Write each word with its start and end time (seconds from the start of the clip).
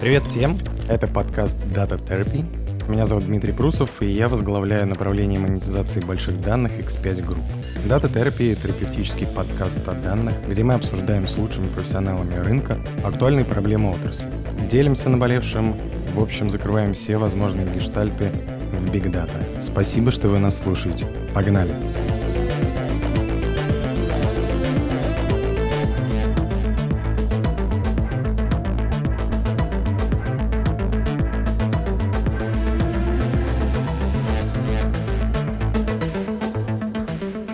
Привет 0.00 0.24
всем! 0.24 0.58
Это 0.90 1.06
подкаст 1.06 1.56
Data 1.74 1.98
Therapy. 1.98 2.44
Меня 2.86 3.06
зовут 3.06 3.24
Дмитрий 3.24 3.52
Прусов, 3.54 4.02
и 4.02 4.06
я 4.06 4.28
возглавляю 4.28 4.86
направление 4.86 5.40
монетизации 5.40 6.00
больших 6.00 6.42
данных 6.42 6.72
X5 6.72 7.26
Group. 7.26 7.42
Data 7.86 8.12
Therapy— 8.12 8.54
терапевтический 8.62 9.26
подкаст 9.26 9.88
о 9.88 9.94
данных, 9.94 10.34
где 10.46 10.62
мы 10.62 10.74
обсуждаем 10.74 11.26
с 11.26 11.38
лучшими 11.38 11.68
профессионалами 11.68 12.34
рынка 12.34 12.76
актуальные 13.02 13.46
проблемы 13.46 13.92
отрасли. 13.92 14.26
Делимся 14.70 15.08
наболевшим, 15.08 15.78
в 16.14 16.20
общем, 16.20 16.50
закрываем 16.50 16.92
все 16.92 17.16
возможные 17.16 17.66
гештальты 17.74 18.32
в 18.70 18.90
Big 18.90 19.10
Data. 19.10 19.42
Спасибо, 19.62 20.10
что 20.10 20.28
вы 20.28 20.40
нас 20.40 20.60
слушаете. 20.60 21.06
Погнали! 21.32 21.70
Погнали! 21.72 22.11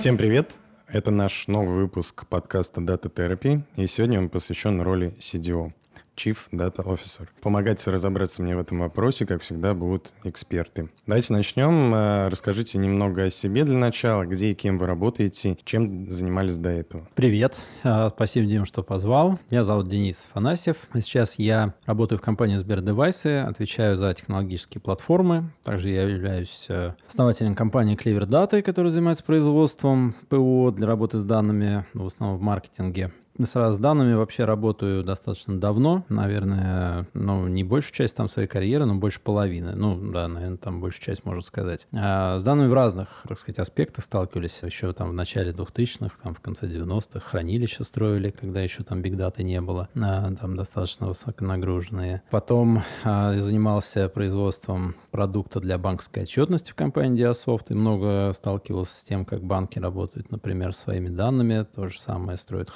Всем 0.09 0.17
привет! 0.17 0.55
Это 0.87 1.11
наш 1.11 1.49
новый 1.49 1.75
выпуск 1.75 2.27
подкаста 2.29 2.81
Data 2.81 3.13
Therapy, 3.13 3.61
и 3.77 3.87
сегодня 3.87 4.19
он 4.19 4.31
посвящен 4.31 4.81
роли 4.81 5.15
CDO. 5.21 5.75
Chief 6.19 6.37
Data 6.53 6.85
Officer. 6.85 7.29
Помогать 7.41 7.87
разобраться 7.87 8.43
мне 8.43 8.57
в 8.57 8.61
этом 8.61 8.81
вопросе, 8.81 9.25
как 9.25 9.43
всегда, 9.43 9.73
будут 9.73 10.13
эксперты. 10.25 10.91
Давайте 11.07 11.33
начнем. 11.33 11.95
Э, 11.95 12.29
расскажите 12.29 12.79
немного 12.79 13.25
о 13.25 13.31
себе 13.31 13.65
для 13.65 13.79
начала, 13.79 14.25
где 14.25 14.51
и 14.51 14.55
кем 14.55 14.79
вы 14.79 14.87
работаете, 14.87 15.57
чем 15.65 16.11
занимались 16.11 16.59
до 16.59 16.71
этого. 16.71 17.09
Привет. 17.15 17.57
Э, 17.85 18.11
спасибо, 18.13 18.47
Дим, 18.47 18.65
что 18.65 18.83
позвал. 18.83 19.39
Меня 19.51 19.63
зовут 19.63 19.89
Денис 19.89 20.27
Фанасьев. 20.33 20.77
Сейчас 20.95 21.39
я 21.39 21.75
работаю 21.87 22.19
в 22.19 22.23
компании 22.23 22.57
Сбердевайсы, 22.57 23.39
отвечаю 23.39 23.97
за 23.97 24.13
технологические 24.13 24.81
платформы. 24.81 25.51
Также 25.63 25.91
я 25.91 26.03
являюсь 26.03 26.67
э, 26.69 26.95
основателем 27.09 27.55
компании 27.55 27.97
Clever 27.97 28.27
Data, 28.27 28.61
которая 28.63 28.91
занимается 28.91 29.23
производством 29.23 30.17
ПО 30.29 30.73
для 30.73 30.87
работы 30.87 31.19
с 31.19 31.25
данными, 31.25 31.87
в 31.95 32.07
основном 32.07 32.39
в 32.39 32.43
маркетинге. 32.43 33.13
С 33.39 33.79
данными 33.79 34.15
вообще 34.15 34.45
работаю 34.45 35.05
достаточно 35.05 35.59
давно, 35.61 36.05
наверное, 36.09 37.07
ну, 37.15 37.47
не 37.47 37.63
большую 37.63 37.95
часть 37.95 38.17
там 38.17 38.29
своей 38.29 38.49
карьеры, 38.49 38.85
но 38.85 38.97
больше 38.97 39.21
половины. 39.21 39.75
Ну, 39.77 39.97
да, 40.11 40.27
наверное, 40.27 40.59
там 40.59 40.81
большую 40.81 41.03
часть, 41.03 41.25
можно 41.25 41.43
сказать. 41.43 41.87
А 41.93 42.39
с 42.39 42.43
данными 42.43 42.69
в 42.69 42.73
разных, 42.73 43.09
так 43.29 43.39
сказать, 43.39 43.61
аспектах 43.61 44.05
сталкивались. 44.05 44.61
Еще 44.63 44.93
там 44.93 45.11
в 45.11 45.13
начале 45.13 45.53
2000-х, 45.53 46.17
там 46.23 46.35
в 46.35 46.41
конце 46.41 46.67
90-х 46.67 47.21
хранилища 47.21 47.85
строили, 47.85 48.31
когда 48.31 48.61
еще 48.61 48.83
там 48.83 49.03
бигдаты 49.03 49.45
не 49.45 49.61
было, 49.61 49.89
а, 49.95 50.33
там 50.35 50.57
достаточно 50.57 51.07
высоконагруженные. 51.07 52.23
Потом 52.31 52.83
а, 53.05 53.35
занимался 53.35 54.09
производством 54.09 54.97
продукта 55.11 55.61
для 55.61 55.79
банковской 55.79 56.25
отчетности 56.25 56.73
в 56.73 56.75
компании 56.75 57.25
Diasoft 57.25 57.67
и 57.71 57.75
много 57.75 58.33
сталкивался 58.35 58.95
с 58.95 59.05
тем, 59.05 59.25
как 59.25 59.43
банки 59.43 59.79
работают, 59.79 60.31
например, 60.31 60.73
своими 60.73 61.09
данными. 61.09 61.67
То 61.75 61.89
же 61.89 62.01
самое 62.01 62.37
строят 62.37 62.71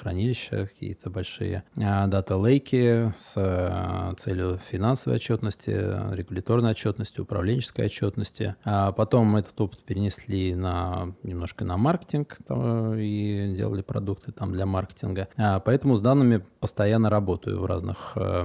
хранилища 0.53 0.67
какие-то 0.67 1.09
большие 1.09 1.63
дата-лейки 1.75 3.13
с 3.17 3.33
э, 3.35 4.13
целью 4.17 4.59
финансовой 4.69 5.17
отчетности, 5.17 5.71
регуляторной 6.13 6.71
отчетности, 6.71 7.19
управленческой 7.21 7.85
отчетности. 7.85 8.55
А 8.63 8.91
потом 8.91 9.35
этот 9.35 9.59
опыт 9.59 9.83
перенесли 9.83 10.55
на 10.55 11.13
немножко 11.23 11.65
на 11.65 11.77
маркетинг 11.77 12.37
там, 12.47 12.95
и 12.95 13.53
делали 13.55 13.81
продукты 13.81 14.31
там 14.31 14.51
для 14.51 14.65
маркетинга. 14.65 15.27
А 15.37 15.59
поэтому 15.59 15.95
с 15.95 16.01
данными 16.01 16.43
постоянно 16.59 17.09
работаю 17.09 17.59
в 17.59 17.65
разных 17.65 18.13
э 18.15 18.43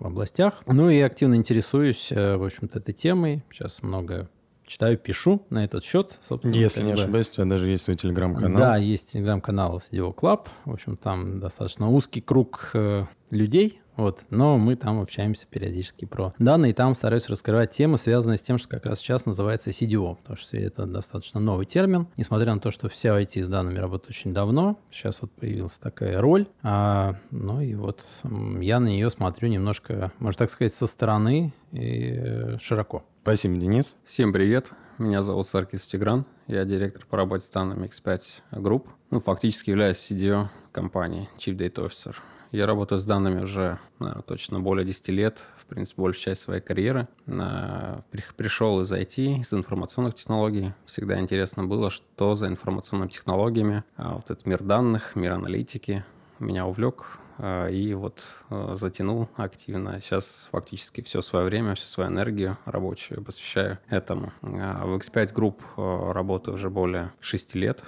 областях. 0.00 0.62
Ну 0.66 0.90
и 0.90 1.00
активно 1.00 1.34
интересуюсь, 1.34 2.10
э, 2.10 2.36
в 2.36 2.44
общем-то, 2.44 2.78
этой 2.78 2.94
темой. 2.94 3.42
Сейчас 3.50 3.82
много 3.82 4.28
читаю, 4.66 4.98
пишу 4.98 5.44
на 5.50 5.64
этот 5.64 5.84
счет. 5.84 6.18
Собственно, 6.22 6.54
Если 6.54 6.82
не 6.82 6.92
ошибаюсь, 6.92 7.28
у 7.30 7.32
тебя 7.32 7.44
даже 7.44 7.70
есть 7.70 7.84
свой 7.84 7.96
телеграм-канал. 7.96 8.58
Да, 8.58 8.76
есть 8.76 9.12
телеграм-канал 9.12 9.78
CDO 9.78 10.14
Club. 10.14 10.48
В 10.64 10.72
общем, 10.72 10.96
там 10.96 11.40
достаточно 11.40 11.90
узкий 11.90 12.20
круг 12.20 12.70
э, 12.74 13.06
людей, 13.30 13.82
вот. 13.96 14.20
Но 14.30 14.58
мы 14.58 14.76
там 14.76 15.00
общаемся 15.00 15.46
периодически 15.46 16.04
про 16.04 16.34
данные, 16.38 16.70
и 16.70 16.74
там 16.74 16.94
стараюсь 16.94 17.28
раскрывать 17.28 17.72
темы, 17.72 17.98
связанные 17.98 18.38
с 18.38 18.42
тем, 18.42 18.58
что 18.58 18.68
как 18.68 18.86
раз 18.86 19.00
сейчас 19.00 19.26
называется 19.26 19.70
CDO, 19.70 20.16
потому 20.16 20.36
что 20.36 20.56
это 20.56 20.86
достаточно 20.86 21.40
новый 21.40 21.66
термин. 21.66 22.08
Несмотря 22.16 22.54
на 22.54 22.60
то, 22.60 22.70
что 22.70 22.88
вся 22.88 23.20
IT 23.20 23.42
с 23.42 23.48
данными 23.48 23.78
работает 23.78 24.10
очень 24.10 24.32
давно, 24.32 24.78
сейчас 24.90 25.20
вот 25.20 25.30
появилась 25.32 25.78
такая 25.78 26.18
роль, 26.18 26.46
а, 26.62 27.16
ну 27.30 27.60
и 27.60 27.74
вот 27.74 28.04
я 28.60 28.80
на 28.80 28.88
нее 28.88 29.10
смотрю 29.10 29.48
немножко, 29.48 30.12
можно 30.18 30.38
так 30.38 30.50
сказать, 30.50 30.72
со 30.72 30.86
стороны 30.86 31.52
и 31.72 32.14
э, 32.16 32.58
широко. 32.60 33.04
Спасибо, 33.22 33.54
Денис. 33.54 33.96
Всем 34.04 34.32
привет. 34.32 34.72
Меня 34.98 35.22
зовут 35.22 35.46
Саркис 35.46 35.86
Тигран. 35.86 36.26
Я 36.48 36.64
директор 36.64 37.06
по 37.06 37.16
работе 37.16 37.46
с 37.46 37.50
данными 37.50 37.86
X5 37.86 38.20
Group. 38.54 38.88
Ну, 39.12 39.20
фактически 39.20 39.70
являюсь 39.70 39.98
CDO 39.98 40.48
компании, 40.72 41.28
Chief 41.38 41.56
Data 41.56 41.86
Officer. 41.86 42.16
Я 42.50 42.66
работаю 42.66 42.98
с 42.98 43.04
данными 43.04 43.44
уже, 43.44 43.78
наверное, 44.00 44.24
точно 44.24 44.58
более 44.58 44.84
10 44.84 45.08
лет, 45.10 45.40
в 45.56 45.66
принципе, 45.66 46.02
большую 46.02 46.24
часть 46.24 46.40
своей 46.40 46.60
карьеры. 46.60 47.06
Пришел 48.36 48.80
из 48.80 48.90
IT, 48.90 49.42
из 49.42 49.54
информационных 49.54 50.16
технологий. 50.16 50.72
Всегда 50.84 51.20
интересно 51.20 51.62
было, 51.62 51.90
что 51.90 52.34
за 52.34 52.48
информационными 52.48 53.10
технологиями. 53.10 53.84
А 53.96 54.16
вот 54.16 54.32
этот 54.32 54.46
мир 54.46 54.64
данных, 54.64 55.14
мир 55.14 55.30
аналитики 55.30 56.04
меня 56.40 56.66
увлек 56.66 57.06
и 57.42 57.94
вот 57.94 58.22
а, 58.50 58.76
затянул 58.76 59.28
активно. 59.36 60.00
Сейчас 60.00 60.48
фактически 60.52 61.00
все 61.02 61.22
свое 61.22 61.44
время, 61.44 61.74
всю 61.74 61.88
свою 61.88 62.10
энергию 62.10 62.58
рабочую 62.64 63.24
посвящаю 63.24 63.78
этому. 63.88 64.32
А, 64.42 64.86
в 64.86 64.96
X5 64.96 65.34
Group 65.34 66.12
работаю 66.12 66.54
уже 66.54 66.70
более 66.70 67.12
6 67.20 67.54
лет. 67.56 67.82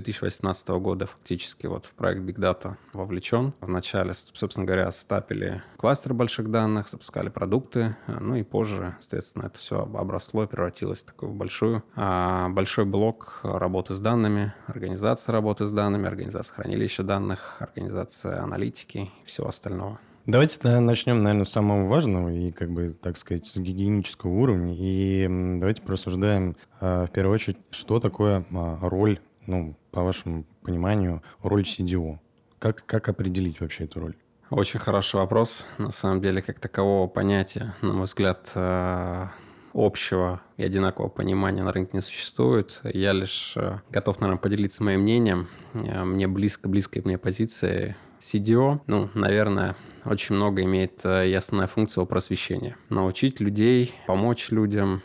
2018 0.00 0.68
года 0.68 1.06
фактически 1.06 1.66
вот 1.66 1.86
в 1.86 1.94
проект 1.94 2.22
Big 2.22 2.36
Data 2.36 2.76
вовлечен. 2.92 3.52
Вначале, 3.60 4.12
собственно 4.12 4.66
говоря, 4.66 4.90
стапили 4.92 5.62
кластер 5.76 6.14
больших 6.14 6.50
данных, 6.50 6.88
запускали 6.88 7.28
продукты, 7.28 7.96
ну 8.06 8.36
и 8.36 8.42
позже, 8.42 8.96
соответственно, 9.00 9.46
это 9.46 9.58
все 9.58 9.78
обросло 9.78 10.44
и 10.44 10.46
превратилось 10.46 11.00
в 11.00 11.06
такую 11.06 11.32
большую, 11.32 11.82
а, 11.96 12.48
большой 12.48 12.84
блок 12.84 13.40
работы 13.42 13.94
с 13.94 14.00
данными, 14.00 14.52
организация 14.66 15.32
работы 15.32 15.66
с 15.66 15.72
данными, 15.72 16.06
организация 16.06 16.54
хранилища 16.54 17.02
данных, 17.02 17.56
организация 17.60 18.42
аналитики 18.42 19.10
и 19.22 19.26
всего 19.26 19.48
остального. 19.48 20.00
Давайте 20.26 20.58
начнем, 20.80 21.22
наверное, 21.22 21.44
с 21.44 21.50
самого 21.50 21.86
важного 21.86 22.30
и, 22.30 22.50
как 22.50 22.70
бы, 22.70 22.96
так 22.98 23.18
сказать, 23.18 23.44
с 23.44 23.58
гигиенического 23.58 24.30
уровня. 24.30 24.74
И 24.74 25.28
давайте 25.58 25.82
просуждаем, 25.82 26.56
а, 26.80 27.04
в 27.06 27.10
первую 27.10 27.34
очередь, 27.34 27.58
что 27.70 28.00
такое 28.00 28.46
а, 28.50 28.78
роль 28.80 29.20
ну, 29.46 29.76
по 29.90 30.02
вашему 30.02 30.44
пониманию, 30.62 31.22
роль 31.42 31.62
CDO? 31.62 32.18
Как, 32.58 32.84
как 32.86 33.08
определить 33.08 33.60
вообще 33.60 33.84
эту 33.84 34.00
роль? 34.00 34.16
Очень 34.50 34.78
хороший 34.78 35.16
вопрос. 35.16 35.64
На 35.78 35.90
самом 35.90 36.20
деле, 36.20 36.42
как 36.42 36.60
такового 36.60 37.08
понятия, 37.08 37.74
на 37.80 37.92
мой 37.92 38.04
взгляд, 38.04 38.50
э, 38.54 39.26
общего 39.72 40.42
и 40.56 40.64
одинакового 40.64 41.08
понимания 41.08 41.62
на 41.62 41.72
рынке 41.72 41.92
не 41.94 42.00
существует. 42.02 42.80
Я 42.84 43.12
лишь 43.12 43.54
э, 43.56 43.80
готов, 43.90 44.20
наверное, 44.20 44.40
поделиться 44.40 44.84
моим 44.84 45.00
мнением. 45.00 45.48
Э, 45.74 46.04
мне 46.04 46.28
близко, 46.28 46.68
близкой 46.68 47.02
мне 47.04 47.18
позиции 47.18 47.96
CDO, 48.20 48.80
ну, 48.86 49.10
наверное, 49.14 49.76
очень 50.04 50.34
много 50.34 50.62
имеет 50.62 51.04
и 51.04 51.34
основная 51.34 51.66
функция 51.66 52.04
просвещения. 52.04 52.76
Научить 52.90 53.40
людей, 53.40 53.94
помочь 54.06 54.50
людям, 54.50 55.02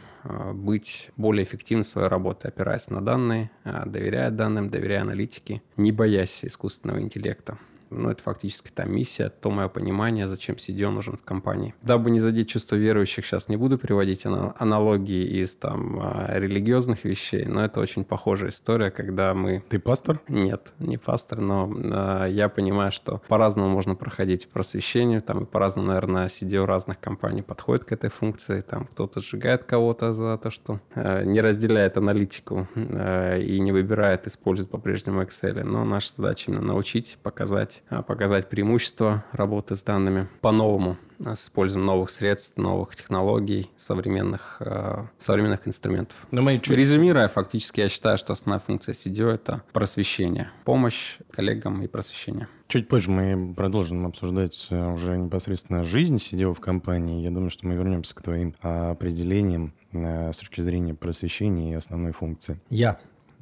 быть 0.53 1.11
более 1.17 1.43
эффективным 1.43 1.83
в 1.83 1.87
своей 1.87 2.07
работе, 2.07 2.47
опираясь 2.47 2.89
на 2.89 3.01
данные, 3.01 3.51
э, 3.63 3.83
доверяя 3.85 4.31
данным, 4.31 4.69
доверяя 4.69 5.01
аналитике, 5.01 5.61
не 5.77 5.91
боясь 5.91 6.39
искусственного 6.43 7.01
интеллекта. 7.01 7.57
Ну, 7.89 8.09
это 8.09 8.21
фактически 8.21 8.69
та 8.69 8.85
миссия, 8.85 9.29
то 9.29 9.49
мое 9.49 9.67
понимание, 9.67 10.27
зачем 10.27 10.55
CDO 10.55 10.89
нужен 10.89 11.17
в 11.17 11.23
компании. 11.23 11.73
Дабы 11.81 12.11
не 12.11 12.19
задеть 12.19 12.49
чувство 12.49 12.75
верующих, 12.75 13.25
сейчас 13.25 13.47
не 13.47 13.57
буду 13.57 13.77
приводить 13.77 14.25
аналогии 14.25 15.41
из 15.41 15.55
там 15.55 15.99
а, 16.01 16.27
религиозных 16.37 17.03
вещей, 17.03 17.45
но 17.45 17.63
это 17.63 17.79
очень 17.79 18.03
похожая 18.03 18.51
история, 18.51 18.91
когда 18.91 19.33
мы... 19.33 19.63
Ты 19.69 19.79
пастор? 19.79 20.21
Нет, 20.27 20.73
не 20.79 20.97
пастор, 20.97 21.39
но 21.39 21.71
э, 21.71 22.27
я 22.31 22.49
понимаю, 22.49 22.91
что 22.91 23.21
по-разному 23.27 23.69
можно 23.69 23.95
проходить 23.95 24.49
просвещение, 24.49 25.21
там 25.21 25.43
и 25.43 25.45
по-разному, 25.45 25.87
наверное, 25.87 26.27
CDO 26.27 26.65
разных 26.65 26.99
компаний 26.99 27.41
подходит 27.41 27.85
к 27.85 27.91
этой 27.91 28.09
функции, 28.09 28.61
там 28.61 28.85
кто-то 28.85 29.19
сжигает 29.21 29.63
кого-то 29.63 30.13
за 30.13 30.37
то, 30.37 30.51
что 30.51 30.79
э, 30.95 31.23
не 31.25 31.41
разделяет 31.41 31.97
аналитику 31.97 32.67
э, 32.75 33.41
и 33.41 33.59
не 33.59 33.71
выбирает, 33.71 34.27
использует 34.27 34.69
по-прежнему 34.69 35.21
Excel, 35.21 35.63
но 35.63 35.83
наша 35.85 36.11
задача 36.15 36.51
именно 36.51 36.67
научить, 36.67 37.17
показать, 37.23 37.78
показать, 37.89 38.29
показать 38.29 38.49
преимущества 38.49 39.25
работы 39.31 39.75
с 39.75 39.81
данными 39.81 40.27
по-новому, 40.41 40.97
а, 41.25 41.35
с 41.35 41.45
использованием 41.45 41.87
новых 41.87 42.11
средств, 42.11 42.57
новых 42.57 42.95
технологий, 42.95 43.71
современных, 43.75 44.57
а, 44.59 45.07
современных 45.17 45.67
инструментов. 45.67 46.15
Но 46.29 46.43
мы 46.43 46.59
чуть... 46.59 46.77
Резюмируя, 46.77 47.27
фактически 47.27 47.81
я 47.81 47.89
считаю, 47.89 48.19
что 48.19 48.33
основная 48.33 48.59
функция 48.59 48.93
CDO– 48.93 49.29
это 49.33 49.63
просвещение, 49.73 50.51
помощь 50.63 51.17
коллегам 51.31 51.81
и 51.81 51.87
просвещение. 51.87 52.47
Чуть 52.67 52.87
позже 52.87 53.09
мы 53.09 53.55
продолжим 53.55 54.05
обсуждать 54.05 54.67
э, 54.69 54.93
уже 54.93 55.17
непосредственно 55.17 55.83
жизнь 55.83 56.17
CDO 56.17 56.53
в 56.53 56.59
компании. 56.59 57.23
Я 57.23 57.31
думаю, 57.31 57.49
что 57.49 57.65
мы 57.65 57.73
вернемся 57.73 58.13
к 58.13 58.21
твоим 58.21 58.53
а, 58.61 58.91
определениям 58.91 59.73
э, 59.91 60.31
с 60.31 60.37
точки 60.37 60.61
зрения 60.61 60.93
просвещения 60.93 61.71
и 61.71 61.75
основной 61.75 62.11
функции. 62.11 62.59
Я 62.69 62.99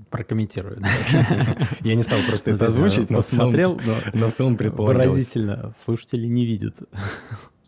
прокомментирую. 0.09 0.81
Я 1.81 1.95
не 1.95 2.03
стал 2.03 2.19
просто 2.27 2.51
это 2.51 2.67
озвучить, 2.67 3.09
но 3.09 3.17
посмотрел, 3.17 3.79
но 4.13 4.29
в 4.29 4.33
целом 4.33 4.57
предполагалось. 4.57 5.09
Выразительно. 5.09 5.73
Слушатели 5.85 6.27
не 6.27 6.45
видят. 6.45 6.75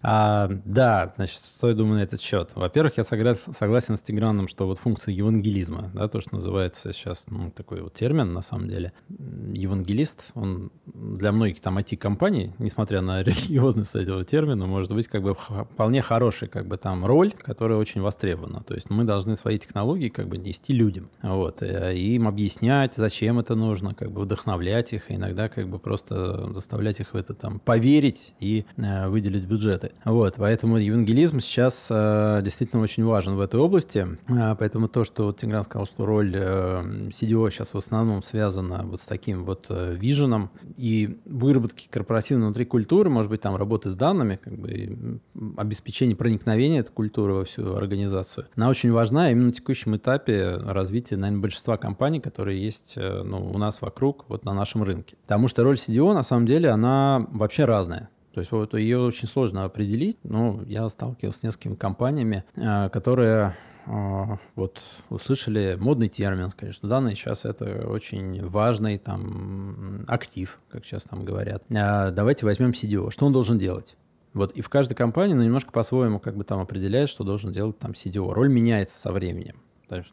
А, 0.02 0.50
да, 0.66 1.14
значит, 1.18 1.42
что 1.44 1.70
я 1.70 1.76
думаю 1.76 2.00
на 2.00 2.04
этот 2.04 2.22
счет? 2.22 2.52
Во-первых, 2.56 2.98
я 2.98 3.04
согласен, 3.04 3.54
согласен 3.54 3.98
с 3.98 4.02
Тиграном, 4.02 4.48
что 4.48 4.66
вот 4.66 4.80
функция 4.80 5.14
евангелизма, 5.14 5.92
да, 5.94 6.08
то, 6.08 6.22
что 6.22 6.36
называется 6.36 6.94
сейчас 6.94 7.26
ну, 7.28 7.52
такой 7.52 7.82
вот 7.82 7.94
термин, 7.94 8.32
на 8.34 8.42
самом 8.42 8.70
деле, 8.70 8.94
евангелист, 9.10 10.32
он 10.36 10.72
для 10.86 11.32
многих 11.34 11.60
там 11.60 11.78
IT-компаний, 11.78 12.54
несмотря 12.60 13.02
на 13.02 13.24
религиозность 13.24 13.96
этого 13.96 14.24
термина, 14.24 14.66
может 14.68 14.94
быть 14.94 15.08
как 15.08 15.22
бы 15.22 15.36
вполне 15.36 16.02
хороший 16.02 16.48
как 16.48 16.68
бы 16.68 16.78
там 16.78 17.06
роль, 17.06 17.34
которая 17.34 17.78
очень 17.78 18.02
востребована. 18.02 18.64
То 18.64 18.76
есть 18.76 18.90
мы 18.90 19.04
должны 19.04 19.36
свои 19.36 19.60
технологии 19.60 20.10
как 20.10 20.30
бы 20.30 20.38
нести 20.38 20.72
людям, 20.74 21.10
вот, 21.22 21.62
э, 21.62 21.96
и 21.96 22.16
им 22.16 22.28
объяснять, 22.28 22.94
зачем 22.96 23.40
это 23.40 23.56
нужно, 23.56 23.94
как 23.94 24.12
бы 24.12 24.22
вдохновлять 24.22 24.94
их, 24.94 25.12
иногда 25.12 25.50
как 25.50 25.68
бы 25.70 25.78
просто 25.78 26.54
заставлять 26.54 27.02
их 27.02 27.14
в 27.14 27.18
это 27.18 27.34
там 27.34 27.60
поверить 27.60 28.34
и 28.40 28.66
э, 28.78 29.10
выделить 29.10 29.44
бюджеты. 29.44 29.89
Вот, 30.06 30.36
поэтому 30.38 30.78
евангелизм 30.78 31.40
сейчас 31.40 31.88
э, 31.90 32.42
действительно 32.44 32.82
очень 32.82 33.04
важен 33.04 33.36
в 33.36 33.42
этой 33.42 33.60
области. 33.60 34.08
Э, 34.28 34.56
поэтому 34.58 34.88
то, 34.88 35.04
что 35.04 35.26
вот 35.26 35.40
Тигран 35.40 35.64
сказал, 35.64 35.86
что 35.86 36.06
роль 36.06 36.34
э, 36.36 37.10
CDO 37.10 37.50
сейчас 37.52 37.74
в 37.74 37.78
основном 37.78 38.24
связана 38.24 38.84
вот 38.84 39.02
с 39.02 39.06
таким 39.06 39.46
вот 39.46 39.68
э, 39.70 39.96
виженом 39.96 40.50
и 40.78 41.20
выработки 41.26 41.88
корпоративной 41.90 42.48
внутри 42.48 42.66
культуры, 42.66 43.10
может 43.10 43.30
быть, 43.30 43.42
там 43.42 43.56
работы 43.56 43.90
с 43.90 43.96
данными, 43.96 44.40
как 44.42 44.58
бы 44.58 45.20
обеспечение 45.58 46.16
проникновения 46.16 46.80
этой 46.80 46.92
культуры 46.92 47.34
во 47.34 47.46
всю 47.46 47.74
организацию, 47.74 48.48
она 48.56 48.70
очень 48.70 48.92
важна 48.92 49.32
именно 49.32 49.48
на 49.48 49.54
текущем 49.54 49.96
этапе 49.96 50.56
развития, 50.56 51.18
наверное, 51.18 51.42
большинства 51.42 51.78
компаний, 51.78 52.20
которые 52.20 52.64
есть 52.64 52.94
э, 52.96 53.24
ну, 53.24 53.50
у 53.50 53.58
нас 53.58 53.82
вокруг, 53.82 54.26
вот 54.28 54.46
на 54.46 54.54
нашем 54.54 54.84
рынке. 54.84 55.16
Потому 55.24 55.48
что 55.48 55.64
роль 55.64 55.76
CDO, 55.76 56.14
на 56.14 56.24
самом 56.24 56.46
деле, 56.46 56.70
она 56.70 57.26
вообще 57.32 57.66
разная. 57.66 58.10
То 58.34 58.40
есть 58.40 58.52
вот 58.52 58.74
ее 58.74 59.00
очень 59.00 59.28
сложно 59.28 59.64
определить. 59.64 60.18
Но 60.24 60.62
я 60.66 60.88
сталкивался 60.90 61.40
с 61.40 61.44
несколькими 61.44 61.76
компаниями, 61.76 62.44
э, 62.56 62.90
которые 62.90 63.56
э, 63.86 64.38
вот 64.56 64.82
услышали 65.10 65.78
модный 65.80 66.10
термин, 66.10 66.50
что 66.72 66.88
данные 66.88 67.16
сейчас 67.16 67.46
это 67.46 67.88
очень 67.88 68.46
важный 68.48 68.98
там 68.98 70.06
актив, 70.08 70.60
как 70.70 70.86
сейчас 70.86 71.04
там 71.04 71.26
говорят. 71.26 71.64
А 71.74 72.12
давайте 72.12 72.46
возьмем 72.46 72.72
CDO. 72.72 73.12
Что 73.12 73.26
он 73.26 73.34
должен 73.34 73.58
делать? 73.58 73.98
Вот, 74.34 74.52
и 74.52 74.62
в 74.62 74.70
каждой 74.70 74.94
компании, 74.94 75.34
ну, 75.34 75.44
немножко 75.44 75.72
по-своему 75.72 76.20
как 76.20 76.38
бы 76.38 76.44
там 76.44 76.60
определяет, 76.60 77.10
что 77.10 77.24
должен 77.24 77.52
делать 77.52 77.80
там 77.80 77.92
CDO. 77.92 78.32
Роль 78.32 78.50
меняется 78.50 79.00
со 79.00 79.12
временем. 79.12 79.56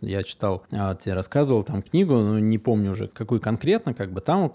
Я 0.00 0.22
читал, 0.22 0.64
а, 0.70 0.94
тебе 0.94 1.14
рассказывал 1.14 1.64
там 1.64 1.82
книгу, 1.82 2.14
но 2.14 2.38
не 2.38 2.58
помню 2.58 2.92
уже, 2.92 3.08
какую 3.08 3.40
конкретно, 3.40 3.94
как 3.94 4.12
бы 4.12 4.20
там 4.20 4.50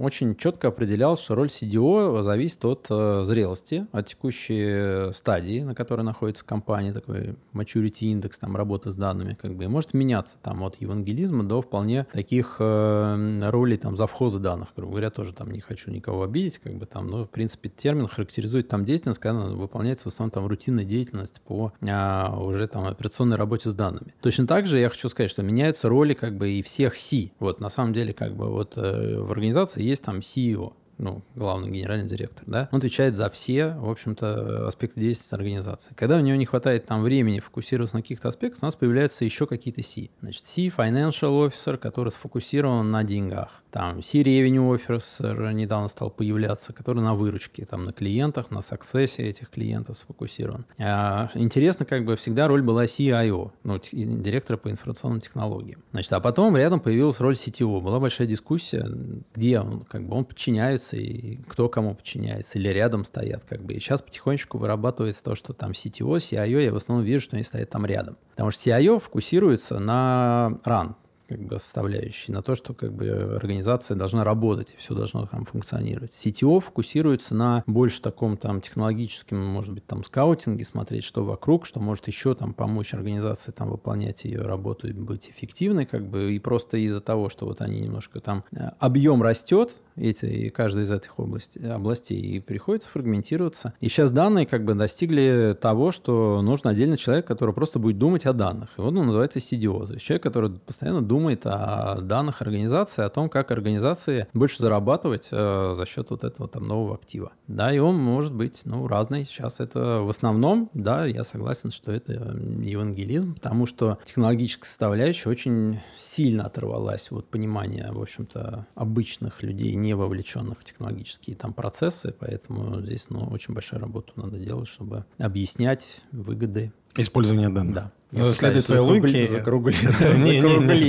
очень 0.00 0.36
четко 0.36 0.68
определялось, 0.68 1.20
что 1.20 1.34
роль 1.34 1.48
CDO 1.48 2.22
зависит 2.22 2.64
от 2.64 2.86
э, 2.90 3.22
зрелости, 3.24 3.86
от 3.92 4.08
текущей 4.08 5.12
стадии, 5.12 5.60
на 5.60 5.74
которой 5.74 6.02
находится 6.02 6.44
компания, 6.44 6.92
такой 6.92 7.36
maturity 7.52 8.06
индекс 8.06 8.38
там 8.38 8.56
работы 8.56 8.90
с 8.90 8.96
данными, 8.96 9.36
как 9.40 9.54
бы, 9.54 9.64
и 9.64 9.66
может 9.68 9.94
меняться 9.94 10.36
там 10.42 10.62
от 10.64 10.80
евангелизма 10.80 11.44
до 11.44 11.62
вполне 11.62 12.06
таких 12.12 12.56
э, 12.58 13.50
ролей 13.50 13.78
там 13.78 13.96
завхоза 13.96 14.40
данных, 14.40 14.68
грубо 14.76 14.92
говоря, 14.92 15.10
тоже 15.10 15.32
там 15.32 15.50
не 15.50 15.60
хочу 15.60 15.90
никого 15.90 16.22
обидеть, 16.22 16.58
как 16.58 16.74
бы 16.74 16.86
там, 16.86 17.06
но 17.06 17.24
в 17.24 17.30
принципе 17.30 17.68
термин 17.68 18.08
характеризует 18.08 18.68
там 18.68 18.84
деятельность, 18.84 19.20
когда 19.20 19.40
выполняется 19.40 20.04
в 20.04 20.12
основном 20.12 20.30
там 20.30 20.46
рутинная 20.46 20.84
деятельность 20.84 21.40
по 21.42 21.72
а, 21.82 22.36
уже 22.38 22.66
там 22.66 22.86
операционной 22.86 23.36
работе 23.36 23.70
с 23.70 23.74
данными. 23.74 24.14
Точно 24.28 24.46
так 24.46 24.66
же 24.66 24.78
я 24.78 24.90
хочу 24.90 25.08
сказать, 25.08 25.30
что 25.30 25.42
меняются 25.42 25.88
роли 25.88 26.12
как 26.12 26.36
бы 26.36 26.50
и 26.50 26.62
всех 26.62 26.98
C. 26.98 27.30
Вот 27.38 27.60
на 27.60 27.70
самом 27.70 27.94
деле 27.94 28.12
как 28.12 28.36
бы 28.36 28.50
вот 28.50 28.76
э, 28.76 29.18
в 29.18 29.32
организации 29.32 29.82
есть 29.82 30.04
там 30.04 30.18
CEO 30.18 30.74
ну, 30.98 31.22
главный 31.34 31.70
генеральный 31.70 32.08
директор, 32.08 32.44
да, 32.46 32.68
он 32.72 32.78
отвечает 32.78 33.16
за 33.16 33.30
все, 33.30 33.74
в 33.78 33.88
общем-то, 33.88 34.66
аспекты 34.66 35.00
деятельности 35.00 35.34
организации. 35.34 35.94
Когда 35.94 36.16
у 36.16 36.20
него 36.20 36.36
не 36.36 36.46
хватает 36.46 36.86
там 36.86 37.02
времени 37.02 37.40
фокусироваться 37.40 37.96
на 37.96 38.02
каких-то 38.02 38.28
аспектах, 38.28 38.62
у 38.62 38.66
нас 38.66 38.74
появляются 38.74 39.24
еще 39.24 39.46
какие-то 39.46 39.82
C. 39.82 40.08
Значит, 40.20 40.44
C– 40.44 40.66
financial 40.76 41.48
officer, 41.48 41.76
который 41.76 42.10
сфокусирован 42.10 42.90
на 42.90 43.04
деньгах. 43.04 43.62
Там 43.70 44.02
C-Revenue 44.02 44.80
Officer 44.80 45.52
недавно 45.52 45.88
стал 45.88 46.10
появляться, 46.10 46.72
который 46.72 47.02
на 47.02 47.14
выручке, 47.14 47.66
там 47.66 47.84
на 47.84 47.92
клиентах, 47.92 48.50
на 48.50 48.62
саксессе 48.62 49.24
этих 49.24 49.50
клиентов 49.50 49.98
сфокусирован. 49.98 50.64
А, 50.78 51.30
интересно, 51.34 51.84
как 51.84 52.04
бы 52.04 52.16
всегда 52.16 52.48
роль 52.48 52.62
была 52.62 52.86
CIO, 52.86 53.52
ну, 53.64 53.78
директора 53.92 54.56
по 54.56 54.70
информационным 54.70 55.20
технологиям. 55.20 55.82
Значит, 55.92 56.12
а 56.14 56.20
потом 56.20 56.56
рядом 56.56 56.80
появилась 56.80 57.20
роль 57.20 57.34
CTO. 57.34 57.80
Была 57.82 58.00
большая 58.00 58.26
дискуссия, 58.26 58.88
где 59.34 59.60
он, 59.60 59.82
как 59.82 60.06
бы 60.08 60.16
он 60.16 60.24
подчиняется 60.24 60.87
и 60.96 61.36
кто 61.48 61.68
кому 61.68 61.94
подчиняется, 61.94 62.58
или 62.58 62.68
рядом 62.68 63.04
стоят, 63.04 63.44
как 63.44 63.62
бы. 63.62 63.74
И 63.74 63.80
сейчас 63.80 64.02
потихонечку 64.02 64.58
вырабатывается 64.58 65.22
то, 65.22 65.34
что 65.34 65.52
там 65.52 65.72
CTO, 65.72 66.16
CIO, 66.16 66.62
я 66.62 66.72
в 66.72 66.76
основном 66.76 67.04
вижу, 67.04 67.24
что 67.24 67.36
они 67.36 67.44
стоят 67.44 67.70
там 67.70 67.86
рядом. 67.86 68.16
Потому 68.30 68.50
что 68.50 68.70
CIO 68.70 69.00
фокусируется 69.00 69.78
на 69.78 70.58
run, 70.64 70.94
как 71.28 71.40
бы 71.40 71.58
составляющей, 71.58 72.32
на 72.32 72.42
то, 72.42 72.54
что 72.54 72.72
как 72.72 72.92
бы 72.92 73.36
организация 73.36 73.96
должна 73.96 74.24
работать, 74.24 74.74
все 74.78 74.94
должно 74.94 75.26
там 75.26 75.44
функционировать. 75.44 76.12
CTO 76.12 76.60
фокусируется 76.60 77.34
на 77.34 77.62
больше 77.66 78.00
таком 78.00 78.36
там 78.36 78.60
технологическом, 78.60 79.44
может 79.44 79.74
быть, 79.74 79.86
там 79.86 80.04
скаутинге, 80.04 80.64
смотреть, 80.64 81.04
что 81.04 81.24
вокруг, 81.24 81.66
что 81.66 81.80
может 81.80 82.06
еще 82.06 82.34
там 82.34 82.54
помочь 82.54 82.94
организации 82.94 83.52
там 83.52 83.68
выполнять 83.68 84.24
ее 84.24 84.40
работу 84.40 84.88
и 84.88 84.92
быть 84.92 85.28
эффективной, 85.28 85.84
как 85.84 86.06
бы, 86.08 86.32
и 86.32 86.38
просто 86.38 86.78
из-за 86.78 87.00
того, 87.00 87.28
что 87.28 87.46
вот 87.46 87.60
они 87.60 87.80
немножко 87.80 88.20
там 88.20 88.44
э, 88.52 88.70
объем 88.78 89.22
растет, 89.22 89.74
эти, 89.96 90.24
и 90.24 90.50
каждая 90.50 90.84
из 90.84 90.90
этих 90.92 91.12
областей, 91.18 91.60
областей, 91.70 92.20
и 92.20 92.40
приходится 92.40 92.88
фрагментироваться. 92.88 93.74
И 93.80 93.88
сейчас 93.88 94.10
данные 94.10 94.46
как 94.46 94.64
бы 94.64 94.74
достигли 94.74 95.56
того, 95.60 95.92
что 95.92 96.40
нужен 96.40 96.68
отдельный 96.68 96.96
человек, 96.96 97.26
который 97.26 97.52
просто 97.52 97.78
будет 97.78 97.98
думать 97.98 98.24
о 98.26 98.32
данных. 98.32 98.70
И 98.78 98.80
вот 98.80 98.96
он 98.96 99.06
называется 99.06 99.40
CDO, 99.40 99.86
то 99.86 99.94
есть 99.94 100.04
человек, 100.04 100.22
который 100.22 100.50
постоянно 100.50 101.02
думает 101.02 101.17
о 101.26 102.00
данных 102.00 102.42
организации, 102.42 103.02
о 103.04 103.08
том, 103.08 103.28
как 103.28 103.50
организации 103.50 104.26
больше 104.34 104.60
зарабатывать 104.60 105.28
э, 105.30 105.74
за 105.76 105.86
счет 105.86 106.10
вот 106.10 106.24
этого 106.24 106.48
там 106.48 106.66
нового 106.66 106.94
актива. 106.94 107.32
Да, 107.46 107.72
и 107.72 107.78
он 107.78 107.96
может 107.96 108.34
быть, 108.34 108.62
ну, 108.64 108.86
разный. 108.86 109.24
Сейчас 109.24 109.60
это 109.60 110.00
в 110.02 110.08
основном, 110.08 110.70
да, 110.74 111.06
я 111.06 111.24
согласен, 111.24 111.70
что 111.70 111.92
это 111.92 112.12
евангелизм, 112.12 113.34
потому 113.34 113.66
что 113.66 113.98
технологическая 114.04 114.66
составляющая 114.66 115.28
очень 115.28 115.80
сильно 115.96 116.44
оторвалась 116.44 117.10
от 117.10 117.28
понимания, 117.28 117.90
в 117.92 118.00
общем-то, 118.00 118.66
обычных 118.74 119.42
людей, 119.42 119.74
не 119.74 119.94
вовлеченных 119.94 120.60
в 120.60 120.64
технологические 120.64 121.36
там 121.36 121.52
процессы, 121.52 122.14
поэтому 122.18 122.80
здесь 122.80 123.06
ну, 123.08 123.26
очень 123.30 123.54
большая 123.54 123.80
работа 123.80 124.12
надо 124.16 124.38
делать, 124.38 124.68
чтобы 124.68 125.04
объяснять 125.18 126.02
выгоды. 126.12 126.72
Использование 126.96 127.48
данных. 127.48 127.74
Да. 127.74 127.92
Ну, 128.10 128.30
следует 128.32 128.66
твоей 128.66 128.80
логике... 128.80 129.28
Закруглить. 129.28 129.78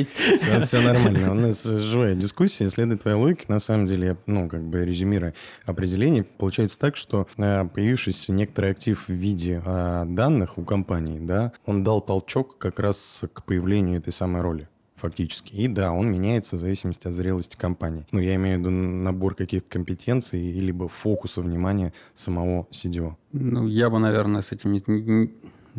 Все 0.09 0.81
нормально. 0.81 1.31
У 1.31 1.33
нас 1.33 1.63
живая 1.63 2.15
дискуссия. 2.15 2.69
Следует 2.69 3.01
твоей 3.01 3.17
логике, 3.17 3.45
на 3.47 3.59
самом 3.59 3.85
деле, 3.85 4.17
ну, 4.25 4.47
как 4.47 4.63
бы 4.63 4.85
резюмируя 4.85 5.33
определение, 5.65 6.23
получается 6.23 6.79
так, 6.79 6.95
что 6.95 7.27
э, 7.37 7.65
появившийся 7.65 8.31
некоторый 8.31 8.71
актив 8.71 9.03
в 9.07 9.11
виде 9.11 9.61
а, 9.65 10.05
данных 10.05 10.57
у 10.57 10.63
компании, 10.63 11.19
да, 11.19 11.51
он 11.65 11.83
дал 11.83 12.01
толчок 12.01 12.57
как 12.57 12.79
раз 12.79 13.21
к 13.33 13.43
появлению 13.43 13.97
этой 13.99 14.13
самой 14.13 14.41
роли 14.41 14.69
фактически. 14.95 15.53
И 15.53 15.67
да, 15.67 15.91
он 15.91 16.11
меняется 16.11 16.57
в 16.57 16.59
зависимости 16.59 17.07
от 17.07 17.13
зрелости 17.13 17.55
компании. 17.55 18.05
Ну, 18.11 18.19
я 18.19 18.35
имею 18.35 18.57
в 18.57 18.59
виду 18.59 18.69
набор 18.69 19.33
каких-то 19.35 19.69
компетенций, 19.69 20.51
либо 20.51 20.87
фокуса 20.87 21.41
внимания 21.41 21.93
самого 22.13 22.67
CDO. 22.71 23.15
Ну, 23.31 23.67
я 23.67 23.89
бы, 23.89 23.99
наверное, 23.99 24.41
с 24.41 24.51
этим 24.51 24.73
не, 24.73 25.31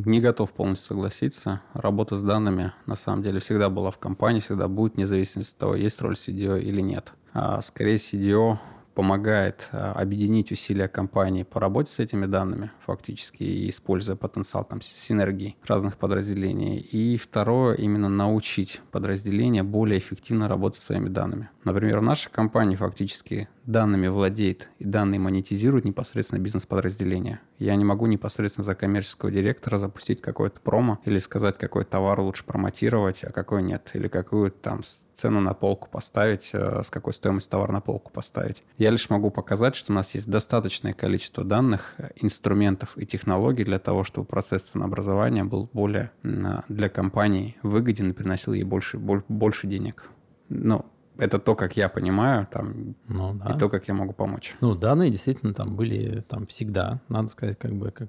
не, 0.06 0.20
готов 0.20 0.52
полностью 0.52 0.88
согласиться. 0.88 1.60
Работа 1.72 2.16
с 2.16 2.22
данными, 2.22 2.72
на 2.86 2.96
самом 2.96 3.22
деле, 3.22 3.40
всегда 3.40 3.68
была 3.70 3.90
в 3.90 3.98
компании, 3.98 4.40
всегда 4.40 4.68
будет, 4.68 4.96
независимо 4.96 5.44
от 5.44 5.56
того, 5.56 5.74
есть 5.74 6.00
роль 6.00 6.14
CDO 6.14 6.60
или 6.60 6.80
нет. 6.80 7.12
А 7.32 7.62
скорее 7.62 7.96
CDO 7.96 8.58
помогает 8.94 9.68
а, 9.72 9.92
объединить 9.92 10.52
усилия 10.52 10.88
компании 10.88 11.42
по 11.42 11.60
работе 11.60 11.90
с 11.90 11.98
этими 12.00 12.26
данными, 12.26 12.70
фактически, 12.84 13.70
используя 13.70 14.16
потенциал 14.16 14.64
там 14.64 14.82
синергии 14.82 15.56
разных 15.66 15.96
подразделений. 15.96 16.78
И 16.78 17.16
второе, 17.16 17.76
именно 17.76 18.08
научить 18.08 18.82
подразделения 18.90 19.62
более 19.62 19.98
эффективно 19.98 20.48
работать 20.48 20.80
с 20.80 20.84
своими 20.84 21.08
данными. 21.08 21.48
Например, 21.64 22.00
в 22.00 22.02
нашей 22.02 22.30
компании 22.30 22.76
фактически 22.76 23.48
данными 23.70 24.08
владеет 24.08 24.68
и 24.78 24.84
данные 24.84 25.20
монетизирует 25.20 25.84
непосредственно 25.84 26.40
бизнес-подразделение. 26.40 27.40
Я 27.58 27.76
не 27.76 27.84
могу 27.84 28.06
непосредственно 28.06 28.64
за 28.64 28.74
коммерческого 28.74 29.30
директора 29.30 29.78
запустить 29.78 30.20
какой-то 30.20 30.60
промо 30.60 30.98
или 31.04 31.18
сказать, 31.18 31.58
какой 31.58 31.84
товар 31.84 32.20
лучше 32.20 32.44
промотировать, 32.44 33.24
а 33.24 33.32
какой 33.32 33.62
нет, 33.62 33.90
или 33.94 34.08
какую 34.08 34.50
там 34.50 34.82
цену 35.14 35.40
на 35.40 35.52
полку 35.52 35.88
поставить, 35.90 36.50
э, 36.52 36.82
с 36.82 36.90
какой 36.90 37.12
стоимостью 37.12 37.50
товар 37.50 37.72
на 37.72 37.80
полку 37.80 38.10
поставить. 38.10 38.62
Я 38.78 38.90
лишь 38.90 39.10
могу 39.10 39.30
показать, 39.30 39.74
что 39.74 39.92
у 39.92 39.94
нас 39.94 40.14
есть 40.14 40.28
достаточное 40.28 40.94
количество 40.94 41.44
данных, 41.44 41.94
э, 41.98 42.10
инструментов 42.16 42.96
и 42.96 43.06
технологий 43.06 43.64
для 43.64 43.78
того, 43.78 44.04
чтобы 44.04 44.26
процесс 44.26 44.62
ценообразования 44.62 45.44
был 45.44 45.68
более 45.72 46.10
для 46.22 46.88
компании 46.88 47.56
выгоден 47.62 48.10
и 48.10 48.12
приносил 48.14 48.54
ей 48.54 48.64
больше, 48.64 48.98
больше 48.98 49.66
денег. 49.66 50.08
Ну, 50.48 50.86
это 51.16 51.38
то, 51.38 51.54
как 51.54 51.76
я 51.76 51.88
понимаю, 51.88 52.46
там, 52.50 52.94
ну, 53.08 53.34
да. 53.34 53.54
и 53.54 53.58
то, 53.58 53.68
как 53.68 53.88
я 53.88 53.94
могу 53.94 54.12
помочь. 54.12 54.56
Ну, 54.60 54.74
данные 54.74 55.10
действительно 55.10 55.54
там 55.54 55.76
были 55.76 56.20
там 56.22 56.46
всегда, 56.46 57.00
надо 57.08 57.28
сказать, 57.28 57.58
как 57.58 57.74
бы, 57.74 57.90
как, 57.90 58.08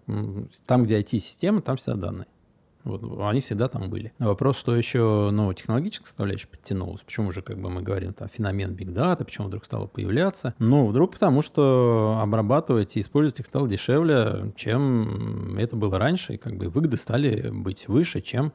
там, 0.65 0.83
где 0.83 0.99
IT-система, 0.99 1.61
там 1.61 1.77
всегда 1.77 1.95
данные. 1.95 2.27
Вот, 2.83 3.03
они 3.21 3.41
всегда 3.41 3.67
там 3.67 3.89
были. 3.89 4.13
Вопрос, 4.19 4.57
что 4.57 4.75
еще 4.75 5.29
ну, 5.31 5.53
технологическая 5.53 6.07
составляющая 6.07 6.47
подтянулась. 6.47 7.01
Почему 7.01 7.31
же, 7.31 7.41
как 7.41 7.59
бы 7.59 7.69
мы 7.69 7.81
говорим, 7.81 8.13
там 8.13 8.29
феномен 8.29 8.73
Big 8.73 8.93
Data, 8.93 9.23
почему 9.23 9.47
вдруг 9.47 9.65
стало 9.65 9.87
появляться? 9.87 10.53
Ну, 10.59 10.87
вдруг 10.87 11.13
потому, 11.13 11.41
что 11.41 12.19
обрабатывать 12.21 12.97
и 12.97 13.01
использовать 13.01 13.39
их 13.39 13.45
стало 13.45 13.67
дешевле, 13.67 14.53
чем 14.55 15.57
это 15.57 15.75
было 15.75 15.99
раньше, 15.99 16.33
и 16.33 16.37
как 16.37 16.55
бы 16.57 16.69
выгоды 16.69 16.97
стали 16.97 17.49
быть 17.49 17.87
выше, 17.87 18.21
чем 18.21 18.53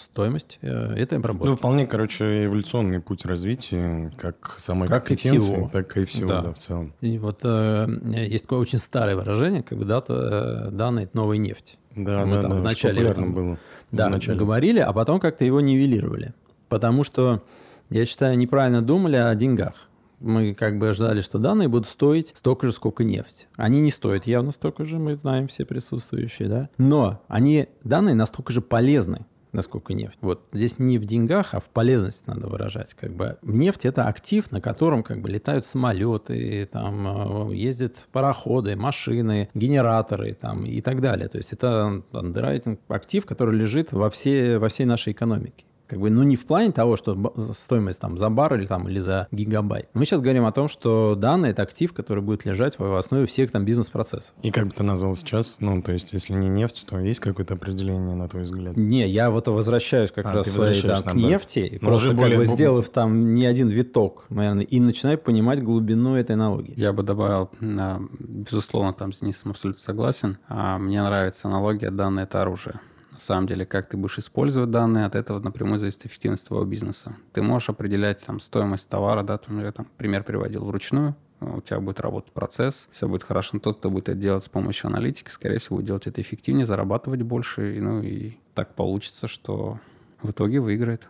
стоимость 0.00 0.58
э, 0.62 0.94
этой 0.94 1.18
обработки. 1.18 1.50
Ну, 1.50 1.56
вполне, 1.56 1.86
короче, 1.86 2.46
эволюционный 2.46 3.00
путь 3.00 3.24
развития, 3.24 4.12
как 4.18 4.54
самой 4.58 4.88
как 4.88 5.06
компетенции, 5.06 5.36
и 5.36 5.54
всего. 5.54 5.70
так 5.72 5.96
и 5.96 6.04
всего, 6.04 6.28
да. 6.28 6.42
да, 6.42 6.52
в 6.52 6.58
целом. 6.58 6.94
И 7.00 7.18
вот 7.18 7.40
э, 7.42 7.86
есть 8.28 8.44
такое 8.44 8.58
очень 8.58 8.78
старое 8.78 9.16
выражение, 9.16 9.62
как 9.62 9.78
бы 9.78 9.84
дата, 9.84 10.68
э, 10.68 10.70
данные– 10.70 11.04
это 11.06 11.16
новая 11.16 11.36
нефть. 11.38 11.78
Да, 12.04 12.24
Мы 12.24 12.36
да, 12.36 12.42
там 12.42 12.50
да, 12.50 12.56
вначале 12.60 13.02
этом, 13.02 13.32
было. 13.32 13.58
Да, 13.90 14.08
вначале. 14.08 14.38
говорили, 14.38 14.78
а 14.78 14.92
потом 14.92 15.20
как-то 15.20 15.44
его 15.44 15.60
нивелировали. 15.60 16.34
Потому 16.68 17.04
что, 17.04 17.42
я 17.90 18.06
считаю, 18.06 18.36
неправильно 18.36 18.82
думали 18.82 19.16
о 19.16 19.34
деньгах. 19.34 19.88
Мы 20.20 20.54
как 20.54 20.78
бы 20.78 20.92
ждали, 20.92 21.20
что 21.20 21.38
данные 21.38 21.68
будут 21.68 21.88
стоить 21.88 22.32
столько 22.36 22.66
же, 22.66 22.72
сколько 22.72 23.04
нефть. 23.04 23.48
Они 23.56 23.80
не 23.80 23.90
стоят 23.90 24.26
явно 24.26 24.50
столько 24.52 24.84
же, 24.84 24.98
мы 24.98 25.14
знаем 25.14 25.46
все 25.48 25.64
присутствующие, 25.64 26.48
да. 26.48 26.68
Но 26.76 27.22
они, 27.28 27.68
данные 27.84 28.14
настолько 28.14 28.52
же 28.52 28.60
полезны 28.60 29.26
насколько 29.52 29.94
нефть. 29.94 30.18
Вот 30.20 30.46
здесь 30.52 30.78
не 30.78 30.98
в 30.98 31.04
деньгах, 31.04 31.54
а 31.54 31.60
в 31.60 31.64
полезности 31.64 32.24
надо 32.26 32.48
выражать. 32.48 32.94
Как 32.94 33.12
бы 33.12 33.38
нефть 33.42 33.84
это 33.84 34.06
актив, 34.06 34.50
на 34.50 34.60
котором 34.60 35.02
как 35.02 35.20
бы 35.20 35.28
летают 35.28 35.66
самолеты, 35.66 36.68
там 36.70 37.50
э, 37.50 37.54
ездят 37.54 37.96
пароходы, 38.12 38.76
машины, 38.76 39.48
генераторы 39.54 40.34
там 40.34 40.64
и 40.66 40.80
так 40.80 41.00
далее. 41.00 41.28
То 41.28 41.38
есть 41.38 41.52
это 41.52 42.02
андеррайтинг 42.12 42.80
актив, 42.88 43.24
который 43.26 43.56
лежит 43.56 43.92
во 43.92 44.10
всей, 44.10 44.58
во 44.58 44.68
всей 44.68 44.84
нашей 44.84 45.12
экономике. 45.12 45.64
Как 45.88 45.98
бы, 45.98 46.10
ну, 46.10 46.22
не 46.22 46.36
в 46.36 46.44
плане 46.44 46.70
того, 46.70 46.96
что 46.96 47.16
стоимость 47.52 48.00
там 48.00 48.18
за 48.18 48.28
бар 48.28 48.54
или, 48.54 48.66
там, 48.66 48.88
или 48.88 49.00
за 49.00 49.26
гигабайт. 49.32 49.88
Мы 49.94 50.04
сейчас 50.04 50.20
говорим 50.20 50.44
о 50.44 50.52
том, 50.52 50.68
что 50.68 51.14
данные— 51.14 51.50
это 51.52 51.62
актив, 51.62 51.94
который 51.94 52.22
будет 52.22 52.44
лежать 52.44 52.78
в 52.78 52.98
основе 52.98 53.26
всех 53.26 53.50
там 53.50 53.64
бизнес-процессов. 53.64 54.34
И 54.42 54.50
как 54.50 54.66
бы 54.66 54.72
ты 54.72 54.82
назвал 54.82 55.16
сейчас? 55.16 55.56
Ну, 55.60 55.80
то 55.80 55.92
есть, 55.92 56.12
если 56.12 56.34
не 56.34 56.48
нефть, 56.48 56.84
то 56.86 56.98
есть 56.98 57.20
какое-то 57.20 57.54
определение, 57.54 58.14
на 58.14 58.28
твой 58.28 58.42
взгляд? 58.42 58.76
Не, 58.76 59.08
я 59.08 59.30
вот 59.30 59.48
возвращаюсь 59.48 60.10
как 60.10 60.26
а, 60.26 60.32
раз 60.34 60.48
своей, 60.48 60.82
да, 60.82 61.00
к 61.00 61.14
нефти, 61.14 61.78
Но 61.80 61.88
просто 61.88 62.08
как 62.08 62.18
более... 62.18 62.38
бы 62.38 62.44
сделав 62.44 62.90
там 62.90 63.32
не 63.32 63.46
один 63.46 63.68
виток, 63.68 64.26
наверное, 64.28 64.64
и 64.64 64.80
начинаю 64.80 65.18
понимать 65.18 65.62
глубину 65.62 66.16
этой 66.16 66.32
аналогии. 66.32 66.74
Я 66.76 66.92
бы 66.92 67.02
добавил, 67.02 67.50
безусловно, 67.60 68.92
там 68.92 69.14
с 69.14 69.20
Денисом 69.20 69.52
абсолютно 69.52 69.80
согласен. 69.80 70.36
А 70.48 70.76
мне 70.76 71.02
нравится 71.02 71.48
аналогия 71.48 71.90
«данные— 71.90 72.24
это 72.24 72.42
оружие». 72.42 72.80
На 73.18 73.22
самом 73.22 73.48
деле, 73.48 73.66
как 73.66 73.88
ты 73.88 73.96
будешь 73.96 74.20
использовать 74.20 74.70
данные, 74.70 75.04
от 75.04 75.16
этого 75.16 75.40
напрямую 75.40 75.80
зависит 75.80 76.06
эффективность 76.06 76.46
твоего 76.46 76.64
бизнеса. 76.64 77.16
Ты 77.32 77.42
можешь 77.42 77.68
определять 77.68 78.24
там, 78.24 78.38
стоимость 78.38 78.88
товара, 78.88 79.24
да, 79.24 79.38
там, 79.38 79.60
я 79.60 79.72
там 79.72 79.88
пример 79.96 80.22
приводил 80.22 80.64
вручную, 80.64 81.16
у 81.40 81.60
тебя 81.60 81.80
будет 81.80 81.98
работать 81.98 82.30
процесс, 82.30 82.88
все 82.92 83.08
будет 83.08 83.24
хорошо. 83.24 83.50
Но 83.54 83.58
тот, 83.58 83.78
кто 83.78 83.90
будет 83.90 84.08
это 84.08 84.18
делать 84.18 84.44
с 84.44 84.48
помощью 84.48 84.86
аналитики, 84.86 85.30
скорее 85.30 85.58
всего, 85.58 85.78
будет 85.78 85.86
делать 85.86 86.06
это 86.06 86.20
эффективнее, 86.20 86.64
зарабатывать 86.64 87.22
больше. 87.22 87.76
И, 87.76 87.80
ну 87.80 88.02
и 88.02 88.36
так 88.54 88.76
получится, 88.76 89.26
что 89.26 89.80
в 90.22 90.30
итоге 90.30 90.60
выиграет. 90.60 91.04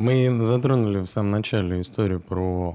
Мы 0.00 0.34
затронули 0.46 1.00
в 1.00 1.06
самом 1.08 1.30
начале 1.30 1.82
историю 1.82 2.20
про 2.20 2.74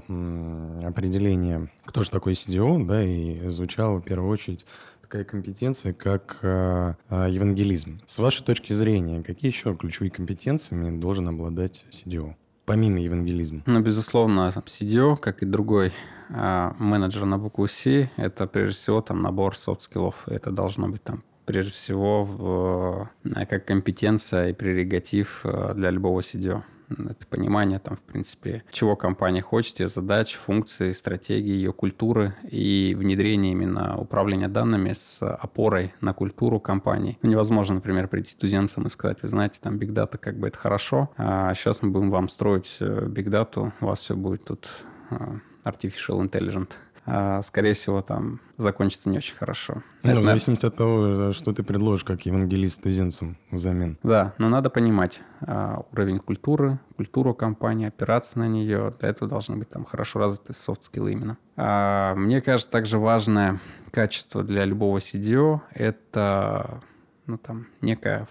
определение, 0.84 1.68
кто 1.84 2.02
же 2.02 2.10
такой 2.10 2.34
CDO, 2.34 2.86
да, 2.86 3.02
и 3.02 3.48
звучала 3.48 3.98
в 3.98 4.02
первую 4.02 4.30
очередь 4.30 4.64
такая 5.02 5.24
компетенция, 5.24 5.92
как 5.92 6.38
э, 6.42 6.94
э, 7.10 7.28
евангелизм. 7.28 8.00
С 8.06 8.20
вашей 8.20 8.44
точки 8.44 8.72
зрения, 8.74 9.24
какие 9.24 9.50
еще 9.50 9.74
ключевые 9.74 10.12
компетенциями 10.12 10.96
должен 11.00 11.26
обладать 11.28 11.84
CDO? 11.90 12.34
Помимо 12.64 13.00
евангелизма. 13.00 13.62
Ну, 13.66 13.80
безусловно, 13.80 14.52
CDO, 14.54 15.16
как 15.16 15.42
и 15.42 15.46
другой 15.46 15.92
э, 16.28 16.72
менеджер 16.78 17.24
на 17.24 17.38
букву 17.38 17.66
C, 17.66 18.08
это 18.16 18.46
прежде 18.46 18.74
всего 18.74 19.00
там 19.00 19.20
набор 19.20 19.56
софт-скиллов. 19.56 20.28
Это 20.28 20.52
должно 20.52 20.88
быть 20.88 21.02
там 21.02 21.24
прежде 21.44 21.72
всего 21.72 22.24
в, 22.24 23.10
как 23.48 23.64
компетенция 23.64 24.50
и 24.50 24.52
прерогатив 24.52 25.44
для 25.74 25.90
любого 25.90 26.20
CDO 26.20 26.62
это 26.88 27.26
понимание, 27.28 27.78
там, 27.78 27.96
в 27.96 28.00
принципе, 28.00 28.64
чего 28.70 28.96
компания 28.96 29.42
хочет, 29.42 29.80
ее 29.80 29.88
задач, 29.88 30.34
функции, 30.34 30.92
стратегии, 30.92 31.52
ее 31.52 31.72
культуры 31.72 32.34
и 32.48 32.94
внедрение 32.96 33.52
именно 33.52 33.98
управления 33.98 34.48
данными 34.48 34.92
с 34.92 35.22
опорой 35.22 35.94
на 36.00 36.12
культуру 36.12 36.60
компании. 36.60 37.18
Ну, 37.22 37.30
невозможно, 37.30 37.76
например, 37.76 38.08
прийти 38.08 38.36
туземцам 38.36 38.86
и 38.86 38.90
сказать, 38.90 39.18
вы 39.22 39.28
знаете, 39.28 39.58
там 39.60 39.78
Big 39.78 39.92
Data 39.92 40.18
как 40.18 40.38
бы 40.38 40.48
это 40.48 40.58
хорошо, 40.58 41.10
а 41.16 41.54
сейчас 41.54 41.82
мы 41.82 41.90
будем 41.90 42.10
вам 42.10 42.28
строить 42.28 42.76
э, 42.80 43.06
Big 43.06 43.26
Data, 43.26 43.72
у 43.80 43.86
вас 43.86 44.00
все 44.00 44.16
будет 44.16 44.44
тут 44.44 44.68
э, 45.10 45.16
Artificial 45.64 46.20
Intelligence. 46.20 46.70
А, 47.06 47.40
скорее 47.42 47.74
всего, 47.74 48.02
там 48.02 48.40
закончится 48.56 49.08
не 49.08 49.18
очень 49.18 49.36
хорошо. 49.36 49.82
Ну, 50.02 50.10
Это, 50.10 50.20
в 50.20 50.24
зависимости 50.24 50.66
от 50.66 50.76
того, 50.76 51.32
что 51.32 51.52
ты 51.52 51.62
предложишь 51.62 52.04
как 52.04 52.26
евангелист 52.26 52.76
студентам 52.76 53.36
взамен. 53.50 53.98
Да, 54.02 54.34
но 54.38 54.48
надо 54.48 54.70
понимать 54.70 55.20
а, 55.40 55.84
уровень 55.92 56.18
культуры, 56.18 56.80
культуру 56.96 57.32
компании, 57.32 57.86
опираться 57.86 58.38
на 58.40 58.48
нее. 58.48 58.92
Для 58.98 59.08
этого 59.08 59.30
должны 59.30 59.56
быть 59.56 59.68
там 59.68 59.84
хорошо 59.84 60.18
развиты 60.18 60.52
софт-скиллы 60.52 61.12
именно. 61.12 61.38
А, 61.56 62.14
мне 62.16 62.40
кажется, 62.40 62.70
также 62.70 62.98
важное 62.98 63.60
качество 63.92 64.42
для 64.42 64.64
любого 64.64 64.98
CDO– 64.98 65.60
это 65.72 66.80
ну, 67.26 67.38
там, 67.38 67.66
некая 67.80 68.28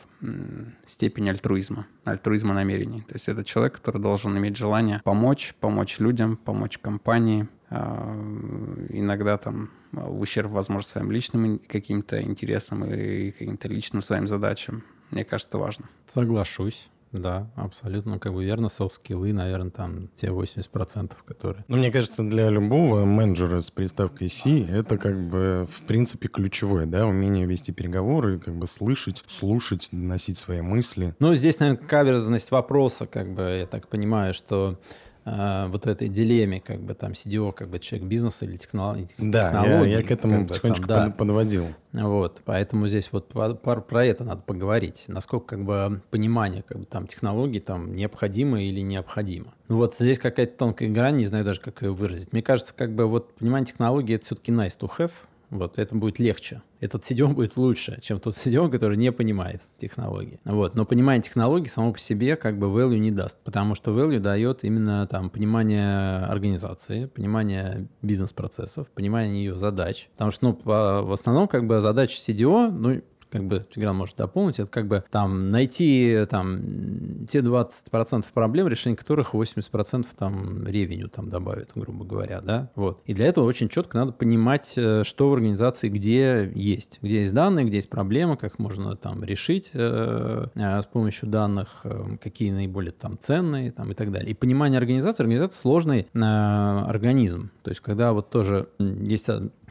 степень 0.85 1.29
альтруизма, 1.29 1.85
альтруизма 2.05 2.53
намерений. 2.53 3.01
То 3.01 3.13
есть 3.13 3.27
это 3.27 3.43
человек, 3.43 3.75
который 3.75 4.01
должен 4.01 4.37
иметь 4.37 4.57
желание 4.57 5.01
помочь, 5.03 5.53
помочь 5.59 5.99
людям, 5.99 6.37
помочь 6.37 6.77
компании, 6.77 7.47
иногда 7.69 9.37
там 9.37 9.71
в 9.91 10.19
ущерб, 10.19 10.51
возможно, 10.51 10.87
своим 10.87 11.11
личным 11.11 11.59
каким-то 11.59 12.21
интересам 12.21 12.83
и 12.85 13.31
каким-то 13.31 13.67
личным 13.67 14.01
своим 14.01 14.27
задачам. 14.27 14.83
Мне 15.11 15.23
кажется, 15.23 15.49
это 15.49 15.57
важно. 15.59 15.85
Соглашусь. 16.07 16.89
Да, 17.11 17.49
абсолютно, 17.55 18.19
как 18.19 18.33
бы 18.33 18.43
верно, 18.43 18.67
софт-скиллы, 18.67 19.31
наверное, 19.31 19.71
там 19.71 20.09
те 20.17 20.27
80%, 20.27 21.13
которые... 21.25 21.63
Ну, 21.69 21.77
мне 21.77 21.89
кажется, 21.89 22.23
для 22.23 22.49
любого 22.49 23.05
менеджера 23.05 23.61
с 23.61 23.71
приставкой 23.71 24.29
C 24.29 24.65
это 24.65 24.97
как 24.97 25.29
бы, 25.29 25.65
в 25.71 25.83
принципе, 25.83 26.27
ключевое, 26.27 26.85
да, 26.85 27.07
умение 27.07 27.45
вести 27.45 27.71
переговоры, 27.71 28.37
как 28.39 28.55
бы 28.55 28.67
слышать, 28.67 29.23
слушать, 29.27 29.87
доносить 29.93 30.37
свои 30.37 30.59
мысли. 30.59 31.15
Ну, 31.19 31.33
здесь, 31.35 31.59
наверное, 31.59 31.87
каверзность 31.87 32.51
вопроса, 32.51 33.07
как 33.07 33.33
бы, 33.33 33.43
я 33.43 33.65
так 33.65 33.87
понимаю, 33.87 34.33
что 34.33 34.77
вот 35.25 35.87
этой 35.87 36.07
дилемме, 36.07 36.61
как 36.61 36.81
бы 36.81 36.93
там 36.93 37.13
CDO, 37.13 37.51
как 37.51 37.69
бы 37.69 37.79
человек 37.79 38.07
бизнеса 38.07 38.45
или 38.45 38.57
технологии. 38.57 39.07
Да, 39.17 39.49
технологии, 39.51 39.91
я, 39.91 39.97
я 39.97 40.03
к 40.03 40.11
этому 40.11 40.47
потихонечку 40.47 40.87
там, 40.87 41.07
да. 41.07 41.11
подводил. 41.11 41.67
Вот, 41.93 42.41
поэтому 42.45 42.87
здесь 42.87 43.09
вот 43.11 43.29
про, 43.29 43.55
про 43.55 44.05
это 44.05 44.23
надо 44.23 44.41
поговорить, 44.41 45.05
насколько 45.07 45.55
как 45.55 45.65
бы 45.65 46.01
понимание 46.11 46.61
как 46.61 46.79
бы 46.79 46.85
там 46.85 47.07
технологий 47.07 47.59
там 47.59 47.95
необходимо 47.95 48.61
или 48.61 48.81
необходимо. 48.81 49.53
Ну 49.67 49.77
вот 49.77 49.95
здесь 49.97 50.19
какая-то 50.19 50.57
тонкая 50.57 50.89
грань, 50.89 51.17
не 51.17 51.25
знаю 51.25 51.43
даже, 51.43 51.59
как 51.61 51.81
ее 51.81 51.91
выразить. 51.91 52.31
Мне 52.31 52.43
кажется, 52.43 52.73
как 52.75 52.93
бы 52.93 53.07
вот 53.07 53.33
понимание 53.35 53.67
технологий 53.67 54.13
это 54.13 54.25
все-таки 54.25 54.51
nice 54.51 54.77
to 54.79 54.91
have, 54.97 55.11
вот, 55.49 55.77
это 55.79 55.95
будет 55.95 56.19
легче. 56.19 56.61
Этот 56.79 57.03
CDO 57.03 57.33
будет 57.33 57.57
лучше, 57.57 57.99
чем 58.01 58.19
тот 58.19 58.35
CDO, 58.35 58.69
который 58.69 58.97
не 58.97 59.11
понимает 59.11 59.61
технологии. 59.77 60.39
Вот, 60.45 60.75
но 60.75 60.85
понимание 60.85 61.21
технологий 61.23 61.69
само 61.69 61.93
по 61.93 61.99
себе 61.99 62.35
как 62.35 62.59
бы 62.59 62.67
value 62.67 62.97
не 62.97 63.11
даст, 63.11 63.37
потому 63.43 63.75
что 63.75 63.91
value 63.91 64.19
дает 64.19 64.63
именно 64.63 65.07
там 65.07 65.29
понимание 65.29 66.17
организации, 66.25 67.05
понимание 67.05 67.87
бизнес-процессов, 68.01 68.87
понимание 68.89 69.45
ее 69.45 69.57
задач. 69.57 70.09
Потому 70.13 70.31
что, 70.31 70.47
ну, 70.47 70.61
в 70.63 71.11
основном 71.11 71.47
как 71.47 71.65
бы 71.65 71.81
задача 71.81 72.17
CDO, 72.19 72.69
ну, 72.69 73.01
как 73.35 73.47
бы 73.47 73.65
Тигран 73.69 73.97
может 73.97 74.15
дополнить, 74.15 74.59
это 74.59 74.69
как 74.71 74.87
бы 74.87 75.03
там 75.11 75.51
найти 75.51 76.25
там 76.29 77.27
те 77.27 77.39
20% 77.39 78.25
проблем, 78.33 78.69
решение 78.69 78.95
которых 78.95 79.33
80% 79.33 80.05
там 80.17 80.65
ревеню 80.65 81.09
там 81.09 81.29
добавит, 81.29 81.71
грубо 81.75 82.05
говоря, 82.05 82.39
да, 82.39 82.71
вот. 82.75 83.01
И 83.05 83.13
для 83.13 83.27
этого 83.27 83.43
очень 83.43 83.67
четко 83.67 83.97
надо 83.97 84.13
понимать, 84.13 84.71
э, 84.77 85.03
что 85.03 85.29
в 85.29 85.33
организации 85.33 85.89
где 85.89 86.49
есть, 86.55 86.99
где 87.01 87.19
есть 87.19 87.33
данные, 87.33 87.65
где 87.65 87.77
есть 87.77 87.89
проблемы, 87.89 88.37
как 88.37 88.57
можно 88.57 88.95
там 88.95 89.21
решить 89.21 89.71
э, 89.73 90.47
э, 90.55 90.81
с 90.81 90.85
помощью 90.85 91.27
данных, 91.27 91.81
э, 91.83 92.15
какие 92.23 92.51
наиболее 92.51 92.93
там 92.93 93.19
ценные 93.19 93.73
там 93.73 93.91
и 93.91 93.95
так 93.95 94.13
далее. 94.13 94.31
И 94.31 94.33
понимание 94.33 94.77
организации, 94.77 95.23
организация 95.23 95.59
сложный 95.59 96.07
э, 96.13 96.19
организм, 96.19 97.51
то 97.63 97.69
есть 97.69 97.81
когда 97.81 98.13
вот 98.13 98.29
тоже 98.29 98.69
есть 98.79 99.27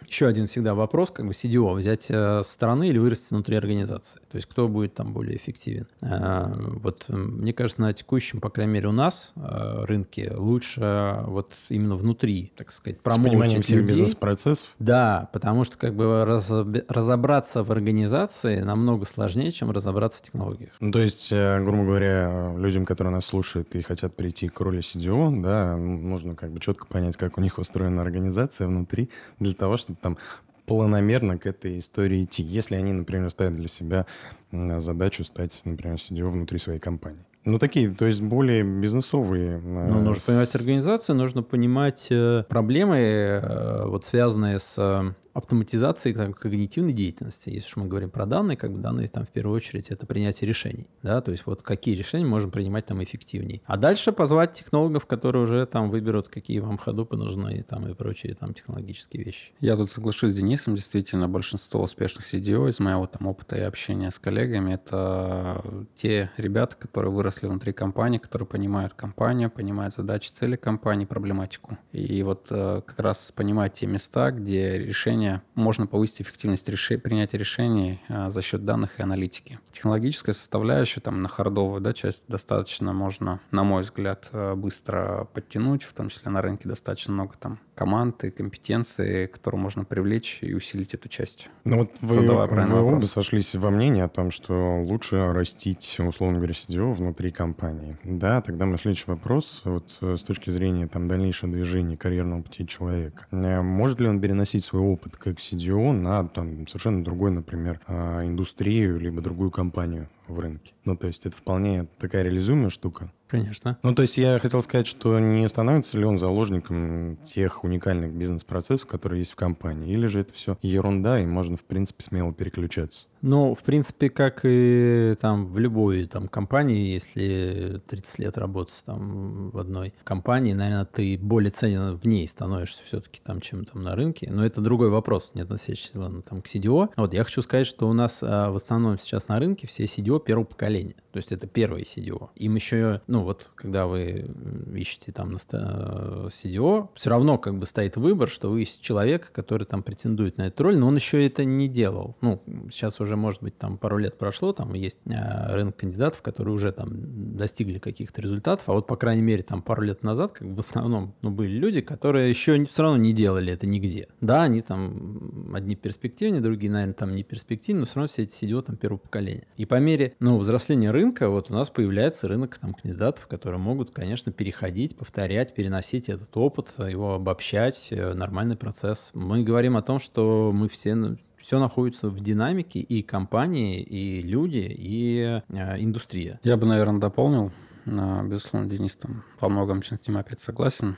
еще 0.07 0.27
один 0.27 0.47
всегда 0.47 0.75
вопрос, 0.75 1.11
как 1.11 1.27
бы 1.27 1.33
CDO, 1.33 1.75
взять 1.75 2.07
э, 2.11 2.43
со 2.43 2.51
стороны 2.51 2.89
или 2.89 2.99
вырасти 2.99 3.29
внутри 3.31 3.57
организации. 3.57 4.21
То 4.31 4.37
есть 4.37 4.47
кто 4.47 4.69
будет 4.69 4.95
там 4.95 5.13
более 5.13 5.37
эффективен. 5.37 5.87
Э, 6.03 6.53
вот 6.55 7.05
мне 7.09 7.53
кажется, 7.53 7.81
на 7.83 7.93
текущем, 7.93 8.41
по 8.41 8.51
крайней 8.51 8.75
мере, 8.75 8.89
у 8.89 8.93
нас 8.93 9.33
э, 9.37 9.85
рынке 9.85 10.33
лучше 10.35 11.21
вот 11.27 11.53
именно 11.69 11.97
внутри, 11.97 12.53
так 12.57 12.73
сказать, 12.73 13.01
промоутить 13.01 13.65
всех 13.65 13.87
бизнес-процессов? 13.87 14.69
Да, 14.79 15.29
потому 15.33 15.65
что 15.65 15.79
как 15.79 15.95
бы 15.95 16.25
раз, 16.25 16.51
разобраться 16.51 17.63
в 17.63 17.71
организации 17.71 18.61
намного 18.61 19.07
сложнее, 19.07 19.51
чем 19.53 19.71
разобраться 19.71 20.21
в 20.21 20.23
технологиях. 20.23 20.73
Ну, 20.81 20.93
то 20.93 21.01
есть, 21.01 21.31
грубо 21.31 21.85
говоря, 21.85 22.55
людям, 22.57 22.85
которые 22.85 23.13
нас 23.13 23.27
слушают 23.27 23.75
и 23.75 23.83
хотят 23.83 24.15
прийти 24.15 24.49
к 24.49 24.61
роли 24.61 24.81
CDO, 24.81 25.43
да, 25.43 25.77
нужно 25.77 26.35
как 26.35 26.53
бы 26.53 26.61
четко 26.61 26.87
понять, 26.87 27.17
как 27.17 27.39
у 27.39 27.41
них 27.41 27.59
устроена 27.59 28.03
организация 28.03 28.67
внутри, 28.67 29.11
для 29.39 29.55
того, 29.55 29.77
чтобы 29.77 29.94
там 30.01 30.19
планомерно 30.67 31.39
к 31.39 31.47
этой 31.47 31.79
истории 31.79 32.25
идти, 32.25 32.43
если 32.43 32.77
они, 32.77 32.93
например, 32.93 33.31
ставят 33.31 33.55
для 33.57 33.69
себя 33.69 34.07
задачу 34.51 35.25
стать, 35.25 35.61
например, 35.65 35.97
CDO 35.97 36.29
внутри 36.29 36.59
своей 36.59 36.81
компании. 36.81 37.25
Ну, 37.45 37.59
такие, 37.59 37.91
то 37.91 38.07
есть 38.07 38.23
более 38.23 38.63
бизнесовые. 38.63 39.59
Ну, 39.59 40.01
нужно 40.01 40.23
понимать 40.27 40.55
организацию, 40.55 41.15
нужно 41.17 41.43
понимать 41.43 42.07
э, 42.09 42.45
проблемы, 42.49 42.97
э, 42.97 43.87
вот 43.87 44.07
связанные 44.07 44.59
с 44.59 45.15
автоматизации 45.35 46.13
там, 46.13 46.33
когнитивной 46.33 46.93
деятельности. 46.93 47.51
Если 47.51 47.67
уж 47.67 47.77
мы 47.77 47.87
говорим 47.87 48.11
про 48.11 48.25
данные, 48.25 48.57
как 48.57 48.73
бы 48.73 48.79
данные 48.79 49.09
там 49.09 49.27
в 49.27 49.31
первую 49.31 49.57
очередь 49.57 49.91
это 49.91 50.07
принятие 50.07 50.49
решений. 50.49 50.87
Да? 51.03 51.21
То 51.21 51.33
есть 51.33 51.45
вот 51.47 51.63
какие 51.63 51.95
решения 51.95 52.25
можем 52.25 52.51
принимать 52.51 52.87
там 52.87 53.03
эффективнее. 53.03 53.61
А 53.67 53.77
дальше 53.77 54.13
позвать 54.13 54.53
технологов, 54.53 55.07
которые 55.07 55.43
уже 55.43 55.67
там 55.67 55.91
выберут, 55.91 56.29
какие 56.29 56.61
вам 56.61 56.79
ходупы 56.79 57.17
нужны 57.17 57.59
и 57.59 57.63
там 57.63 57.89
и 57.89 57.95
прочие 57.95 58.35
там 58.35 58.55
технологические 58.55 59.25
вещи. 59.25 59.53
Я 59.61 59.77
тут 59.77 59.91
соглашусь 59.91 60.33
с 60.33 60.37
Денисом. 60.37 60.77
Действительно, 60.77 61.29
большинство 61.29 61.83
успешных 61.83 62.33
CDO 62.33 62.69
из 62.69 62.79
моего 62.79 63.07
там 63.07 63.27
опыта 63.27 63.57
и 63.57 63.61
общения 63.61 64.11
с 64.11 64.19
коллегами 64.19 64.75
это 64.75 65.65
те 65.97 66.31
ребята, 66.37 66.77
которые 66.77 67.13
выросли 67.13 67.47
внутри 67.47 67.73
компании, 67.73 68.19
которые 68.19 68.47
понимают 68.47 68.95
компанию, 68.95 69.51
понимают 69.51 69.95
задачи, 69.95 70.31
цели 70.31 70.57
компании, 70.57 71.07
проблематику. 71.07 71.77
И 71.93 72.23
вот 72.23 72.47
э, 72.51 72.83
как 72.87 72.99
раз 72.99 73.33
понимать 73.33 73.75
те 73.75 73.87
места, 73.87 74.31
где 74.31 74.79
решения 74.79 75.24
решения, 75.25 75.43
можно 75.55 75.87
повысить 75.87 76.23
эффективность 76.23 76.69
реши, 76.69 76.99
принятия 76.99 77.39
решений 77.39 78.01
а, 78.09 78.31
за 78.31 78.43
счет 78.43 78.65
данных 78.65 78.99
и 78.99 79.03
аналитики. 79.03 79.59
Технологическая 79.73 80.33
составляющая, 80.33 81.01
там 81.01 81.23
на 81.23 81.29
хардовую 81.29 81.81
да, 81.81 81.93
часть 81.93 82.25
достаточно 82.29 82.93
можно, 82.93 83.41
на 83.51 83.65
мой 83.65 83.83
взгляд, 83.83 84.29
э, 84.33 84.55
быстро 84.55 85.29
подтянуть, 85.33 85.83
в 85.83 85.93
том 85.93 86.09
числе 86.09 86.31
на 86.31 86.43
рынке 86.43 86.69
достаточно 86.69 87.13
много 87.13 87.35
там 87.39 87.59
команд 87.75 88.25
и 88.25 88.31
компетенции, 88.31 89.27
которые 89.27 89.61
можно 89.61 89.85
привлечь 89.85 90.39
и 90.43 90.55
усилить 90.55 90.95
эту 90.95 91.09
часть. 91.09 91.49
Ну 91.65 91.79
вот 91.79 91.91
вы, 92.01 92.27
вы 92.27 92.83
оба 92.83 93.05
сошлись 93.07 93.55
во 93.55 93.71
мнении 93.71 94.03
о 94.03 94.09
том, 94.09 94.31
что 94.31 94.81
лучше 94.83 95.33
растить, 95.33 95.97
условно 95.99 96.39
говоря, 96.39 96.55
CDO 96.55 96.93
внутри 96.93 97.31
компании. 97.31 97.97
Да, 98.05 98.41
тогда 98.41 98.67
мой 98.67 98.79
следующий 98.79 99.07
вопрос, 99.09 99.63
вот 99.65 99.97
э, 100.01 100.17
с 100.17 100.23
точки 100.23 100.51
зрения 100.51 100.87
там 100.87 101.09
дальнейшего 101.09 101.51
движения 101.51 101.97
карьерного 101.97 102.43
пути 102.43 102.67
человека. 102.67 103.27
Э, 103.31 103.61
может 103.61 104.01
ли 104.01 104.09
он 104.09 104.21
переносить 104.21 104.65
свой 104.65 104.83
опыт 104.83 105.14
как 105.17 105.39
CDO 105.39 105.93
на 105.93 106.27
там 106.29 106.67
совершенно 106.67 107.05
другой, 107.05 107.31
например, 107.31 107.81
а, 107.87 108.25
индустрию, 108.25 108.99
либо 108.99 109.21
другую 109.23 109.51
компанию? 109.51 110.09
в 110.29 110.39
рынке. 110.39 110.74
Ну, 110.85 110.97
то 110.97 111.07
есть 111.07 111.27
это 111.27 111.37
вполне 111.37 111.87
такая 111.99 112.23
реализуемая 112.23 112.71
штука. 112.71 113.11
Конечно. 113.27 113.79
Ну, 113.83 113.95
то 113.95 114.03
есть 114.03 114.17
я 114.17 114.39
хотел 114.39 114.63
сказать, 114.63 114.87
что 114.87 115.19
не 115.19 115.49
становится 115.49 115.99
ли 115.99 116.05
он 116.05 116.19
заложником 116.19 117.17
тех 117.25 117.65
уникальных 117.65 118.13
бизнес-процессов, 118.13 118.87
которые 118.87 119.21
есть 119.21 119.33
в 119.33 119.37
компании, 119.37 119.93
или 119.93 120.07
же 120.07 120.21
это 120.21 120.33
все 120.35 120.57
ерунда, 120.63 121.21
и 121.21 121.27
можно, 121.27 121.57
в 121.57 121.65
принципе, 121.65 122.05
смело 122.05 122.33
переключаться? 122.33 123.09
Ну, 123.23 123.55
в 123.55 123.63
принципе, 123.63 124.11
как 124.11 124.41
и 124.45 125.17
там 125.19 125.47
в 125.47 125.59
любой 125.59 126.05
там 126.07 126.29
компании, 126.29 126.93
если 126.93 127.81
30 127.89 128.19
лет 128.19 128.37
работать 128.37 128.83
там 128.85 129.49
в 129.49 129.59
одной 129.59 129.95
компании, 130.05 130.53
наверное, 130.53 130.85
ты 130.85 131.17
более 131.17 131.51
ценен 131.51 131.97
в 131.97 132.07
ней 132.07 132.29
становишься 132.29 132.83
все-таки 132.85 133.23
там, 133.25 133.41
чем 133.41 133.65
там 133.65 133.83
на 133.83 133.97
рынке. 133.97 134.29
Но 134.31 134.45
это 134.45 134.61
другой 134.61 134.91
вопрос, 134.91 135.31
не 135.33 135.41
относящийся 135.41 135.95
там 136.29 136.43
к 136.43 136.47
CDO. 136.47 136.91
Вот 136.97 137.15
я 137.15 137.25
хочу 137.25 137.41
сказать, 137.41 137.67
что 137.67 137.89
у 137.89 137.95
нас 137.95 138.19
а, 138.21 138.51
в 138.51 138.57
основном 138.57 138.99
сейчас 138.99 139.27
на 139.29 139.39
рынке 139.39 139.67
все 139.67 139.85
CDO 139.85 140.23
первого 140.23 140.45
поколения. 140.45 140.74
То 140.83 141.19
есть 141.19 141.33
это 141.33 141.47
первые 141.47 141.85
CDO. 141.85 142.31
Им 142.37 142.55
еще, 142.57 143.01
ну 143.07 143.23
вот, 143.23 143.51
когда 143.55 143.87
вы 143.87 144.27
ищете 144.75 145.13
там 145.13 145.33
на 145.33 145.37
CDO, 145.37 146.89
все 146.95 147.11
равно 147.11 147.39
как 147.39 147.59
бы 147.59 147.67
стоит 147.67 147.97
выбор, 147.97 148.29
что 148.29 148.51
вы 148.51 148.63
ищете 148.63 148.83
человека, 148.83 149.29
который 149.33 149.65
там 149.65 149.83
претендует 149.83 150.39
на 150.39 150.49
эту 150.49 150.65
роль, 150.65 150.77
но 150.77 150.89
он 150.89 150.97
еще 150.97 151.25
это 151.25 151.45
не 151.45 151.69
делал. 151.69 152.17
Ну, 152.21 152.43
сейчас 152.71 153.01
уже, 153.01 153.17
может 153.17 153.43
быть, 153.43 153.57
там 153.59 153.79
пару 153.79 153.99
лет 153.99 154.19
прошло, 154.19 154.53
там 154.53 154.75
есть 154.75 154.99
а, 155.07 155.55
рынок 155.55 155.77
кандидатов, 155.77 156.23
которые 156.23 156.55
уже 156.55 156.73
там 156.73 157.37
достигли 157.37 157.79
каких-то 157.79 158.21
результатов, 158.21 158.69
а 158.69 158.73
вот, 158.73 158.87
по 158.87 158.97
крайней 158.97 159.23
мере, 159.23 159.43
там 159.43 159.63
пару 159.63 159.83
лет 159.83 160.03
назад, 160.03 160.33
как 160.33 160.49
бы 160.49 160.57
в 160.57 160.59
основном, 160.61 161.15
ну, 161.23 161.31
были 161.31 161.53
люди, 161.53 161.81
которые 161.81 162.29
еще 162.29 162.65
все 162.67 162.83
равно 162.83 162.99
не 162.99 163.13
делали 163.13 163.53
это 163.53 163.67
нигде. 163.67 164.09
Да, 164.21 164.43
они 164.43 164.63
там 164.63 165.55
одни 165.55 165.77
перспективнее, 165.77 166.41
другие, 166.41 166.73
наверное, 166.73 166.95
там 166.95 167.15
не 167.15 167.23
перспективнее, 167.23 167.81
но 167.81 167.87
все 167.87 167.95
равно 167.97 168.09
все 168.09 168.23
эти 168.23 168.45
CDO 168.45 168.63
там 168.63 168.77
первого 168.77 168.99
поколения. 168.99 169.47
И 169.57 169.67
по 169.67 169.77
мере, 169.77 170.15
ну, 170.21 170.43
взросления 170.65 170.93
рынка, 170.93 171.29
вот 171.29 171.51
у 171.51 171.53
нас 171.53 171.69
появляется 171.69 172.27
рынок 172.27 172.57
там 172.57 172.73
кандидатов, 172.73 173.27
которые 173.27 173.61
могут, 173.61 173.91
конечно, 173.91 174.33
переходить, 174.33 174.97
повторять, 174.97 175.55
переносить 175.55 176.09
этот 176.09 176.35
опыт, 176.39 176.73
его 176.79 177.15
обобщать, 177.15 177.89
э, 177.91 178.15
нормальный 178.15 178.57
процесс. 178.57 179.11
Мы 179.13 179.43
говорим 179.43 179.77
о 179.77 179.83
том, 179.83 179.99
что 179.99 180.53
мы 180.55 180.71
все 180.71 181.19
все 181.37 181.59
находится 181.59 182.09
в 182.09 182.19
динамике 182.21 182.79
и 182.79 183.03
компании, 183.03 183.83
и 183.83 184.23
люди, 184.23 184.67
и 184.75 185.43
э, 185.51 185.83
индустрия. 185.83 186.41
Я 186.43 186.57
бы, 186.57 186.65
наверное, 186.65 186.99
дополнил. 186.99 187.53
А, 187.87 188.23
безусловно, 188.23 188.71
Денис 188.71 188.97
там 188.97 189.23
во 189.39 189.51
многом 189.51 189.83
с 189.83 189.91
ним 190.09 190.17
опять 190.17 190.41
согласен. 190.41 190.97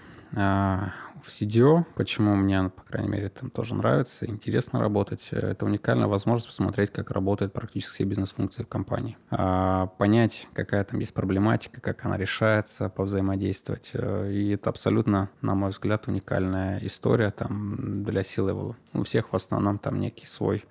В 1.26 1.28
CDO, 1.28 1.84
почему 1.96 2.36
мне, 2.36 2.70
по 2.70 2.84
крайней 2.84 3.08
мере, 3.08 3.28
там 3.30 3.50
тоже 3.50 3.74
нравится, 3.74 4.26
интересно 4.26 4.78
работать. 4.78 5.30
Это 5.32 5.66
уникальная 5.66 6.06
возможность 6.06 6.46
посмотреть, 6.46 6.92
как 6.92 7.10
работают 7.10 7.52
практически 7.52 7.94
все 7.94 8.04
бизнес-функции 8.04 8.62
в 8.62 8.68
компании. 8.68 9.16
А, 9.30 9.86
понять, 9.98 10.46
какая 10.52 10.84
там 10.84 11.00
есть 11.00 11.12
проблематика, 11.12 11.80
как 11.80 12.04
она 12.04 12.16
решается, 12.16 12.88
повзаимодействовать. 12.88 13.90
И 13.92 14.50
это 14.50 14.70
абсолютно, 14.70 15.28
на 15.42 15.56
мой 15.56 15.70
взгляд, 15.70 16.06
уникальная 16.06 16.78
история 16.82 17.32
там 17.32 18.04
для 18.04 18.22
C-Level. 18.22 18.76
У 18.92 19.02
всех 19.02 19.32
в 19.32 19.34
основном 19.34 19.78
там 19.78 19.98
некий 19.98 20.26
свой 20.26 20.64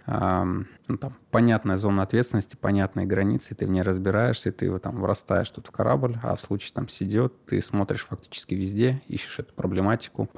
ну, 0.88 0.98
там, 0.98 1.14
понятная 1.32 1.78
зона 1.78 2.04
ответственности, 2.04 2.56
понятные 2.56 3.06
границы, 3.06 3.56
ты 3.56 3.66
в 3.66 3.70
ней 3.70 3.82
разбираешься, 3.82 4.52
ты 4.52 4.66
его 4.66 4.80
там 4.80 5.02
врастаешь 5.02 5.50
тут 5.50 5.68
в 5.68 5.72
корабль, 5.72 6.18
а 6.24 6.36
в 6.36 6.42
случае 6.42 6.74
там 6.74 6.88
сидет, 6.90 7.34
ты 7.46 7.62
смотришь 7.62 8.06
фактически 8.06 8.54
везде, 8.54 9.02
ищешь 9.08 9.40
эту 9.40 9.54
проблематику, 9.54 10.30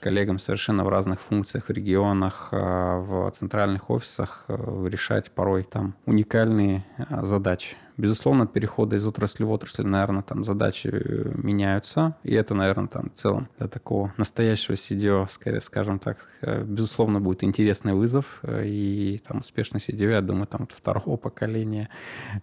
коллегам 0.00 0.38
совершенно 0.38 0.84
в 0.84 0.88
разных 0.88 1.20
функциях, 1.20 1.68
в 1.68 1.72
регионах, 1.72 2.48
а, 2.52 3.00
в 3.00 3.30
центральных 3.32 3.90
офисах 3.90 4.44
э, 4.48 4.86
решать 4.88 5.30
порой 5.30 5.62
там 5.62 5.94
уникальные 6.06 6.84
а, 6.96 7.22
задачи. 7.24 7.76
Безусловно, 7.96 8.42
от 8.42 8.52
перехода 8.52 8.96
из 8.96 9.06
отрасли 9.06 9.44
в 9.44 9.50
отрасль, 9.52 9.86
наверное, 9.86 10.22
там 10.22 10.44
задачи 10.44 10.88
э, 10.92 11.30
меняются, 11.36 12.16
и 12.24 12.34
это, 12.34 12.52
наверное, 12.54 12.88
там 12.88 13.10
в 13.10 13.18
целом 13.18 13.48
для 13.58 13.68
такого 13.68 14.12
настоящего 14.16 14.74
CDO, 14.74 15.28
скорее, 15.30 15.60
скажем 15.60 16.00
так, 16.00 16.18
э, 16.40 16.64
безусловно, 16.64 17.20
будет 17.20 17.44
интересный 17.44 17.94
вызов, 17.94 18.40
и 18.44 19.20
там 19.26 19.38
успешный 19.38 19.78
CDO, 19.78 20.10
я 20.10 20.20
думаю, 20.22 20.48
там 20.48 20.66
второго 20.66 21.16
поколения 21.16 21.88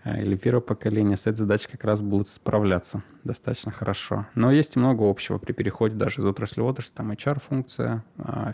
или 0.06 0.38
первого 0.38 0.62
поколения 0.62 1.18
с 1.18 1.28
этой 1.28 1.40
задачей 1.40 1.68
как 1.70 1.84
раз 1.84 2.02
будут 2.02 2.30
справляться 2.30 3.04
достаточно 3.24 3.72
хорошо. 3.72 4.26
Но 4.36 4.52
есть 4.52 4.76
и 4.76 4.80
много 4.80 5.10
общего 5.10 5.38
при 5.38 5.54
переходе 5.54 5.96
даже 5.96 6.22
из 6.22 6.26
отрасли 6.26 6.62
в 6.62 6.66
отрасль, 6.66 6.92
там 6.94 7.12
HR-функция, 7.12 8.04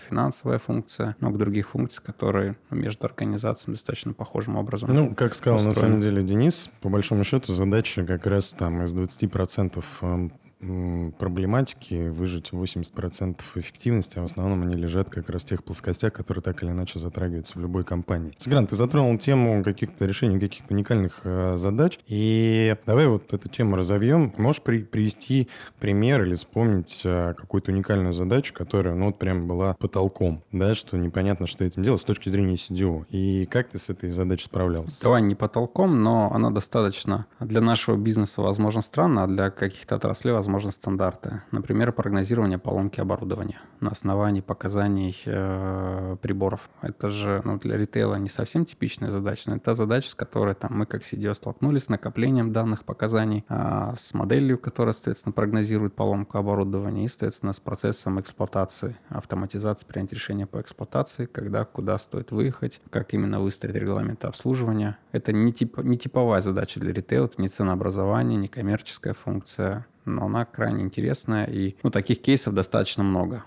финансовая 0.10 0.60
функция, 0.60 1.16
много 1.20 1.38
других 1.38 1.70
функций, 1.70 2.04
которые 2.04 2.56
между 2.72 3.06
организациями 3.06 3.76
достаточно 3.76 4.14
похожим 4.14 4.56
образом 4.56 4.94
Ну, 4.94 5.16
как 5.16 5.36
сказал 5.36 5.58
устроены. 5.58 5.76
на 5.76 5.82
самом 5.82 6.02
деле 6.02 6.24
Денис, 6.24 6.70
по 6.82 6.90
большому 6.90 7.24
счету 7.24 7.54
задача 7.54 8.06
как 8.06 8.26
раз 8.26 8.54
там 8.54 8.84
из 8.84 8.94
20% 8.94 9.84
эм, 10.02 10.34
проблематики 10.60 12.10
выжить 12.10 12.52
80% 12.52 13.42
эффективности, 13.56 14.18
а 14.18 14.22
в 14.22 14.26
основном 14.26 14.64
они 14.64 14.76
лежат 14.76 15.10
как 15.10 15.30
раз 15.30 15.44
в 15.44 15.46
тех 15.46 15.64
плоскостях, 15.64 16.14
которые 16.14 16.42
так 16.42 16.64
или 16.64 16.72
иначе 16.72 17.00
затрагиваются 17.00 17.58
в 17.58 17.62
любой 17.62 17.84
компании. 17.84 18.34
Сигран, 18.40 18.68
ты 18.68 18.76
затронул 18.76 19.18
тему 19.20 19.64
каких-то 19.64 20.06
решений 20.06 20.40
каких-то 20.40 20.74
уникальных 20.74 21.22
э, 21.24 21.54
задач, 21.58 22.00
и 22.08 22.76
давай 22.86 23.08
вот 23.08 23.34
эту 23.34 23.50
тему 23.50 23.76
разовьем. 23.76 24.34
Можешь 24.38 24.62
при, 24.62 24.84
привести 24.84 25.48
пример 25.80 26.24
или 26.24 26.36
вспомнить 26.36 27.02
э, 27.04 27.34
какую-то 27.36 27.72
уникальную 27.72 28.14
задачу, 28.14 28.54
которая, 28.54 28.96
ну, 28.96 29.08
вот 29.08 29.20
прям 29.20 29.48
была 29.48 29.76
потолком, 29.76 30.44
да, 30.52 30.74
что 30.74 30.98
непонятно, 30.98 31.48
что 31.48 31.66
этим 31.66 31.84
делать 31.84 32.02
с 32.02 32.06
точки 32.06 32.30
зрения 32.30 32.56
CDO, 32.56 33.06
и 33.10 33.46
как 33.46 33.70
ты 33.70 33.78
с 33.78 33.90
этой 33.90 34.10
задачей 34.12 34.46
справлялся? 34.46 35.02
Давай 35.02 35.22
не 35.22 35.36
потолком, 35.36 36.02
но 36.02 36.32
она 36.34 36.50
достаточно 36.50 37.28
для 37.40 37.62
нашего 37.62 37.96
бизнеса, 37.96 38.42
возможно, 38.42 38.82
странна, 38.82 39.24
а 39.24 39.28
для 39.28 39.52
каких-то 39.52 39.96
отраслей, 39.96 40.34
возможно, 40.34 40.47
стандарты. 40.72 41.42
Например, 41.52 41.92
прогнозирование 41.92 42.58
поломки 42.58 43.00
оборудования 43.00 43.60
на 43.80 43.92
основании 43.92 44.42
показаний 44.42 45.22
э, 45.26 46.18
приборов. 46.22 46.70
Это 46.82 47.10
же 47.10 47.42
ну, 47.44 47.58
для 47.60 47.78
ритейла 47.78 48.16
не 48.16 48.30
совсем 48.30 48.66
типичная 48.66 49.12
задача, 49.12 49.50
но 49.50 49.58
это 49.58 49.76
задача, 49.76 50.12
с 50.12 50.16
которой 50.16 50.56
там, 50.56 50.72
мы 50.74 50.86
как 50.86 51.04
CDO 51.04 51.34
столкнулись 51.34 51.86
с 51.86 51.90
накоплением 51.90 52.54
данных 52.54 52.84
показаний, 52.84 53.46
э, 53.50 53.94
с 53.96 54.14
моделью, 54.14 54.58
которая, 54.58 54.94
соответственно, 54.94 55.34
прогнозирует 55.34 55.94
поломку 55.94 56.38
оборудования 56.38 57.06
и, 57.06 57.08
соответственно, 57.08 57.54
с 57.54 57.60
процессом 57.60 58.20
эксплуатации, 58.20 58.98
автоматизации, 59.10 59.86
принятия 59.86 60.16
решения 60.16 60.46
по 60.48 60.62
эксплуатации, 60.62 61.26
когда, 61.26 61.66
куда 61.66 61.98
стоит 61.98 62.32
выехать, 62.32 62.82
как 62.90 63.14
именно 63.14 63.40
выстроить 63.40 63.76
регламенты 63.76 64.28
обслуживания. 64.28 64.98
Это 65.12 65.32
не, 65.32 65.54
тип, 65.54 65.78
не 65.78 65.98
типовая 65.98 66.42
задача 66.42 66.80
для 66.80 66.94
ритейла, 66.94 67.26
это 67.26 67.42
не 67.42 67.50
ценообразование, 67.50 68.38
не 68.38 68.48
коммерческая 68.48 69.14
функция, 69.14 69.86
но 70.08 70.26
она 70.26 70.46
крайне 70.46 70.84
интересная, 70.84 71.46
и 71.46 71.76
ну, 71.84 71.90
таких 71.90 72.22
кейсов 72.22 72.54
достаточно 72.54 73.04
много 73.04 73.44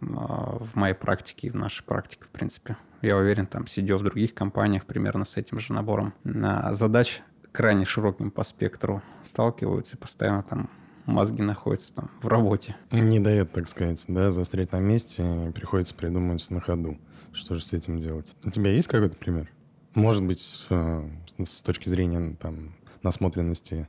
а, 0.00 0.58
в 0.58 0.74
моей 0.76 0.94
практике 0.94 1.48
и 1.48 1.50
в 1.50 1.56
нашей 1.56 1.84
практике, 1.84 2.24
в 2.24 2.30
принципе. 2.30 2.76
Я 3.02 3.16
уверен, 3.16 3.46
там, 3.46 3.66
сидя 3.66 3.96
в 3.96 4.02
других 4.02 4.34
компаниях 4.34 4.84
примерно 4.84 5.24
с 5.24 5.36
этим 5.36 5.58
же 5.58 5.72
набором 5.72 6.12
задач 6.24 7.22
крайне 7.52 7.84
широким 7.84 8.30
по 8.30 8.42
спектру 8.42 9.02
сталкиваются, 9.22 9.96
и 9.96 9.98
постоянно 9.98 10.42
там 10.42 10.68
мозги 11.06 11.42
находятся 11.42 11.92
там 11.94 12.10
в 12.22 12.28
работе. 12.28 12.76
Не 12.90 13.20
дает, 13.20 13.52
так 13.52 13.68
сказать, 13.68 14.04
да, 14.08 14.30
застрять 14.30 14.72
на 14.72 14.80
месте, 14.80 15.52
приходится 15.54 15.94
придумывать 15.94 16.48
на 16.50 16.60
ходу, 16.60 16.98
что 17.32 17.54
же 17.54 17.64
с 17.64 17.72
этим 17.72 17.98
делать. 17.98 18.36
У 18.44 18.50
тебя 18.50 18.70
есть 18.70 18.88
какой-то 18.88 19.16
пример? 19.16 19.50
Может 19.94 20.22
быть, 20.22 20.66
э, 20.70 21.08
с 21.44 21.60
точки 21.62 21.88
зрения 21.88 22.36
там 22.40 22.76
насмотренности 23.02 23.88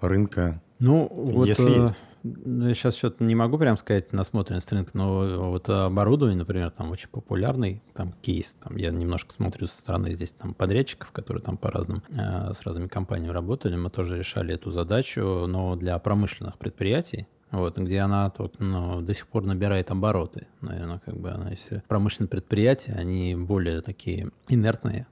рынка, 0.00 0.60
ну, 0.78 1.08
вот, 1.10 1.46
если 1.46 1.70
э, 1.70 1.82
есть. 1.82 1.96
Я 2.24 2.74
сейчас 2.74 2.96
что-то 2.96 3.22
не 3.22 3.34
могу 3.34 3.56
прям 3.56 3.76
сказать 3.76 4.12
насмотренность 4.12 4.72
рынка, 4.72 4.90
но 4.94 5.50
вот 5.50 5.68
оборудование, 5.68 6.38
например, 6.38 6.70
там 6.70 6.90
очень 6.90 7.08
популярный 7.08 7.82
там 7.94 8.12
кейс. 8.20 8.56
Там 8.62 8.76
я 8.76 8.90
немножко 8.90 9.32
смотрю 9.32 9.68
со 9.68 9.78
стороны 9.78 10.12
здесь 10.12 10.32
там 10.32 10.54
подрядчиков, 10.54 11.12
которые 11.12 11.42
там 11.42 11.56
по 11.56 11.70
разным 11.70 12.02
э, 12.08 12.52
с 12.52 12.62
разными 12.62 12.88
компаниями 12.88 13.32
работали. 13.32 13.76
Мы 13.76 13.90
тоже 13.90 14.18
решали 14.18 14.54
эту 14.54 14.70
задачу, 14.70 15.46
но 15.46 15.76
для 15.76 15.98
промышленных 15.98 16.58
предприятий, 16.58 17.28
вот, 17.52 17.78
где 17.78 18.00
она 18.00 18.28
тут, 18.30 18.58
ну, 18.58 19.00
до 19.02 19.14
сих 19.14 19.28
пор 19.28 19.44
набирает 19.44 19.90
обороты. 19.90 20.48
Наверное, 20.60 21.00
как 21.04 21.16
бы 21.16 21.30
она, 21.30 21.50
если 21.50 21.82
промышленные 21.86 22.28
предприятия, 22.28 22.92
они 22.92 23.36
более 23.36 23.82
такие 23.82 24.30
инертные, 24.48 25.06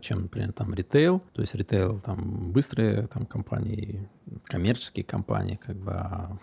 чем, 0.00 0.22
например, 0.22 0.52
там 0.52 0.74
ритейл. 0.74 1.22
То 1.32 1.42
есть 1.42 1.54
ритейл 1.54 2.00
там 2.00 2.50
быстрые 2.50 3.06
там 3.06 3.24
компании, 3.26 4.08
коммерческие 4.44 5.04
компании, 5.04 5.58
как 5.64 5.76
бы 5.76 5.92
а 5.92 6.38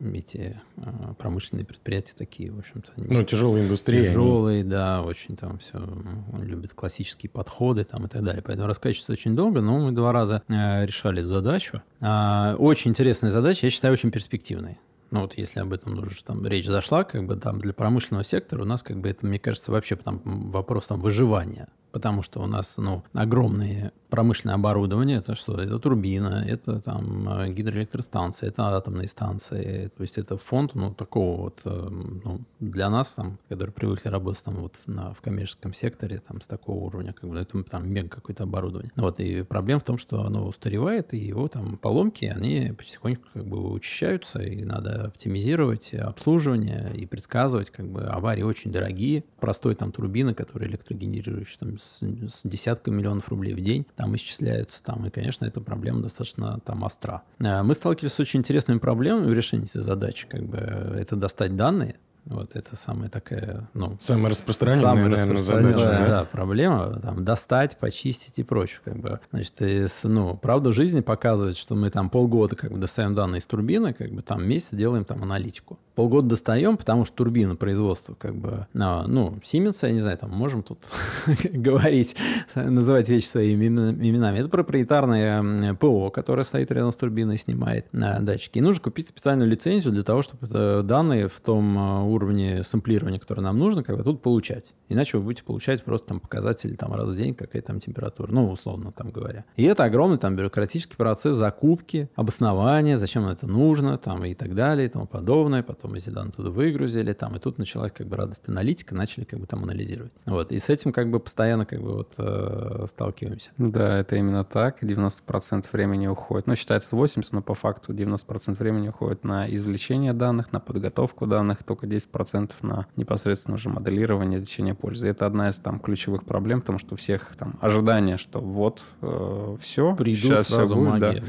эти 0.00 0.60
а, 0.78 1.14
промышленные 1.14 1.66
предприятия 1.66 2.14
такие, 2.16 2.50
в 2.50 2.58
общем-то. 2.58 2.92
Ну, 2.96 3.22
тяжелые 3.24 3.64
индустрии. 3.64 4.00
Тяжелые, 4.00 4.60
они... 4.60 4.70
да, 4.70 5.02
очень 5.02 5.36
там 5.36 5.58
все, 5.58 5.78
он 5.78 6.42
любит 6.42 6.72
классические 6.72 7.30
подходы 7.30 7.84
там 7.84 8.06
и 8.06 8.08
так 8.08 8.24
далее. 8.24 8.42
Поэтому 8.42 8.66
рассказывать 8.66 9.08
очень 9.10 9.36
долго, 9.36 9.60
но 9.60 9.78
мы 9.78 9.92
два 9.92 10.12
раза 10.12 10.42
э, 10.48 10.86
решали 10.86 11.20
эту 11.20 11.28
задачу. 11.28 11.82
Очень 12.00 12.92
интересная 12.92 13.30
задача, 13.30 13.66
я 13.66 13.70
считаю, 13.70 13.92
очень 13.92 14.10
перспективной. 14.10 14.78
Ну 15.10 15.20
вот 15.20 15.36
если 15.36 15.60
об 15.60 15.72
этом 15.72 15.98
уже 15.98 16.24
там 16.24 16.44
речь 16.46 16.66
зашла, 16.66 17.04
как 17.04 17.26
бы 17.26 17.36
там 17.36 17.60
для 17.60 17.72
промышленного 17.72 18.24
сектора 18.24 18.62
у 18.62 18.66
нас 18.66 18.82
как 18.82 18.98
бы 18.98 19.08
это, 19.08 19.26
мне 19.26 19.38
кажется, 19.38 19.70
вообще 19.70 19.96
там 19.96 20.20
вопрос 20.24 20.86
там 20.86 21.00
выживания 21.00 21.68
потому 21.94 22.24
что 22.24 22.40
у 22.40 22.46
нас 22.46 22.74
ну, 22.76 23.04
огромные 23.12 23.92
промышленное 24.14 24.54
оборудование. 24.54 25.18
Это 25.18 25.34
что? 25.34 25.60
Это 25.60 25.78
турбина, 25.80 26.44
это 26.46 26.80
там 26.80 27.28
э, 27.28 27.52
гидроэлектростанция, 27.52 28.48
это 28.48 28.76
атомные 28.76 29.08
станции. 29.08 29.90
То 29.96 30.02
есть 30.02 30.18
это 30.18 30.36
фонд 30.36 30.74
ну, 30.74 30.94
такого 30.94 31.42
вот 31.42 31.60
э, 31.64 31.88
ну, 32.24 32.40
для 32.60 32.90
нас, 32.90 33.10
там, 33.14 33.38
которые 33.48 33.72
привыкли 33.72 34.08
работать 34.08 34.44
там, 34.44 34.54
вот, 34.54 34.74
на, 34.86 35.14
в 35.14 35.20
коммерческом 35.20 35.74
секторе 35.74 36.20
там, 36.20 36.40
с 36.40 36.46
такого 36.46 36.84
уровня, 36.84 37.12
как 37.12 37.28
бы, 37.28 37.36
это 37.36 37.60
там 37.64 37.88
мега 37.88 38.08
какое-то 38.08 38.44
оборудование. 38.44 38.92
Вот, 38.94 39.18
и 39.18 39.42
проблема 39.42 39.80
в 39.80 39.84
том, 39.84 39.98
что 39.98 40.24
оно 40.24 40.46
устаревает, 40.46 41.12
и 41.12 41.18
его 41.18 41.48
там 41.48 41.76
поломки, 41.76 42.24
они 42.26 42.72
потихоньку 42.76 43.24
как 43.32 43.44
бы 43.46 43.72
учащаются, 43.72 44.40
и 44.40 44.64
надо 44.64 45.06
оптимизировать 45.06 45.92
обслуживание 45.92 46.92
и 46.94 47.06
предсказывать, 47.06 47.70
как 47.70 47.88
бы 47.88 48.02
аварии 48.02 48.42
очень 48.42 48.70
дорогие. 48.70 49.24
Простой 49.40 49.74
там 49.74 49.90
турбины, 49.90 50.34
которые 50.34 50.70
электрогенерирующие 50.70 51.58
там, 51.58 51.78
с, 51.84 52.00
с 52.00 52.40
десятками 52.44 52.96
миллионов 52.96 53.28
рублей 53.28 53.54
в 53.54 53.60
день, 53.60 53.86
там 53.96 54.14
исчисляются 54.16 54.82
там, 54.82 55.06
и, 55.06 55.10
конечно, 55.10 55.44
эта 55.44 55.60
проблема 55.60 56.02
достаточно 56.02 56.60
там 56.64 56.82
остра. 56.82 57.22
Э, 57.38 57.62
мы 57.62 57.74
сталкивались 57.74 58.14
с 58.14 58.20
очень 58.20 58.40
интересными 58.40 58.78
проблемами 58.78 59.26
в 59.26 59.32
решении 59.32 59.64
этой 59.64 59.82
задачи, 59.82 60.26
как 60.28 60.44
бы 60.44 60.58
это 60.58 61.16
достать 61.16 61.56
данные, 61.56 61.96
вот 62.26 62.56
это 62.56 62.74
самая 62.74 63.10
такая, 63.10 63.68
ну... 63.74 63.96
Самая 64.00 64.30
распространенная, 64.30 64.80
самая 64.80 65.08
наверное, 65.08 65.38
задача. 65.38 65.84
Да, 65.84 66.08
да, 66.08 66.24
проблема, 66.24 66.98
там, 67.00 67.22
достать, 67.22 67.78
почистить 67.78 68.38
и 68.38 68.42
прочее, 68.42 68.80
как 68.82 68.96
бы. 68.96 69.20
Значит, 69.30 69.54
и, 69.60 69.86
ну, 70.04 70.34
правда 70.34 70.72
жизни 70.72 71.00
показывает, 71.00 71.58
что 71.58 71.74
мы 71.74 71.90
там 71.90 72.08
полгода 72.08 72.56
как 72.56 72.72
бы 72.72 72.78
достаем 72.78 73.14
данные 73.14 73.40
из 73.40 73.46
турбины, 73.46 73.92
как 73.92 74.10
бы 74.10 74.22
там 74.22 74.46
месяц 74.46 74.70
делаем 74.72 75.04
там 75.04 75.22
аналитику 75.22 75.78
полгода 75.94 76.28
достаем, 76.28 76.76
потому 76.76 77.04
что 77.04 77.16
турбина 77.16 77.56
производства 77.56 78.14
как 78.14 78.34
бы, 78.34 78.66
ну, 78.72 79.38
Siemens, 79.42 79.78
я 79.82 79.92
не 79.92 80.00
знаю, 80.00 80.18
там 80.18 80.30
можем 80.30 80.62
тут 80.62 80.78
говорить, 81.44 82.16
называть 82.54 83.08
вещи 83.08 83.26
своими 83.26 83.66
именами. 83.66 84.38
Это 84.38 84.48
проприетарное 84.48 85.74
ПО, 85.74 86.10
которое 86.10 86.44
стоит 86.44 86.70
рядом 86.70 86.92
с 86.92 86.96
турбиной, 86.96 87.38
снимает 87.38 87.86
на 87.92 88.20
датчики. 88.20 88.58
И 88.58 88.60
нужно 88.60 88.82
купить 88.82 89.08
специальную 89.08 89.48
лицензию 89.48 89.92
для 89.92 90.02
того, 90.02 90.22
чтобы 90.22 90.82
данные 90.82 91.28
в 91.28 91.40
том 91.40 91.78
а, 91.78 92.02
уровне 92.02 92.62
сэмплирования, 92.62 93.18
который 93.18 93.40
нам 93.40 93.58
нужно, 93.58 93.82
как 93.82 93.96
бы 93.96 94.02
тут 94.02 94.22
получать. 94.22 94.72
Иначе 94.88 95.18
вы 95.18 95.24
будете 95.24 95.44
получать 95.44 95.82
просто 95.82 96.08
там 96.08 96.20
показатели 96.20 96.74
там 96.74 96.92
раз 96.92 97.08
в 97.08 97.16
день, 97.16 97.34
какая 97.34 97.62
там 97.62 97.80
температура, 97.80 98.30
ну, 98.30 98.50
условно 98.50 98.92
там 98.92 99.10
говоря. 99.10 99.44
И 99.56 99.64
это 99.64 99.84
огромный 99.84 100.18
там 100.18 100.36
бюрократический 100.36 100.96
процесс 100.96 101.36
закупки, 101.36 102.08
обоснования, 102.14 102.96
зачем 102.96 103.26
это 103.26 103.46
нужно, 103.46 103.98
там 103.98 104.24
и 104.24 104.34
так 104.34 104.54
далее, 104.54 104.86
и 104.86 104.90
тому 104.90 105.06
подобное. 105.06 105.62
Потом 105.62 105.83
потом 105.84 105.96
эти 105.96 106.08
данные 106.08 106.32
туда 106.32 106.50
выгрузили, 106.50 107.12
там, 107.12 107.36
и 107.36 107.38
тут 107.38 107.58
началась 107.58 107.92
как 107.92 108.06
бы 108.06 108.16
радость 108.16 108.48
аналитика, 108.48 108.94
начали 108.94 109.24
как 109.24 109.38
бы 109.38 109.46
там 109.46 109.62
анализировать. 109.64 110.12
Вот, 110.24 110.50
и 110.50 110.58
с 110.58 110.70
этим 110.70 110.92
как 110.92 111.10
бы 111.10 111.20
постоянно 111.20 111.66
как 111.66 111.82
бы 111.82 111.92
вот 111.92 112.12
э, 112.16 112.86
сталкиваемся. 112.88 113.50
Да, 113.58 113.98
это 113.98 114.16
именно 114.16 114.44
так, 114.44 114.82
90% 114.82 115.66
времени 115.72 116.06
уходит, 116.06 116.46
ну, 116.46 116.56
считается 116.56 116.96
80, 116.96 117.32
но 117.32 117.42
по 117.42 117.54
факту 117.54 117.92
90% 117.92 118.56
времени 118.56 118.88
уходит 118.88 119.24
на 119.24 119.46
извлечение 119.54 120.14
данных, 120.14 120.52
на 120.52 120.60
подготовку 120.60 121.26
данных, 121.26 121.62
только 121.64 121.86
10% 121.86 122.52
на 122.62 122.86
непосредственно 122.96 123.56
уже 123.56 123.68
моделирование, 123.68 124.38
извлечение 124.38 124.74
пользы. 124.74 125.08
Это 125.08 125.26
одна 125.26 125.50
из 125.50 125.58
там 125.58 125.80
ключевых 125.80 126.24
проблем, 126.24 126.60
потому 126.60 126.78
что 126.78 126.94
у 126.94 126.96
всех 126.96 127.36
там 127.36 127.54
ожидания, 127.60 128.16
что 128.16 128.40
вот 128.40 128.82
э, 129.02 129.56
все, 129.60 129.94
Приду, 129.96 130.28
сейчас 130.28 130.46
все 130.46 130.66
будет, 130.66 131.00
да. 131.00 131.12
будет. 131.12 131.24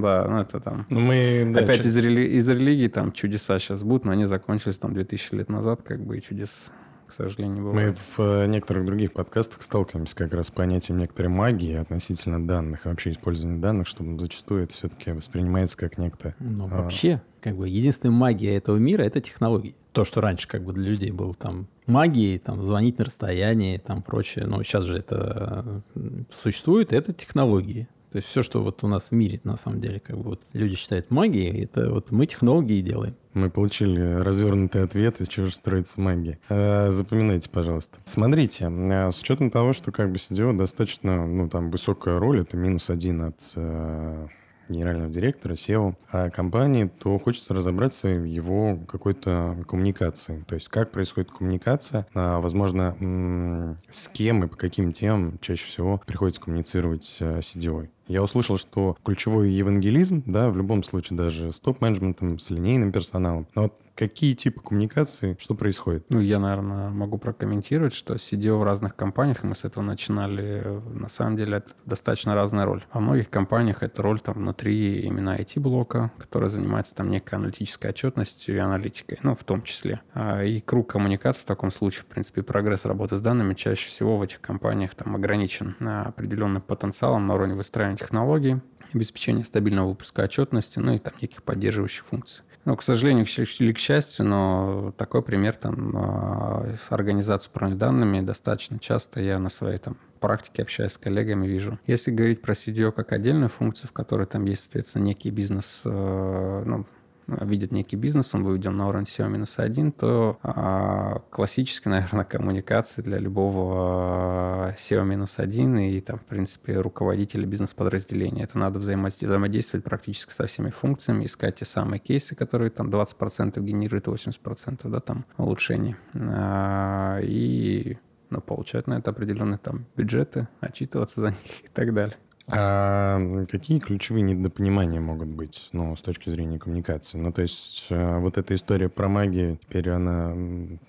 Да, 0.00 0.26
ну 0.28 0.40
это 0.40 0.60
там. 0.60 0.86
Ну, 0.88 1.00
мы, 1.00 1.50
да, 1.54 1.60
Опять 1.60 1.82
ч... 1.82 1.88
из, 1.88 1.96
рели... 1.96 2.36
из 2.36 2.48
религии 2.48 2.88
там 2.88 3.12
чудеса 3.12 3.58
сейчас 3.58 3.82
будут, 3.82 4.04
но 4.04 4.12
они 4.12 4.24
закончились 4.24 4.78
там 4.78 4.94
2000 4.94 5.34
лет 5.34 5.48
назад, 5.48 5.82
как 5.82 6.04
бы, 6.04 6.18
и 6.18 6.22
чудес 6.22 6.70
к 7.06 7.12
сожалению, 7.12 7.64
бывает. 7.64 7.96
Мы 7.96 8.24
в 8.24 8.42
э, 8.42 8.46
некоторых 8.46 8.84
других 8.84 9.12
подкастах 9.12 9.62
сталкиваемся 9.62 10.16
как 10.16 10.34
раз 10.34 10.48
с 10.48 10.50
понятием 10.50 10.98
некоторой 10.98 11.30
магии 11.30 11.74
относительно 11.74 12.44
данных, 12.44 12.84
вообще 12.84 13.12
использования 13.12 13.60
данных, 13.60 13.86
что 13.86 14.04
зачастую 14.18 14.64
это 14.64 14.74
все-таки 14.74 15.12
воспринимается 15.12 15.76
как 15.76 15.98
некто... 15.98 16.34
Ну, 16.40 16.64
а... 16.64 16.82
вообще, 16.82 17.22
как 17.40 17.56
бы, 17.56 17.68
единственная 17.68 18.14
магия 18.14 18.56
этого 18.56 18.76
мира— 18.76 19.02
это 19.04 19.20
технологии. 19.20 19.76
То, 19.92 20.04
что 20.04 20.20
раньше 20.20 20.48
как 20.48 20.64
бы 20.64 20.72
для 20.72 20.90
людей 20.90 21.12
было 21.12 21.32
там 21.32 21.68
магией, 21.86 22.38
там, 22.38 22.62
звонить 22.62 22.98
на 22.98 23.04
расстоянии, 23.04 23.78
там, 23.78 24.02
прочее, 24.02 24.46
но 24.46 24.62
сейчас 24.62 24.84
же 24.84 24.98
это 24.98 25.82
э, 25.94 26.00
существует, 26.42 26.92
это 26.92 27.12
технологии. 27.12 27.88
То 28.16 28.20
есть 28.20 28.30
все, 28.30 28.40
что 28.40 28.62
вот 28.62 28.82
у 28.82 28.88
нас 28.88 29.08
в 29.10 29.12
мире, 29.12 29.40
на 29.44 29.58
самом 29.58 29.78
деле, 29.78 30.00
как 30.00 30.16
бы 30.16 30.30
вот 30.30 30.40
люди 30.54 30.74
считают 30.74 31.10
магией, 31.10 31.64
это 31.64 31.92
вот 31.92 32.10
мы 32.12 32.24
технологии 32.24 32.80
делаем. 32.80 33.14
Мы 33.34 33.50
получили 33.50 34.00
развернутый 34.00 34.84
ответ, 34.84 35.20
из 35.20 35.28
чего 35.28 35.44
же 35.44 35.52
строится 35.54 36.00
магия. 36.00 36.38
Э, 36.48 36.88
запоминайте, 36.90 37.50
пожалуйста. 37.50 37.98
Смотрите, 38.06 38.70
э, 38.70 39.12
с 39.12 39.20
учетом 39.20 39.50
того, 39.50 39.74
что 39.74 39.92
как 39.92 40.10
бы 40.10 40.16
CDO 40.16 40.56
достаточно, 40.56 41.26
ну, 41.26 41.50
там, 41.50 41.70
высокая 41.70 42.18
роль, 42.18 42.40
это 42.40 42.56
минус 42.56 42.88
один 42.88 43.20
от 43.20 43.38
э, 43.54 44.28
генерального 44.70 45.10
директора, 45.10 45.52
SEO 45.52 45.94
компании, 46.30 46.90
то 46.98 47.18
хочется 47.18 47.52
разобраться 47.52 48.08
в 48.08 48.24
его 48.24 48.78
какой-то 48.88 49.58
коммуникации. 49.68 50.42
То 50.48 50.54
есть 50.54 50.68
как 50.68 50.90
происходит 50.90 51.30
коммуникация, 51.30 52.06
а, 52.14 52.40
возможно, 52.40 53.76
с 53.90 54.08
кем 54.08 54.42
и 54.42 54.48
по 54.48 54.56
каким 54.56 54.92
темам 54.92 55.38
чаще 55.42 55.66
всего 55.66 56.00
приходится 56.06 56.40
коммуницировать 56.40 57.04
с 57.04 57.20
CDO. 57.20 57.88
Я 58.08 58.22
услышал, 58.22 58.56
что 58.56 58.96
ключевой 59.04 59.50
евангелизм, 59.50 60.22
да, 60.26 60.48
в 60.48 60.56
любом 60.56 60.82
случае 60.84 61.16
даже 61.16 61.52
с 61.52 61.58
топ-менеджментом, 61.58 62.38
с 62.38 62.50
линейным 62.50 62.92
персоналом. 62.92 63.48
Но 63.54 63.62
вот 63.62 63.74
какие 63.94 64.34
типы 64.34 64.60
коммуникации, 64.60 65.36
что 65.40 65.54
происходит? 65.54 66.06
Ну, 66.08 66.20
я, 66.20 66.38
наверное, 66.38 66.90
могу 66.90 67.18
прокомментировать, 67.18 67.94
что 67.94 68.14
CDO 68.14 68.58
в 68.58 68.62
разных 68.62 68.94
компаниях, 68.94 69.42
мы 69.42 69.54
с 69.54 69.64
этого 69.64 69.82
начинали, 69.82 70.80
на 70.94 71.08
самом 71.08 71.36
деле 71.36 71.58
это 71.58 71.72
достаточно 71.84 72.34
разная 72.34 72.64
роль. 72.64 72.84
Во 72.92 73.00
многих 73.00 73.28
компаниях 73.28 73.82
это 73.82 74.02
роль 74.02 74.20
там 74.20 74.34
внутри 74.34 75.00
именно 75.00 75.36
IT-блока, 75.36 76.12
который 76.18 76.48
занимается 76.48 76.94
там 76.94 77.10
некой 77.10 77.38
аналитической 77.38 77.90
отчетностью 77.90 78.54
и 78.54 78.58
аналитикой, 78.58 79.18
ну, 79.22 79.34
в 79.34 79.42
том 79.42 79.62
числе. 79.62 80.00
А, 80.14 80.44
и 80.44 80.60
круг 80.60 80.92
коммуникации 80.92 81.42
в 81.42 81.46
таком 81.46 81.72
случае, 81.72 82.02
в 82.02 82.06
принципе, 82.06 82.42
прогресс 82.42 82.84
работы 82.84 83.18
с 83.18 83.22
данными 83.22 83.54
чаще 83.54 83.88
всего 83.88 84.16
в 84.16 84.22
этих 84.22 84.40
компаниях 84.40 84.94
там 84.94 85.16
ограничен 85.16 85.74
определенным 85.80 86.62
потенциалом 86.62 87.26
на 87.26 87.34
уровне 87.34 87.54
выстраивания 87.54 87.95
технологий, 87.96 88.60
обеспечения 88.92 89.44
стабильного 89.44 89.88
выпуска 89.88 90.22
отчетности, 90.22 90.78
ну 90.78 90.94
и 90.94 90.98
там 90.98 91.14
неких 91.20 91.42
поддерживающих 91.42 92.04
функций. 92.06 92.42
Ну, 92.64 92.76
к 92.76 92.82
сожалению 92.82 93.26
или 93.26 93.72
к 93.72 93.78
счастью, 93.78 94.24
но 94.24 94.92
такой 94.96 95.22
пример 95.22 95.54
там 95.54 95.92
а, 95.94 96.76
организации 96.88 97.48
управления 97.48 97.78
данными 97.78 98.20
достаточно 98.20 98.80
часто 98.80 99.20
я 99.20 99.38
на 99.38 99.50
своей 99.50 99.78
там 99.78 99.96
практике, 100.18 100.62
общаясь 100.62 100.92
с 100.92 100.98
коллегами, 100.98 101.46
вижу. 101.46 101.78
Если 101.86 102.10
говорить 102.10 102.42
про 102.42 102.54
CDO 102.54 102.90
как 102.90 103.12
отдельную 103.12 103.50
функцию, 103.50 103.88
в 103.88 103.92
которой 103.92 104.26
там 104.26 104.44
есть, 104.46 104.64
соответственно, 104.64 105.04
некий 105.04 105.30
бизнес, 105.30 105.82
э, 105.84 106.62
ну, 106.66 106.86
видит 107.26 107.72
некий 107.72 107.96
бизнес, 107.96 108.34
он 108.34 108.44
выведен 108.44 108.76
на 108.76 108.88
уровень 108.88 109.04
SEO-1, 109.04 109.92
то 109.92 110.38
а, 110.42 111.22
классическая, 111.30 111.90
наверное, 111.90 112.24
коммуникация 112.24 113.02
для 113.02 113.18
любого 113.18 114.74
SEO-1 114.76 115.88
и 115.90 116.00
там, 116.00 116.18
в 116.18 116.24
принципе, 116.24 116.80
руководителя 116.80 117.46
бизнес-подразделения. 117.46 118.44
Это 118.44 118.58
надо 118.58 118.78
взаимодействовать 118.78 119.84
практически 119.84 120.32
со 120.32 120.46
всеми 120.46 120.70
функциями, 120.70 121.24
искать 121.24 121.56
те 121.56 121.64
самые 121.64 121.98
кейсы, 121.98 122.34
которые 122.34 122.70
там 122.70 122.88
20% 122.90 123.60
генерируют 123.60 124.06
80% 124.06 124.88
да, 124.88 125.00
там, 125.00 125.24
улучшений. 125.36 125.96
А, 126.14 127.18
и 127.22 127.98
ну, 128.30 128.40
получать 128.40 128.86
на 128.86 128.94
это 128.94 129.10
определенные 129.10 129.58
там 129.58 129.86
бюджеты, 129.96 130.48
отчитываться 130.60 131.20
за 131.20 131.28
них 131.28 131.64
и 131.64 131.68
так 131.68 131.94
далее. 131.94 132.16
А 132.48 133.20
какие 133.50 133.80
ключевые 133.80 134.22
недопонимания 134.22 135.00
могут 135.00 135.28
быть, 135.28 135.68
ну, 135.72 135.96
с 135.96 136.00
точки 136.00 136.30
зрения 136.30 136.58
коммуникации? 136.58 137.18
Ну, 137.18 137.32
то 137.32 137.42
есть 137.42 137.86
э, 137.90 138.18
вот 138.18 138.38
эта 138.38 138.54
история 138.54 138.88
про 138.88 139.08
магию, 139.08 139.56
теперь 139.56 139.90
она 139.90 140.28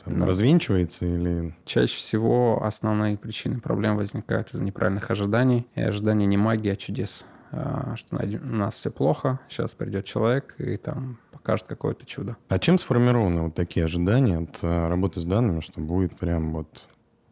там, 0.03 0.19
ну, 0.19 0.25
развенчивается 0.25 1.05
или... 1.05 1.55
Чаще 1.65 1.97
всего 1.97 2.63
основные 2.63 3.17
причины 3.17 3.59
проблем 3.59 3.97
возникают 3.97 4.49
из-за 4.49 4.63
неправильных 4.63 5.09
ожиданий. 5.09 5.65
И 5.73 5.81
ожидания 5.81 6.27
не 6.27 6.37
магии, 6.37 6.71
а 6.71 6.75
чудес. 6.75 7.25
А, 7.51 7.95
что 7.95 8.17
у 8.17 8.55
нас 8.55 8.75
все 8.75 8.91
плохо, 8.91 9.39
сейчас 9.49 9.73
придет 9.73 10.05
человек 10.05 10.55
и 10.57 10.77
там 10.77 11.17
покажет 11.31 11.65
какое-то 11.65 12.05
чудо. 12.05 12.35
А 12.49 12.59
чем 12.59 12.77
сформированы 12.77 13.43
вот 13.43 13.55
такие 13.55 13.85
ожидания 13.85 14.39
от 14.39 14.59
э, 14.61 14.87
работы 14.89 15.21
с 15.21 15.25
данными, 15.25 15.61
что 15.61 15.79
будет 15.79 16.17
прям 16.17 16.53
вот 16.53 16.83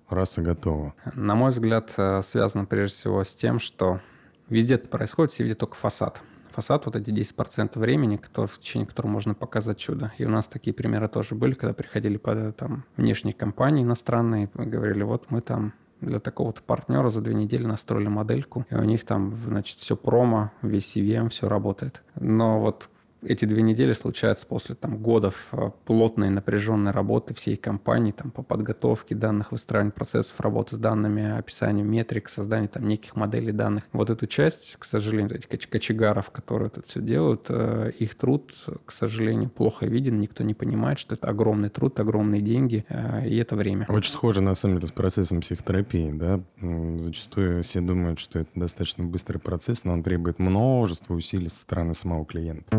раз 0.10 0.38
и 0.38 0.42
готово? 0.42 0.94
На 1.16 1.36
мой 1.36 1.52
взгляд, 1.52 1.94
э, 1.98 2.22
связано 2.24 2.66
прежде 2.66 2.96
всего 2.96 3.24
с 3.24 3.36
тем, 3.36 3.60
что 3.60 4.00
Везде 4.50 4.76
это 4.76 4.90
происходит, 4.90 5.32
все 5.32 5.44
видят 5.44 5.60
только 5.60 5.76
фасад. 5.76 6.22
Фасад, 6.52 6.86
вот 6.86 6.96
эти 6.96 7.10
10% 7.10 7.78
времени, 7.78 8.16
который, 8.16 8.48
в 8.48 8.60
течение 8.60 8.88
которого 8.88 9.12
можно 9.12 9.34
показать 9.34 9.78
чудо. 9.78 10.14
И 10.18 10.26
у 10.26 10.30
нас 10.30 10.48
такие 10.48 10.74
примеры 10.74 11.10
тоже 11.10 11.36
были, 11.36 11.54
когда 11.54 11.74
приходили 11.74 12.18
по, 12.18 12.54
там, 12.54 12.86
внешние 12.96 13.34
компании 13.34 13.84
иностранные, 13.84 14.50
говорили, 14.54 15.04
вот 15.04 15.32
мы 15.32 15.42
там 15.42 15.74
для 16.02 16.20
такого-то 16.20 16.62
партнера 16.62 17.10
за 17.10 17.22
две 17.22 17.34
недели 17.34 17.66
настроили 17.66 18.08
модельку, 18.08 18.66
и 18.70 18.76
у 18.76 18.84
них 18.84 19.04
там, 19.06 19.36
значит, 19.46 19.80
все 19.80 19.96
промо, 19.98 20.52
весь 20.62 20.96
CVM, 20.96 21.30
все 21.30 21.50
работает. 21.50 22.04
Но 22.16 22.60
вот 22.60 22.90
эти 23.28 23.46
две 23.46 23.62
недели 23.62 23.94
случаются 23.94 24.46
после 24.46 24.76
там, 24.76 24.98
годов 24.98 25.48
э, 25.52 25.72
плотной 25.86 26.30
напряженной 26.30 26.92
работы 26.92 27.34
всей 27.34 27.56
компании 27.58 28.12
там, 28.12 28.32
по 28.32 28.44
подготовке 28.44 29.16
данных, 29.16 29.52
выстраиванию 29.52 29.94
процессов 29.94 30.40
работы 30.40 30.76
с 30.76 30.80
данными, 30.80 31.38
описанию 31.38 31.86
метрик, 31.86 32.30
созданию 32.30 32.70
там, 32.70 32.88
неких 32.88 33.16
моделей 33.16 33.52
данных. 33.52 33.84
Вот 33.94 34.10
эту 34.10 34.28
часть, 34.28 34.76
к 34.78 34.86
сожалению, 34.86 35.36
этих 35.36 35.70
кочегаров, 35.70 36.30
которые 36.32 36.68
это 36.68 36.82
все 36.88 37.02
делают, 37.02 37.48
э, 37.50 37.92
их 38.00 38.16
труд, 38.16 38.54
к 38.86 38.92
сожалению, 38.92 39.50
плохо 39.50 39.86
виден, 39.86 40.20
никто 40.20 40.44
не 40.44 40.54
понимает, 40.54 41.00
что 41.00 41.16
это 41.16 41.28
огромный 41.28 41.70
труд, 41.70 42.00
огромные 42.00 42.42
деньги, 42.42 42.86
э, 42.90 43.28
и 43.28 43.38
это 43.38 43.56
время. 43.56 43.86
Очень 43.90 44.12
схоже, 44.12 44.42
на 44.42 44.56
самом 44.56 44.78
деле, 44.78 44.88
с 44.88 44.92
процессом 44.92 45.42
психотерапии. 45.42 46.12
Да? 46.12 46.42
Зачастую 47.00 47.64
все 47.64 47.82
думают, 47.82 48.20
что 48.20 48.40
это 48.40 48.50
достаточно 48.56 49.04
быстрый 49.04 49.38
процесс, 49.38 49.84
но 49.84 49.94
он 49.94 50.04
требует 50.04 50.40
множества 50.40 51.14
усилий 51.14 51.50
со 51.50 51.60
стороны 51.60 51.94
самого 51.94 52.26
клиента. 52.26 52.76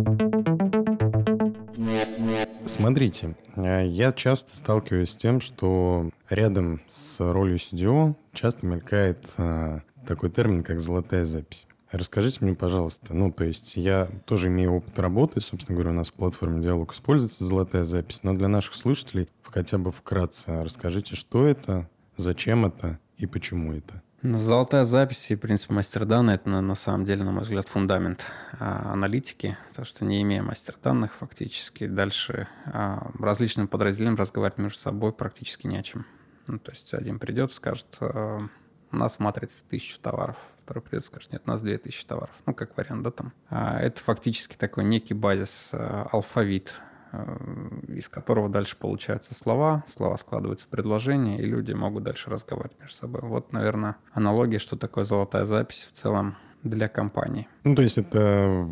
Смотрите, 2.64 3.36
э, 3.54 3.86
я 3.86 4.12
часто 4.12 4.56
сталкиваюсь 4.56 5.10
с 5.10 5.16
тем, 5.16 5.40
что 5.40 6.10
рядом 6.28 6.80
с 6.88 7.20
ролью 7.20 7.56
CDO 7.56 8.14
часто 8.32 8.66
мелькает 8.66 9.24
а, 9.38 9.80
такой 10.06 10.30
термин, 10.30 10.62
как 10.62 10.80
«золотая 10.80 11.24
запись». 11.24 11.66
Расскажите 11.90 12.38
мне, 12.40 12.54
пожалуйста, 12.54 13.14
ну, 13.14 13.30
то 13.32 13.44
есть 13.44 13.76
я 13.76 14.08
тоже 14.24 14.48
имею 14.48 14.72
опыт 14.72 14.98
работы, 14.98 15.40
собственно 15.40 15.76
говоря, 15.76 15.92
у 15.92 15.94
нас 15.94 16.08
в 16.08 16.14
платформе 16.14 16.60
«Диалог» 16.60 16.92
используется 16.92 17.44
золотая 17.44 17.84
запись, 17.84 18.20
но 18.22 18.34
для 18.34 18.48
наших 18.48 18.74
слушателей 18.74 19.28
хотя 19.44 19.78
бы 19.78 19.92
вкратце 19.92 20.62
расскажите, 20.62 21.16
что 21.16 21.46
это, 21.46 21.88
зачем 22.16 22.66
это 22.66 22.98
и 23.16 23.26
почему 23.26 23.72
это. 23.72 24.02
Золотая 24.34 24.82
запись 24.82 25.30
и 25.30 25.36
принцип 25.36 25.70
мастер 25.70 26.04
данных– 26.04 26.34
это 26.40 26.48
на, 26.48 26.60
на 26.60 26.74
самом 26.74 27.04
деле, 27.04 27.22
на 27.22 27.30
мой 27.30 27.42
взгляд, 27.42 27.68
фундамент 27.68 28.26
а, 28.58 28.92
аналитики, 28.92 29.56
потому 29.68 29.86
что 29.86 30.04
не 30.04 30.20
имея 30.22 30.42
мастер 30.42 30.74
данных, 30.82 31.14
фактически 31.14 31.86
дальше 31.86 32.48
а, 32.64 33.12
различным 33.20 33.68
подразделениям 33.68 34.16
разговаривать 34.16 34.58
между 34.58 34.78
собой 34.78 35.12
практически 35.12 35.68
не 35.68 35.76
о 35.76 35.82
чем. 35.84 36.06
Ну, 36.48 36.58
то 36.58 36.72
есть 36.72 36.92
один 36.92 37.20
придет, 37.20 37.52
скажет, 37.52 37.86
а, 38.00 38.40
у 38.90 38.96
нас 38.96 39.16
в 39.16 39.20
матрице 39.20 39.62
тысячу 39.68 40.00
товаров, 40.00 40.36
второй 40.64 40.82
придет, 40.82 41.04
скажет, 41.04 41.32
нет, 41.32 41.42
у 41.46 41.50
нас 41.50 41.62
две 41.62 41.78
тысячи 41.78 42.04
товаров. 42.04 42.34
Ну, 42.46 42.54
как 42.54 42.76
вариант, 42.76 43.04
да, 43.04 43.12
там. 43.12 43.32
А, 43.48 43.78
это 43.78 44.00
фактически 44.00 44.56
такой 44.56 44.82
некий 44.84 45.14
базис, 45.14 45.70
а, 45.72 46.08
алфавит 46.10 46.74
из 47.88 48.08
которого 48.08 48.48
дальше 48.48 48.76
получаются 48.76 49.34
слова, 49.34 49.84
слова 49.86 50.16
складываются 50.16 50.66
в 50.66 50.70
предложения, 50.70 51.38
и 51.38 51.46
люди 51.46 51.72
могут 51.72 52.04
дальше 52.04 52.30
разговаривать 52.30 52.78
между 52.80 52.94
собой. 52.94 53.20
Вот, 53.22 53.52
наверное, 53.52 53.96
аналогия, 54.12 54.58
что 54.58 54.76
такое 54.76 55.04
золотая 55.04 55.44
запись 55.44 55.88
в 55.90 55.96
целом 55.96 56.36
для 56.62 56.88
компании. 56.88 57.48
Ну, 57.64 57.74
то 57.74 57.82
есть 57.82 57.98
это, 57.98 58.68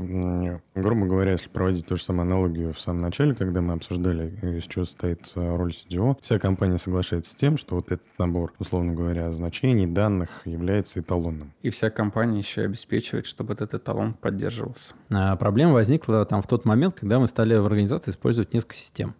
грубо 0.74 1.06
говоря, 1.06 1.32
если 1.32 1.48
проводить 1.48 1.86
ту 1.86 1.96
же 1.96 2.02
самую 2.02 2.22
аналогию 2.22 2.72
в 2.72 2.80
самом 2.80 3.02
начале, 3.02 3.34
когда 3.34 3.60
мы 3.60 3.74
обсуждали, 3.74 4.34
из 4.58 4.64
чего 4.64 4.84
состоит 4.84 5.20
э, 5.34 5.56
роль 5.56 5.72
CDO, 5.72 6.16
вся 6.20 6.38
компания 6.38 6.78
соглашается 6.78 7.32
с 7.32 7.36
тем, 7.36 7.56
что 7.56 7.76
вот 7.76 7.92
этот 7.92 8.06
набор, 8.18 8.52
условно 8.58 8.94
говоря, 8.94 9.32
значений, 9.32 9.86
данных 9.86 10.30
является 10.44 11.00
эталонным. 11.00 11.52
И 11.62 11.70
вся 11.70 11.90
компания 11.90 12.38
еще 12.38 12.62
обеспечивает, 12.62 13.26
чтобы 13.26 13.54
этот 13.54 13.74
эталон 13.74 14.14
поддерживался. 14.14 14.94
А 15.10 15.36
проблема 15.36 15.72
возникла 15.72 16.24
там 16.24 16.42
в 16.42 16.46
тот 16.46 16.64
момент, 16.64 16.94
когда 16.94 17.18
мы 17.18 17.26
стали 17.26 17.56
в 17.56 17.66
организации 17.66 18.10
использовать 18.10 18.52
несколько 18.54 18.74
систем. 18.74 19.14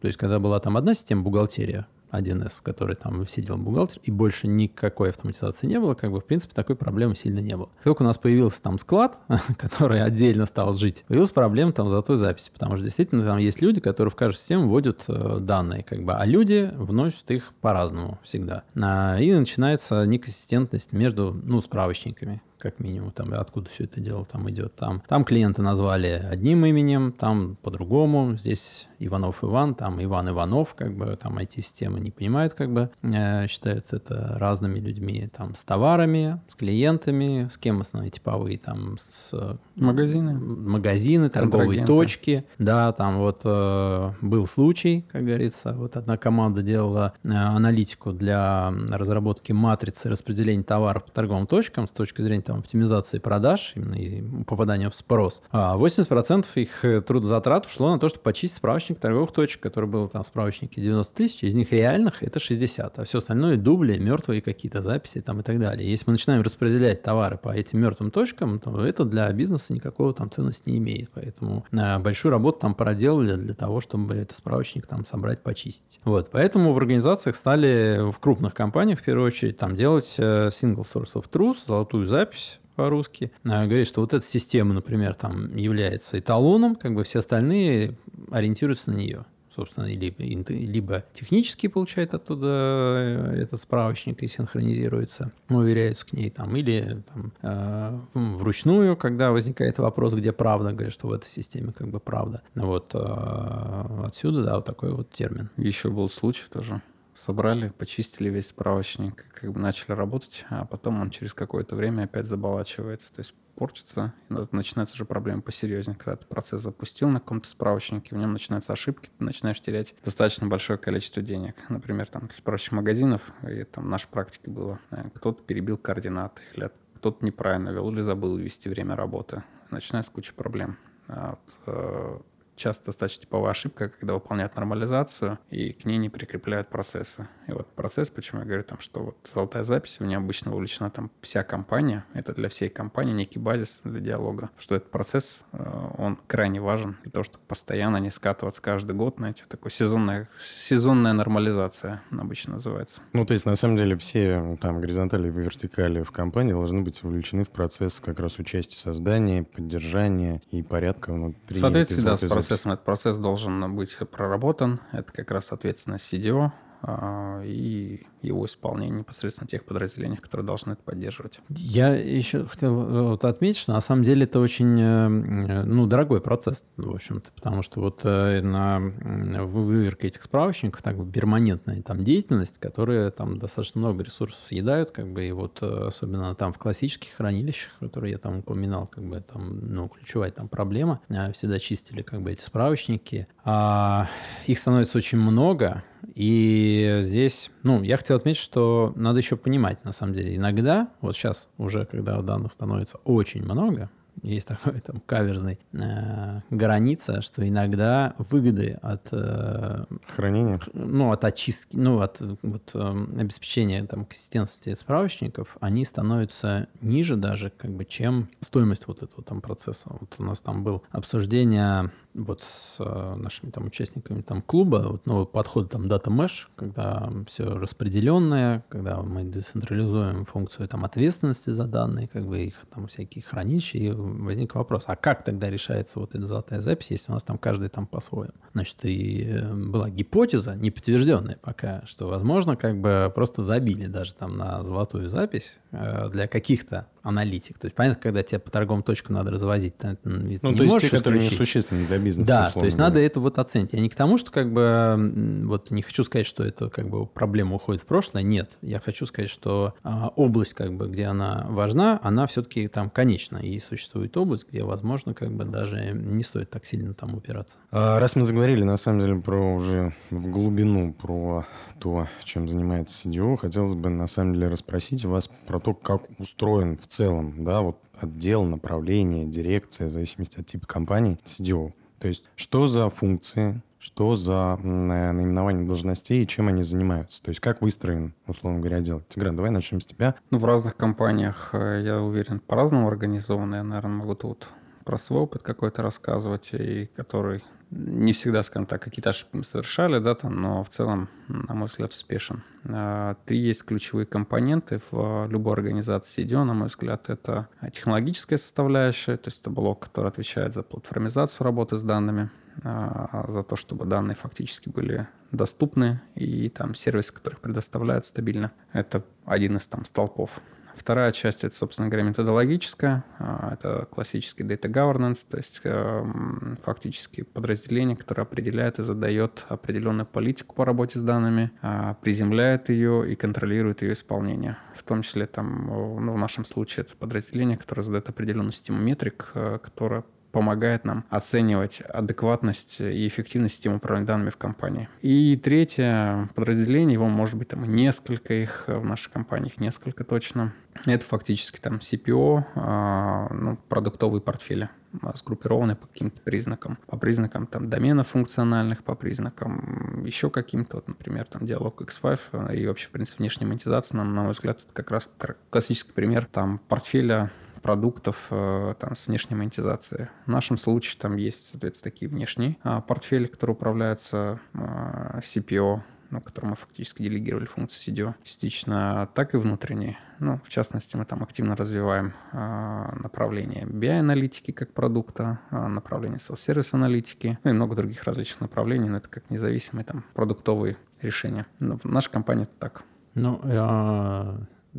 То 0.00 0.06
есть, 0.06 0.16
когда 0.16 0.38
была 0.38 0.60
там 0.60 0.76
одна 0.76 0.94
система 0.94 1.22
бухгалтерия, 1.22 1.86
1С, 2.12 2.58
в 2.58 2.62
которой 2.62 2.96
там 2.96 3.26
сидел 3.28 3.56
бухгалтер, 3.56 4.00
и 4.02 4.10
больше 4.10 4.46
никакой 4.46 5.10
автоматизации 5.10 5.66
не 5.66 5.78
было, 5.78 5.94
как 5.94 6.10
бы, 6.10 6.20
в 6.20 6.24
принципе, 6.24 6.54
такой 6.54 6.76
проблемы 6.76 7.16
сильно 7.16 7.40
не 7.40 7.56
было. 7.56 7.68
Только 7.84 8.02
у 8.02 8.04
нас 8.04 8.18
появился 8.18 8.62
там 8.62 8.78
склад, 8.78 9.18
который 9.56 10.02
отдельно 10.02 10.46
стал 10.46 10.74
жить, 10.74 11.04
появилась 11.08 11.30
проблема 11.30 11.72
там 11.72 11.88
золотой 11.88 12.16
записи, 12.16 12.50
потому 12.52 12.76
что 12.76 12.84
действительно 12.84 13.24
там 13.24 13.38
есть 13.38 13.60
люди, 13.62 13.80
которые 13.80 14.10
в 14.12 14.16
каждую 14.16 14.38
систему 14.38 14.68
вводят 14.68 15.04
э, 15.08 15.38
данные, 15.40 15.82
как 15.82 16.04
бы, 16.04 16.14
а 16.14 16.24
люди 16.24 16.70
вносят 16.74 17.30
их 17.30 17.52
по-разному 17.60 18.18
всегда. 18.22 18.64
А, 18.80 19.18
и 19.18 19.32
начинается 19.32 20.04
неконсистентность 20.04 20.92
между, 20.92 21.32
ну, 21.44 21.60
справочниками 21.60 22.42
как 22.58 22.80
минимум, 22.80 23.12
там, 23.12 23.32
откуда 23.34 23.70
все 23.70 23.84
это 23.84 24.00
дело 24.00 24.24
там 24.24 24.48
идет. 24.50 24.74
Там, 24.74 25.02
там 25.08 25.24
клиенты 25.24 25.62
назвали 25.62 26.08
одним 26.28 26.64
именем, 26.66 27.12
там 27.12 27.56
по-другому, 27.62 28.36
здесь 28.36 28.88
Иванов 28.98 29.44
Иван, 29.44 29.74
там 29.74 30.02
Иван 30.02 30.30
Иванов, 30.30 30.74
как 30.74 30.96
бы 30.96 31.16
там 31.20 31.38
IT-системы 31.38 32.00
не 32.00 32.10
понимают, 32.10 32.54
как 32.54 32.72
бы 32.72 32.90
э, 33.02 33.46
считают 33.46 33.92
это 33.92 34.36
разными 34.38 34.78
людьми, 34.78 35.28
там 35.34 35.54
с 35.54 35.64
товарами, 35.64 36.40
с 36.48 36.54
клиентами, 36.54 37.48
с 37.50 37.58
кем 37.58 37.80
основные 37.80 38.10
типовые, 38.10 38.58
там 38.58 38.96
с 38.98 39.58
магазины, 39.76 40.34
магазины, 40.34 41.30
торговые 41.30 41.84
точки, 41.86 42.44
да, 42.58 42.92
там 42.92 43.18
вот 43.18 43.42
э, 43.44 44.12
был 44.20 44.46
случай, 44.46 45.04
как 45.10 45.24
говорится, 45.24 45.74
вот 45.74 45.96
одна 45.96 46.16
команда 46.16 46.62
делала 46.62 47.14
э, 47.22 47.28
аналитику 47.28 48.12
для 48.12 48.72
разработки 48.90 49.52
матрицы 49.52 50.08
распределения 50.08 50.64
товаров 50.64 51.04
по 51.04 51.12
торговым 51.12 51.46
точкам 51.46 51.86
с 51.86 51.90
точки 51.90 52.22
зрения 52.22 52.42
там 52.42 52.58
оптимизации 52.58 53.18
продаж, 53.18 53.72
именно 53.76 53.94
и 53.94 54.22
попадания 54.44 54.90
в 54.90 54.94
спрос. 54.94 55.42
А 55.50 55.76
80% 55.76 56.46
их 56.56 57.04
трудозатрат 57.04 57.66
ушло 57.66 57.92
на 57.92 57.98
то, 57.98 58.08
чтобы 58.08 58.22
почистить 58.22 58.56
справочник 58.56 58.87
торговых 58.96 59.32
точек, 59.32 59.60
который 59.60 59.88
был 59.88 60.08
там 60.08 60.22
в 60.22 60.26
справочнике 60.26 60.80
90 60.80 61.14
тысяч, 61.14 61.44
из 61.44 61.54
них 61.54 61.72
реальных 61.72 62.22
это 62.22 62.40
60, 62.40 62.98
а 62.98 63.04
все 63.04 63.18
остальное 63.18 63.56
дубли, 63.56 63.98
мертвые 63.98 64.42
какие-то 64.42 64.82
записи 64.82 65.20
там 65.20 65.40
и 65.40 65.42
так 65.42 65.58
далее. 65.60 65.88
Если 65.88 66.04
мы 66.06 66.12
начинаем 66.12 66.42
распределять 66.42 67.02
товары 67.02 67.38
по 67.38 67.50
этим 67.50 67.80
мертвым 67.80 68.10
точкам, 68.10 68.60
то 68.60 68.84
это 68.84 69.04
для 69.04 69.30
бизнеса 69.32 69.72
никакого 69.72 70.14
там 70.14 70.30
ценности 70.30 70.70
не 70.70 70.78
имеет. 70.78 71.10
Поэтому 71.10 71.64
э, 71.72 71.98
большую 71.98 72.32
работу 72.32 72.60
там 72.60 72.74
проделали 72.74 73.34
для 73.34 73.54
того, 73.54 73.80
чтобы 73.80 74.14
этот 74.14 74.36
справочник 74.36 74.86
там 74.86 75.04
собрать, 75.04 75.42
почистить. 75.42 76.00
Вот. 76.04 76.30
Поэтому 76.30 76.72
в 76.72 76.78
организациях 76.78 77.36
стали 77.36 78.10
в 78.10 78.18
крупных 78.18 78.54
компаниях 78.54 79.00
в 79.00 79.04
первую 79.04 79.26
очередь 79.26 79.58
там 79.58 79.76
делать 79.76 80.14
э, 80.18 80.48
single 80.48 80.84
source 80.84 81.14
of 81.14 81.26
truth, 81.30 81.56
золотую 81.66 82.06
запись 82.06 82.58
по-русски, 82.78 83.32
э, 83.42 83.48
говорит, 83.48 83.88
что 83.88 84.00
вот 84.00 84.14
эта 84.14 84.24
система, 84.24 84.72
например, 84.72 85.14
там 85.14 85.56
является 85.56 86.16
эталоном, 86.16 86.76
как 86.76 86.94
бы 86.94 87.02
все 87.02 87.18
остальные 87.18 87.98
ориентируются 88.30 88.92
на 88.92 88.94
нее 88.94 89.24
собственно, 89.58 89.86
либо, 89.86 90.22
либо 90.22 91.04
технически 91.12 91.66
получает 91.66 92.14
оттуда 92.14 92.46
э, 92.46 93.42
этот 93.42 93.58
справочник 93.60 94.22
и 94.22 94.28
синхронизируется, 94.28 95.32
уверяются 95.48 96.06
к 96.06 96.12
ней, 96.12 96.30
там, 96.30 96.54
или 96.54 97.02
там, 97.12 97.32
э, 97.42 97.98
вручную, 98.14 98.96
когда 98.96 99.32
возникает 99.32 99.78
вопрос, 99.78 100.14
где 100.14 100.32
правда, 100.32 100.70
говорят, 100.70 100.92
что 100.92 101.08
в 101.08 101.12
этой 101.12 101.26
системе 101.26 101.72
как 101.72 101.88
бы 101.88 101.98
правда. 101.98 102.42
Вот 102.54 102.92
э, 102.94 104.04
отсюда, 104.04 104.44
да, 104.44 104.54
вот 104.56 104.64
такой 104.64 104.92
вот 104.92 105.10
термин. 105.10 105.50
Еще 105.56 105.90
был 105.90 106.08
случай 106.08 106.46
тоже 106.52 106.80
собрали, 107.18 107.70
почистили 107.70 108.28
весь 108.30 108.48
справочник, 108.48 109.26
как 109.34 109.52
бы 109.52 109.58
начали 109.58 109.92
работать, 109.92 110.46
а 110.50 110.64
потом 110.64 111.00
он 111.00 111.10
через 111.10 111.34
какое-то 111.34 111.74
время 111.74 112.04
опять 112.04 112.26
заболачивается, 112.26 113.12
то 113.12 113.20
есть 113.20 113.34
портится, 113.56 114.14
и 114.30 114.34
начинается 114.52 114.94
уже 114.94 115.04
проблема 115.04 115.42
посерьезнее, 115.42 115.96
когда 115.96 116.16
ты 116.16 116.26
процесс 116.26 116.62
запустил 116.62 117.08
на 117.08 117.18
каком-то 117.18 117.48
справочнике, 117.48 118.14
в 118.14 118.18
нем 118.18 118.32
начинаются 118.32 118.72
ошибки, 118.72 119.10
ты 119.18 119.24
начинаешь 119.24 119.60
терять 119.60 119.96
достаточно 120.04 120.46
большое 120.46 120.78
количество 120.78 121.20
денег. 121.20 121.56
Например, 121.68 122.08
там 122.08 122.30
справочник 122.30 122.72
магазинов, 122.72 123.22
и 123.42 123.64
там 123.64 123.84
в 123.84 123.88
нашей 123.88 124.08
практике 124.08 124.48
было, 124.48 124.78
э, 124.92 125.10
кто-то 125.12 125.42
перебил 125.42 125.76
координаты, 125.76 126.40
или 126.54 126.70
кто-то 126.94 127.24
неправильно 127.24 127.70
вел 127.70 127.90
или 127.90 128.00
забыл 128.00 128.36
ввести 128.36 128.68
время 128.68 128.94
работы. 128.94 129.42
Начинается 129.72 130.12
куча 130.12 130.32
проблем. 130.34 130.78
А 131.08 131.30
вот, 131.30 131.56
э, 131.66 132.20
часто 132.58 132.86
достаточно 132.86 133.22
типовая 133.22 133.52
ошибка, 133.52 133.88
когда 133.88 134.14
выполняют 134.14 134.56
нормализацию 134.56 135.38
и 135.50 135.72
к 135.72 135.84
ней 135.84 135.96
не 135.96 136.10
прикрепляют 136.10 136.68
процессы. 136.68 137.28
И 137.46 137.52
вот 137.52 137.66
процесс, 137.68 138.10
почему 138.10 138.40
я 138.40 138.46
говорю, 138.46 138.64
там, 138.64 138.78
что 138.80 139.02
вот 139.02 139.30
золотая 139.32 139.64
запись, 139.64 139.98
в 140.00 140.04
ней 140.04 140.16
обычно 140.16 140.50
вовлечена 140.50 140.90
там 140.90 141.10
вся 141.22 141.42
компания, 141.44 142.04
это 142.12 142.34
для 142.34 142.48
всей 142.48 142.68
компании 142.68 143.12
некий 143.12 143.38
базис 143.38 143.80
для 143.84 144.00
диалога, 144.00 144.50
что 144.58 144.74
этот 144.74 144.90
процесс, 144.90 145.42
э, 145.52 145.90
он 145.96 146.18
крайне 146.26 146.60
важен 146.60 146.96
для 147.02 147.12
того, 147.12 147.24
чтобы 147.24 147.44
постоянно 147.46 147.96
не 147.98 148.10
скатываться 148.10 148.60
каждый 148.60 148.94
год, 148.94 149.14
знаете, 149.16 149.44
такой 149.48 149.70
сезонная, 149.70 150.28
сезонная 150.40 151.12
нормализация 151.12 152.02
обычно 152.10 152.54
называется. 152.54 153.00
Ну, 153.12 153.24
то 153.24 153.32
есть, 153.32 153.46
на 153.46 153.56
самом 153.56 153.76
деле, 153.76 153.96
все 153.96 154.58
там 154.60 154.80
горизонтали 154.80 155.28
и 155.28 155.30
вертикали 155.30 156.02
в 156.02 156.10
компании 156.10 156.52
должны 156.52 156.82
быть 156.82 157.02
вовлечены 157.02 157.44
в 157.44 157.50
процесс 157.50 158.00
как 158.00 158.18
раз 158.20 158.38
участия 158.38 158.76
создания, 158.76 159.44
поддержания 159.44 160.42
и 160.50 160.62
порядка 160.62 161.12
внутри. 161.12 161.56
Соответственно, 161.56 162.10
да, 162.10 162.16
с 162.16 162.24
процессом 162.26 162.47
этот 162.54 162.84
процесс 162.84 163.18
должен 163.18 163.74
быть 163.74 163.96
проработан. 164.10 164.80
Это 164.92 165.12
как 165.12 165.30
раз 165.30 165.52
ответственность 165.52 166.12
CDO, 166.12 166.52
а, 166.82 167.42
и 167.44 168.06
его 168.22 168.46
исполнение 168.46 169.00
непосредственно 169.00 169.48
тех 169.48 169.64
подразделениях, 169.64 170.20
которые 170.20 170.46
должны 170.46 170.72
это 170.72 170.82
поддерживать. 170.82 171.40
Я 171.48 171.94
еще 171.94 172.46
хотел 172.46 172.80
э, 172.80 173.02
вот 173.10 173.24
отметить, 173.24 173.58
что 173.58 173.72
на 173.72 173.80
самом 173.80 174.02
деле 174.02 174.24
это 174.24 174.40
очень 174.40 174.78
э, 174.80 175.08
ну, 175.08 175.86
дорогой 175.86 176.20
процесс, 176.20 176.64
в 176.76 176.94
общем-то, 176.94 177.30
потому 177.32 177.62
что 177.62 177.80
вот 177.80 178.00
э, 178.04 178.40
на 178.40 178.78
выверке 178.80 180.08
этих 180.08 180.22
справочников 180.22 180.82
так 180.82 180.96
перманентная 181.12 181.82
там 181.82 182.04
деятельность, 182.04 182.58
которая 182.58 183.10
там 183.10 183.38
достаточно 183.38 183.80
много 183.80 184.02
ресурсов 184.02 184.40
съедают, 184.46 184.90
как 184.90 185.12
бы, 185.12 185.26
и 185.26 185.32
вот 185.32 185.62
особенно 185.62 186.34
там 186.34 186.52
в 186.52 186.58
классических 186.58 187.12
хранилищах, 187.12 187.72
которые 187.80 188.12
я 188.12 188.18
там 188.18 188.38
упоминал, 188.38 188.86
как 188.86 189.04
бы 189.04 189.20
там, 189.20 189.74
ну, 189.74 189.88
ключевая 189.88 190.30
там 190.30 190.48
проблема, 190.48 191.00
всегда 191.32 191.58
чистили 191.58 192.02
как 192.02 192.22
бы 192.22 192.32
эти 192.32 192.42
справочники, 192.42 193.28
а 193.44 194.08
их 194.46 194.58
становится 194.58 194.98
очень 194.98 195.18
много, 195.18 195.84
и 196.14 196.98
здесь, 197.02 197.50
ну, 197.62 197.82
я 197.82 197.96
хотел 197.96 198.07
отметить, 198.14 198.40
что 198.40 198.92
надо 198.96 199.18
еще 199.18 199.36
понимать, 199.36 199.84
на 199.84 199.92
самом 199.92 200.14
деле, 200.14 200.36
иногда, 200.36 200.88
вот 201.00 201.14
сейчас 201.14 201.48
уже, 201.58 201.84
когда 201.86 202.20
данных 202.22 202.52
становится 202.52 202.98
очень 203.04 203.42
много, 203.42 203.90
есть 204.22 204.48
такой 204.48 204.80
там 204.80 205.00
каверзный 205.06 205.58
э, 205.72 206.40
граница, 206.50 207.22
что 207.22 207.46
иногда 207.46 208.14
выгоды 208.18 208.78
от 208.82 209.08
э, 209.12 209.84
хранения, 210.06 210.60
ну 210.72 211.12
от 211.12 211.24
очистки, 211.24 211.76
ну 211.76 212.00
от 212.00 212.20
вот, 212.20 212.70
э, 212.74 213.06
обеспечения 213.18 213.84
там 213.86 214.04
консистентности 214.04 214.74
справочников, 214.74 215.56
они 215.60 215.84
становятся 215.84 216.68
ниже 216.80 217.16
даже 217.16 217.50
как 217.50 217.72
бы 217.72 217.84
чем 217.84 218.28
стоимость 218.40 218.86
вот 218.86 219.02
этого 219.02 219.22
там 219.22 219.40
процесса. 219.40 219.88
Вот 219.88 220.14
у 220.18 220.22
нас 220.22 220.40
там 220.40 220.64
было 220.64 220.82
обсуждение 220.90 221.90
вот 222.14 222.42
с 222.42 222.76
э, 222.78 223.14
нашими 223.16 223.50
там 223.50 223.66
участниками 223.66 224.22
там 224.22 224.42
клуба 224.42 224.84
вот 224.88 225.06
новый 225.06 225.26
подход 225.26 225.70
там 225.70 225.86
Data 225.86 226.06
Mesh, 226.06 226.48
когда 226.56 227.10
все 227.26 227.44
распределенное, 227.44 228.64
когда 228.68 229.02
мы 229.02 229.24
децентрализуем 229.24 230.24
функцию 230.24 230.68
там 230.68 230.84
ответственности 230.84 231.50
за 231.50 231.64
данные, 231.64 232.08
как 232.08 232.26
бы 232.26 232.40
их 232.40 232.54
там 232.74 232.86
всякие 232.88 233.22
хранилища, 233.22 233.78
и 233.78 233.90
возник 233.90 234.54
вопрос, 234.54 234.84
а 234.86 234.96
как 234.96 235.22
тогда 235.22 235.50
решается 235.50 236.00
вот 236.00 236.14
эта 236.14 236.26
золотая 236.26 236.60
запись, 236.60 236.90
если 236.90 237.10
у 237.10 237.14
нас 237.14 237.22
там 237.22 237.38
каждый 237.38 237.68
там 237.68 237.86
по-своему? 237.86 238.34
Значит, 238.52 238.84
и 238.84 239.24
э, 239.28 239.54
была 239.54 239.90
гипотеза, 239.90 240.54
не 240.54 240.70
подтвержденная 240.70 241.38
пока, 241.40 241.82
что 241.86 242.06
возможно 242.08 242.56
как 242.56 242.80
бы 242.80 243.12
просто 243.14 243.42
забили 243.42 243.86
даже 243.86 244.14
там 244.14 244.36
на 244.36 244.62
золотую 244.62 245.08
запись 245.08 245.60
э, 245.72 246.08
для 246.10 246.26
каких-то 246.26 246.86
аналитик. 247.02 247.58
То 247.58 247.66
есть, 247.66 247.74
понятно, 247.74 248.00
когда 248.02 248.22
тебе 248.22 248.38
по 248.38 248.50
торговым 248.50 248.82
точкам 248.82 249.14
надо 249.14 249.30
развозить, 249.30 249.76
ты 249.78 249.96
ну, 250.04 250.20
не 250.20 250.38
то 250.38 250.50
есть 250.52 250.80
те, 250.80 250.90
которые 250.90 251.24
несущественны 251.24 251.86
для 251.86 251.97
бизнеса. 251.98 252.26
Да, 252.26 252.50
то 252.50 252.64
есть 252.64 252.76
говоря. 252.76 252.94
надо 252.94 253.00
это 253.00 253.20
вот 253.20 253.38
оценить. 253.38 253.72
Я 253.72 253.80
не 253.80 253.88
к 253.88 253.94
тому, 253.94 254.18
что 254.18 254.30
как 254.30 254.52
бы, 254.52 255.42
вот 255.44 255.70
не 255.70 255.82
хочу 255.82 256.04
сказать, 256.04 256.26
что 256.26 256.44
это 256.44 256.70
как 256.70 256.88
бы 256.88 257.06
проблема 257.06 257.56
уходит 257.56 257.82
в 257.82 257.86
прошлое, 257.86 258.22
нет. 258.22 258.50
Я 258.62 258.80
хочу 258.80 259.06
сказать, 259.06 259.30
что 259.30 259.74
а, 259.82 260.08
область, 260.16 260.54
как 260.54 260.74
бы, 260.74 260.88
где 260.88 261.06
она 261.06 261.46
важна, 261.48 262.00
она 262.02 262.26
все-таки 262.26 262.68
там 262.68 262.90
конечна. 262.90 263.38
И 263.38 263.58
существует 263.58 264.16
область, 264.16 264.48
где, 264.48 264.62
возможно, 264.62 265.14
как 265.14 265.32
бы 265.32 265.44
даже 265.44 265.92
не 265.92 266.22
стоит 266.22 266.50
так 266.50 266.66
сильно 266.66 266.94
там 266.94 267.14
упираться. 267.14 267.58
А, 267.70 267.98
раз 267.98 268.16
мы 268.16 268.24
заговорили, 268.24 268.62
на 268.62 268.76
самом 268.76 269.00
деле, 269.00 269.16
про 269.20 269.54
уже 269.54 269.94
в 270.10 270.28
глубину, 270.30 270.92
про 270.92 271.46
то, 271.78 272.06
чем 272.24 272.48
занимается 272.48 273.08
CDO, 273.08 273.36
хотелось 273.36 273.74
бы, 273.74 273.88
на 273.88 274.06
самом 274.06 274.34
деле, 274.34 274.48
расспросить 274.48 275.04
вас 275.04 275.30
про 275.46 275.60
то, 275.60 275.74
как 275.74 276.02
устроен 276.18 276.76
в 276.78 276.86
целом, 276.86 277.44
да, 277.44 277.60
вот 277.60 277.78
отдел, 278.00 278.44
направление, 278.44 279.26
дирекция, 279.26 279.88
в 279.88 279.92
зависимости 279.92 280.40
от 280.40 280.46
типа 280.46 280.66
компании, 280.66 281.18
CDO. 281.24 281.72
То 281.98 282.08
есть, 282.08 282.24
что 282.36 282.66
за 282.66 282.88
функции, 282.88 283.62
что 283.78 284.16
за 284.16 284.56
наименование 284.62 285.66
должностей 285.66 286.22
и 286.22 286.26
чем 286.26 286.48
они 286.48 286.62
занимаются. 286.62 287.22
То 287.22 287.30
есть, 287.30 287.40
как 287.40 287.62
выстроен, 287.62 288.14
условно 288.26 288.60
говоря, 288.60 288.78
отдел. 288.78 289.02
Тигран, 289.08 289.36
давай 289.36 289.50
начнем 289.50 289.80
с 289.80 289.86
тебя. 289.86 290.14
Ну, 290.30 290.38
в 290.38 290.44
разных 290.44 290.76
компаниях, 290.76 291.50
э, 291.52 291.82
я 291.84 292.00
уверен, 292.00 292.40
по-разному 292.40 292.88
организованы. 292.88 293.56
Я, 293.56 293.62
наверное, 293.62 293.96
могу 293.96 294.14
тут 294.14 294.48
про 294.84 294.98
свой 294.98 295.22
опыт 295.22 295.42
какой-то 295.42 295.82
рассказывать, 295.82 296.50
и 296.52 296.90
который 296.96 297.44
не 297.70 298.12
всегда, 298.12 298.42
скажем 298.42 298.66
так, 298.66 298.82
какие-то 298.82 299.10
ошибки 299.10 299.42
совершали, 299.42 299.98
да, 299.98 300.14
там, 300.14 300.40
но 300.40 300.64
в 300.64 300.68
целом, 300.68 301.08
на 301.28 301.54
мой 301.54 301.68
взгляд, 301.68 301.92
успешен. 301.92 302.42
А, 302.64 303.16
три 303.26 303.38
есть 303.38 303.64
ключевые 303.64 304.06
компоненты 304.06 304.80
в 304.90 305.26
любой 305.28 305.54
организации 305.54 306.24
CDO, 306.24 306.44
на 306.44 306.54
мой 306.54 306.68
взгляд, 306.68 307.10
это 307.10 307.48
технологическая 307.72 308.38
составляющая, 308.38 309.16
то 309.16 309.28
есть 309.28 309.40
это 309.40 309.50
блок, 309.50 309.80
который 309.80 310.08
отвечает 310.08 310.54
за 310.54 310.62
платформизацию 310.62 311.44
работы 311.44 311.76
с 311.76 311.82
данными, 311.82 312.30
а, 312.64 313.26
за 313.28 313.42
то, 313.42 313.56
чтобы 313.56 313.84
данные 313.84 314.16
фактически 314.16 314.68
были 314.68 315.06
доступны, 315.30 316.00
и 316.14 316.48
там 316.48 316.74
сервисы, 316.74 317.12
которые 317.12 317.38
предоставляют 317.38 318.06
стабильно. 318.06 318.52
Это 318.72 319.04
один 319.26 319.58
из 319.58 319.66
там 319.66 319.84
столпов. 319.84 320.30
Вторая 320.78 321.10
часть, 321.10 321.42
это, 321.42 321.54
собственно 321.54 321.88
говоря, 321.88 322.08
методологическая. 322.08 323.04
А, 323.18 323.50
это 323.54 323.86
классический 323.90 324.44
data 324.44 324.70
governance, 324.72 325.26
то 325.28 325.36
есть 325.36 325.60
эм, 325.64 326.56
фактически 326.62 327.22
подразделение, 327.22 327.96
которое 327.96 328.22
определяет 328.22 328.78
и 328.78 328.84
задает 328.84 329.44
определенную 329.48 330.06
политику 330.06 330.54
по 330.54 330.64
работе 330.64 331.00
с 331.00 331.02
данными, 331.02 331.50
а, 331.62 331.94
приземляет 331.94 332.68
ее 332.68 333.10
и 333.10 333.16
контролирует 333.16 333.82
ее 333.82 333.94
исполнение. 333.94 334.56
В 334.76 334.84
том 334.84 335.02
числе 335.02 335.26
там, 335.26 335.66
ну, 335.66 336.14
в 336.14 336.18
нашем 336.18 336.44
случае 336.44 336.84
это 336.84 336.96
подразделение, 336.96 337.56
которое 337.56 337.82
задает 337.82 338.08
определенную 338.08 338.52
систему 338.52 338.80
метрик, 338.80 339.32
э, 339.34 339.58
которая 339.60 340.04
помогает 340.38 340.84
нам 340.84 341.04
оценивать 341.10 341.80
адекватность 341.80 342.80
и 342.80 343.08
эффективность 343.08 343.56
системы 343.56 343.78
управления 343.78 344.06
данными 344.06 344.30
в 344.30 344.36
компании. 344.36 344.88
И 345.02 345.36
третье 345.36 346.28
подразделение, 346.36 346.92
его 346.92 347.08
может 347.08 347.36
быть 347.36 347.48
там 347.48 347.64
несколько 347.64 348.34
их, 348.34 348.66
в 348.68 348.84
нашей 348.84 349.10
компании 349.10 349.48
их 349.48 349.58
несколько 349.60 350.04
точно. 350.04 350.52
Это 350.86 351.04
фактически 351.04 351.58
там 351.58 351.78
CPO, 351.78 352.44
а, 352.54 353.26
ну, 353.34 353.58
продуктовые 353.68 354.20
портфели 354.20 354.68
сгруппированы 355.14 355.74
по 355.74 355.88
каким-то 355.88 356.20
признакам. 356.20 356.78
По 356.86 356.96
признакам 356.96 357.48
там 357.48 357.68
доменов 357.68 358.08
функциональных, 358.08 358.84
по 358.84 358.94
признакам 358.94 360.04
еще 360.04 360.30
каким-то, 360.30 360.76
вот, 360.76 360.86
например, 360.86 361.26
там 361.26 361.46
диалог 361.46 361.82
X5 361.82 362.54
и 362.54 362.64
вообще, 362.64 362.86
в 362.86 362.90
принципе, 362.90 363.18
внешняя 363.18 363.48
монетизация, 363.48 364.00
на 364.02 364.22
мой 364.22 364.32
взгляд, 364.32 364.60
это 364.60 364.72
как 364.72 364.92
раз 364.92 365.10
классический 365.50 365.92
пример 365.92 366.26
там 366.26 366.60
портфеля 366.68 367.32
продуктов 367.60 368.26
э, 368.30 368.74
там, 368.78 368.94
с 368.94 369.06
внешней 369.06 369.36
монетизацией. 369.36 370.08
В 370.26 370.28
нашем 370.28 370.58
случае 370.58 370.98
там 371.00 371.16
есть, 371.16 371.50
соответственно, 371.50 371.92
такие 371.92 372.08
внешние 372.08 372.56
а, 372.62 372.80
портфели, 372.80 373.26
которые 373.26 373.54
управляются 373.56 374.40
а, 374.54 375.20
CPO, 375.20 375.82
ну, 376.10 376.20
которому 376.20 376.50
мы 376.50 376.56
фактически 376.56 377.02
делегировали 377.02 377.44
функции 377.44 377.92
CDO, 377.92 378.14
частично, 378.22 379.08
так 379.14 379.34
и 379.34 379.36
внутренние. 379.36 379.98
Ну, 380.20 380.38
в 380.42 380.48
частности, 380.48 380.96
мы 380.96 381.04
там 381.04 381.22
активно 381.22 381.54
развиваем 381.54 382.14
э, 382.32 382.96
направление 383.02 383.64
BI-аналитики 383.64 384.50
как 384.52 384.72
продукта, 384.72 385.40
э, 385.50 385.66
направление 385.66 386.18
self-сервис 386.18 386.74
аналитики, 386.74 387.38
ну 387.44 387.50
и 387.50 387.54
много 387.54 387.76
других 387.76 388.04
различных 388.04 388.40
направлений, 388.40 388.88
но 388.88 388.96
это 388.96 389.08
как 389.08 389.30
независимые 389.30 389.84
там 389.84 390.04
продуктовые 390.14 390.76
решения. 391.02 391.46
Но 391.60 391.76
в 391.76 391.84
нашей 391.84 392.10
компании 392.10 392.44
это 392.44 392.54
так. 392.58 392.82
Ну, 393.14 393.40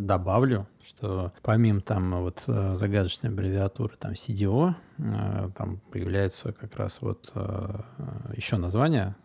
добавлю, 0.05 0.67
что 0.83 1.33
помимо 1.41 1.81
там 1.81 2.21
вот 2.21 2.43
э, 2.47 2.75
загадочной 2.75 3.29
аббревиатуры 3.29 3.95
там 3.97 4.13
CDO, 4.13 4.73
э, 4.97 5.49
там 5.55 5.79
появляются 5.91 6.53
как 6.53 6.75
раз 6.77 7.01
вот 7.01 7.31
э, 7.35 7.81
еще 8.35 8.57
названия, 8.57 9.15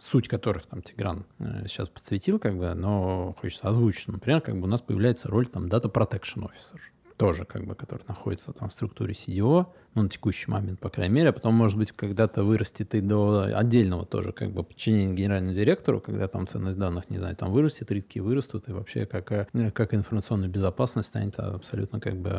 суть 0.00 0.28
которых 0.28 0.66
там 0.66 0.80
Тигран 0.80 1.26
сейчас 1.66 1.88
подсветил, 1.88 2.38
как 2.38 2.56
бы, 2.56 2.72
но 2.74 3.34
хочется 3.40 3.68
озвучить. 3.68 4.06
Например, 4.06 4.40
как 4.40 4.56
бы 4.56 4.62
у 4.62 4.70
нас 4.70 4.80
появляется 4.80 5.28
роль 5.28 5.48
там 5.48 5.66
Data 5.66 5.90
Protection 5.92 6.48
Officer 6.48 6.78
тоже, 7.20 7.44
как 7.44 7.66
бы, 7.66 7.74
который 7.74 8.02
находится 8.08 8.54
там 8.54 8.70
в 8.70 8.72
структуре 8.72 9.12
CDO, 9.12 9.66
ну, 9.94 10.02
на 10.02 10.08
текущий 10.08 10.50
момент, 10.50 10.80
по 10.80 10.88
крайней 10.88 11.16
мере, 11.16 11.28
а 11.28 11.32
потом, 11.34 11.52
может 11.52 11.76
быть, 11.76 11.92
когда-то 11.92 12.44
вырастет 12.44 12.94
и 12.94 13.02
до 13.02 13.42
отдельного 13.54 14.06
тоже, 14.06 14.32
как 14.32 14.52
бы, 14.52 14.64
подчинения 14.64 15.12
генеральному 15.12 15.54
директору, 15.54 16.00
когда 16.00 16.28
там 16.28 16.46
ценность 16.46 16.78
данных, 16.78 17.10
не 17.10 17.18
знаю, 17.18 17.36
там 17.36 17.52
вырастет, 17.52 17.90
ритки 17.90 18.20
вырастут, 18.20 18.70
и 18.70 18.72
вообще 18.72 19.04
как, 19.04 19.32
э, 19.32 19.70
как 19.74 19.92
информационная 19.92 20.48
безопасность 20.48 21.10
станет 21.10 21.38
абсолютно 21.38 22.00
как 22.00 22.16
бы 22.16 22.30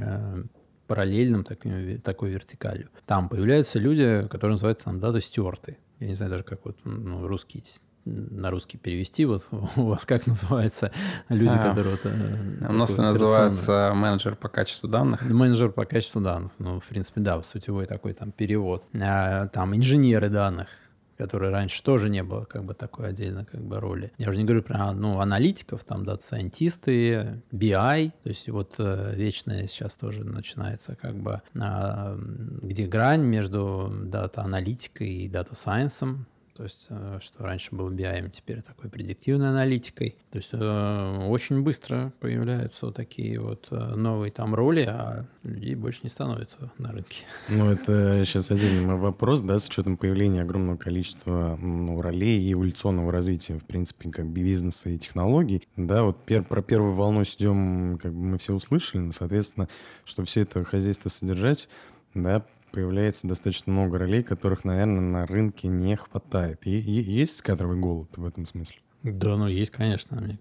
э, 0.00 0.44
параллельным 0.86 1.42
такой, 1.42 1.98
такой 1.98 2.30
вертикалью. 2.30 2.88
Там 3.06 3.28
появляются 3.28 3.80
люди, 3.80 4.28
которые 4.30 4.52
называются 4.52 4.84
там 4.84 5.00
дата-стюарты. 5.00 5.76
Я 5.98 6.06
не 6.06 6.14
знаю 6.14 6.30
даже, 6.30 6.44
как 6.44 6.64
вот 6.64 6.76
ну, 6.84 7.26
русский 7.26 7.64
на 8.04 8.50
русский 8.50 8.78
перевести? 8.78 9.24
Вот 9.24 9.44
у 9.76 9.82
вас 9.82 10.04
как 10.04 10.26
называется 10.26 10.92
люди, 11.28 11.52
а, 11.54 11.68
которые... 11.68 11.96
Вот, 11.96 12.00
э, 12.04 12.68
у 12.68 12.72
нас 12.72 12.96
называется 12.96 13.92
менеджер 13.94 14.36
по 14.36 14.48
качеству 14.48 14.88
данных. 14.88 15.22
Менеджер 15.22 15.70
по 15.70 15.84
качеству 15.84 16.20
данных. 16.20 16.52
Ну, 16.58 16.80
в 16.80 16.84
принципе, 16.84 17.20
да, 17.20 17.42
сутевой 17.42 17.86
такой 17.86 18.12
там 18.12 18.32
перевод. 18.32 18.84
А, 18.94 19.48
там 19.48 19.74
инженеры 19.76 20.28
данных 20.28 20.68
которые 21.20 21.52
раньше 21.52 21.82
тоже 21.82 22.08
не 22.08 22.22
было 22.22 22.46
как 22.46 22.64
бы 22.64 22.72
такой 22.72 23.08
отдельной 23.08 23.44
как 23.44 23.60
бы 23.60 23.78
роли. 23.78 24.10
Я 24.16 24.30
уже 24.30 24.38
не 24.38 24.44
говорю 24.44 24.62
про 24.62 24.90
ну, 24.94 25.20
аналитиков, 25.20 25.84
там 25.84 26.02
дата-сайентисты, 26.02 27.42
BI, 27.52 28.12
то 28.22 28.28
есть 28.30 28.48
вот 28.48 28.76
э, 28.78 29.12
вечная 29.16 29.66
сейчас 29.66 29.96
тоже 29.96 30.24
начинается 30.24 30.96
как 30.96 31.16
бы, 31.16 31.42
а, 31.60 32.18
где 32.62 32.86
грань 32.86 33.20
между 33.20 33.92
дата-аналитикой 34.04 35.08
и 35.08 35.28
дата-сайенсом, 35.28 36.24
то 36.60 36.64
есть, 36.64 36.88
э, 36.90 37.18
что 37.22 37.42
раньше 37.42 37.74
был 37.74 37.90
BI, 37.90 38.28
теперь 38.28 38.60
такой 38.60 38.90
предиктивной 38.90 39.48
аналитикой. 39.48 40.18
То 40.30 40.36
есть, 40.36 40.50
э, 40.52 41.26
очень 41.26 41.62
быстро 41.62 42.12
появляются 42.20 42.84
вот 42.84 42.96
такие 42.96 43.40
вот 43.40 43.68
э, 43.70 43.94
новые 43.94 44.30
там 44.30 44.54
роли, 44.54 44.82
а 44.82 45.24
людей 45.42 45.74
больше 45.74 46.00
не 46.02 46.10
становится 46.10 46.70
на 46.76 46.92
рынке. 46.92 47.24
Ну, 47.48 47.70
это 47.70 48.26
сейчас 48.26 48.50
отдельный 48.50 48.94
вопрос, 48.94 49.40
да, 49.40 49.58
с 49.58 49.68
учетом 49.68 49.96
появления 49.96 50.42
огромного 50.42 50.76
количества 50.76 51.58
ну, 51.58 52.02
ролей 52.02 52.42
и 52.42 52.52
эволюционного 52.52 53.10
развития, 53.10 53.58
в 53.58 53.64
принципе, 53.64 54.10
как 54.10 54.26
бы 54.26 54.42
бизнеса 54.42 54.90
и 54.90 54.98
технологий. 54.98 55.66
Да, 55.76 56.02
вот 56.02 56.22
пер, 56.26 56.44
про 56.44 56.60
первую 56.60 56.92
волну 56.92 57.24
CDO, 57.24 57.98
как 58.02 58.12
бы 58.12 58.20
мы 58.20 58.38
все 58.38 58.52
услышали, 58.52 59.00
но, 59.00 59.12
соответственно, 59.12 59.66
чтобы 60.04 60.26
все 60.26 60.42
это 60.42 60.62
хозяйство 60.64 61.08
содержать, 61.08 61.70
да, 62.12 62.44
появляется 62.70 63.26
достаточно 63.26 63.72
много 63.72 63.98
ролей, 63.98 64.22
которых, 64.22 64.64
наверное, 64.64 65.00
на 65.00 65.26
рынке 65.26 65.68
не 65.68 65.96
хватает. 65.96 66.66
И, 66.66 66.78
и 66.78 67.00
есть 67.00 67.42
кадровый 67.42 67.78
голод 67.78 68.16
в 68.16 68.24
этом 68.24 68.46
смысле? 68.46 68.76
Да, 69.02 69.36
ну 69.36 69.46
есть, 69.46 69.70
конечно. 69.70 70.38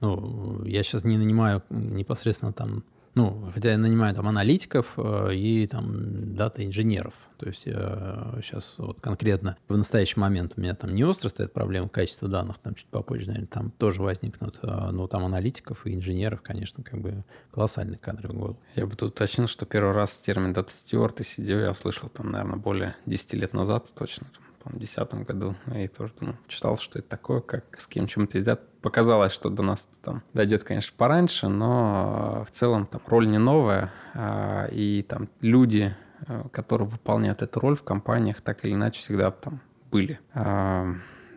Ну, 0.00 0.64
я 0.64 0.82
сейчас 0.82 1.04
не 1.04 1.16
нанимаю 1.16 1.62
непосредственно 1.70 2.52
там 2.52 2.84
ну, 3.14 3.50
хотя 3.54 3.72
я 3.72 3.78
нанимаю 3.78 4.14
там 4.14 4.28
аналитиков 4.28 4.94
э, 4.96 5.34
и 5.34 5.66
там 5.66 6.34
дата-инженеров. 6.34 7.14
То 7.38 7.48
есть 7.48 7.62
сейчас 7.64 8.74
вот 8.78 9.00
конкретно 9.00 9.56
в 9.68 9.76
настоящий 9.76 10.18
момент 10.18 10.54
у 10.56 10.60
меня 10.60 10.74
там 10.74 10.94
не 10.94 11.04
остро 11.04 11.28
стоит 11.28 11.52
проблема 11.52 11.88
качества 11.88 12.28
данных, 12.28 12.58
там 12.58 12.74
чуть 12.74 12.86
попозже, 12.86 13.26
наверное, 13.26 13.48
там 13.48 13.70
тоже 13.72 14.02
возникнут, 14.02 14.58
э, 14.62 14.90
но 14.92 15.06
там 15.08 15.24
аналитиков 15.24 15.86
и 15.86 15.94
инженеров, 15.94 16.42
конечно, 16.42 16.82
как 16.82 17.00
бы 17.00 17.24
колоссальный 17.50 17.98
кадровый 17.98 18.38
голод. 18.38 18.58
Я 18.76 18.86
бы 18.86 18.96
тут 18.96 19.10
уточнил, 19.10 19.48
что 19.48 19.66
первый 19.66 19.92
раз 19.92 20.18
термин 20.18 20.52
дата 20.52 20.72
стюарт 20.72 21.20
и 21.20 21.22
CDO 21.24 21.60
я 21.62 21.70
услышал 21.72 22.08
там, 22.08 22.30
наверное, 22.30 22.58
более 22.58 22.96
10 23.06 23.34
лет 23.34 23.52
назад 23.52 23.92
точно, 23.96 24.26
в 24.64 24.78
2010 24.78 25.14
году, 25.26 25.54
и 25.74 25.88
тоже 25.88 26.12
ну, 26.20 26.34
читал, 26.48 26.76
что 26.76 26.98
это 26.98 27.08
такое, 27.08 27.40
как 27.40 27.80
с 27.80 27.86
кем 27.86 28.06
чем-то 28.06 28.38
ездят. 28.38 28.60
Показалось, 28.80 29.32
что 29.32 29.50
до 29.50 29.62
нас 29.62 29.88
там 30.02 30.22
дойдет, 30.32 30.64
конечно, 30.64 30.94
пораньше, 30.96 31.48
но 31.48 32.44
в 32.48 32.50
целом 32.50 32.86
там 32.86 33.00
роль 33.06 33.28
не 33.28 33.38
новая, 33.38 33.92
а, 34.14 34.66
и 34.70 35.02
там 35.02 35.28
люди, 35.40 35.94
э, 36.26 36.44
которые 36.52 36.88
выполняют 36.88 37.42
эту 37.42 37.60
роль 37.60 37.76
в 37.76 37.82
компаниях, 37.82 38.40
так 38.40 38.64
или 38.64 38.74
иначе 38.74 39.00
всегда 39.00 39.30
там 39.30 39.60
были. 39.90 40.20
А, 40.34 40.86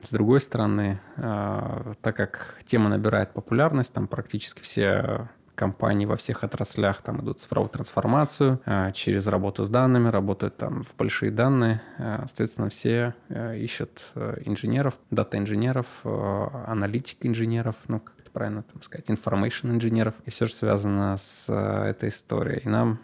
с 0.03 0.09
другой 0.09 0.39
стороны, 0.39 0.99
а, 1.17 1.93
так 2.01 2.15
как 2.15 2.59
тема 2.65 2.89
набирает 2.89 3.33
популярность, 3.33 3.93
там 3.93 4.07
практически 4.07 4.61
все 4.61 5.29
компании 5.57 6.05
во 6.05 6.15
всех 6.15 6.43
отраслях 6.43 7.01
там 7.01 7.21
идут 7.21 7.41
цифровую 7.41 7.69
трансформацию, 7.69 8.61
а, 8.65 8.91
через 8.91 9.27
работу 9.27 9.65
с 9.65 9.69
данными, 9.69 10.07
работают 10.09 10.55
там 10.55 10.83
в 10.83 10.95
большие 10.95 11.31
данные. 11.31 11.81
А, 11.97 12.23
соответственно, 12.27 12.69
все 12.69 13.15
э, 13.29 13.57
ищут 13.57 14.11
э, 14.15 14.41
инженеров, 14.45 14.93
дата-инженеров, 15.09 15.87
э, 16.03 16.47
аналитик-инженеров, 16.67 17.75
ну, 17.87 18.01
правильно 18.37 18.61
там 18.61 18.83
сказать, 18.83 19.09
information 19.09 19.71
инженеров, 19.71 20.13
и 20.27 20.29
все, 20.29 20.45
что 20.45 20.57
связано 20.57 21.17
с 21.17 21.51
этой 21.51 22.09
историей. 22.09 22.61
И 22.63 22.69
нам 22.69 22.99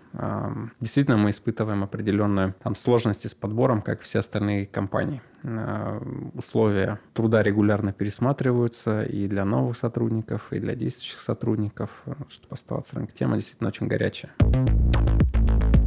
действительно 0.79 1.17
мы 1.17 1.31
испытываем 1.31 1.83
определенную 1.83 2.53
там 2.61 2.75
сложности 2.75 3.25
с 3.25 3.33
подбором, 3.33 3.81
как 3.81 4.01
все 4.01 4.19
остальные 4.19 4.67
компании. 4.67 5.23
Э, 5.41 5.99
условия 6.35 6.99
труда 7.13 7.41
регулярно 7.41 7.93
пересматриваются 7.93 9.01
и 9.01 9.25
для 9.25 9.43
новых 9.43 9.75
сотрудников, 9.75 10.53
и 10.53 10.59
для 10.59 10.75
действующих 10.75 11.19
сотрудников, 11.19 11.89
э, 12.05 12.13
чтобы 12.29 12.53
оставаться 12.53 12.95
рынок. 12.97 13.13
Тема 13.13 13.35
действительно 13.35 13.69
очень 13.69 13.87
горячая. 13.87 14.31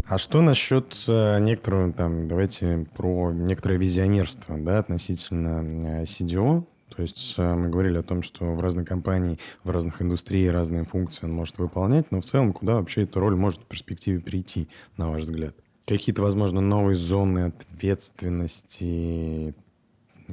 А 0.09 0.19
что 0.19 0.43
насчет 0.43 1.05
э, 1.07 1.39
некоторого, 1.39 1.93
там, 1.93 2.27
давайте 2.27 2.87
про 2.97 3.31
некоторое 3.31 3.79
визионерство, 3.79 4.57
да, 4.59 4.81
относительно 4.81 6.03
CDO, 6.03 6.65
то 6.97 7.03
есть 7.03 7.37
мы 7.37 7.69
говорили 7.69 7.99
о 7.99 8.03
том, 8.03 8.23
что 8.23 8.47
в 8.47 8.61
разной 8.61 8.87
компании, 8.87 9.39
в 9.65 9.71
разных 9.71 10.01
индустриях 10.01 10.55
разные 10.55 10.85
функции 10.85 11.27
он 11.27 11.33
может 11.33 11.59
выполнять, 11.59 12.11
но 12.11 12.23
в 12.23 12.25
целом 12.25 12.55
куда 12.55 12.77
вообще 12.77 13.03
эта 13.03 13.21
роль 13.21 13.37
может 13.37 13.61
в 13.61 13.67
перспективе 13.67 14.21
прийти, 14.21 14.69
на 14.97 15.11
ваш 15.11 15.23
взгляд? 15.23 15.55
Какие-то, 15.87 16.23
возможно, 16.23 16.61
новые 16.61 16.97
зоны 16.97 17.53
ответственности, 17.73 19.55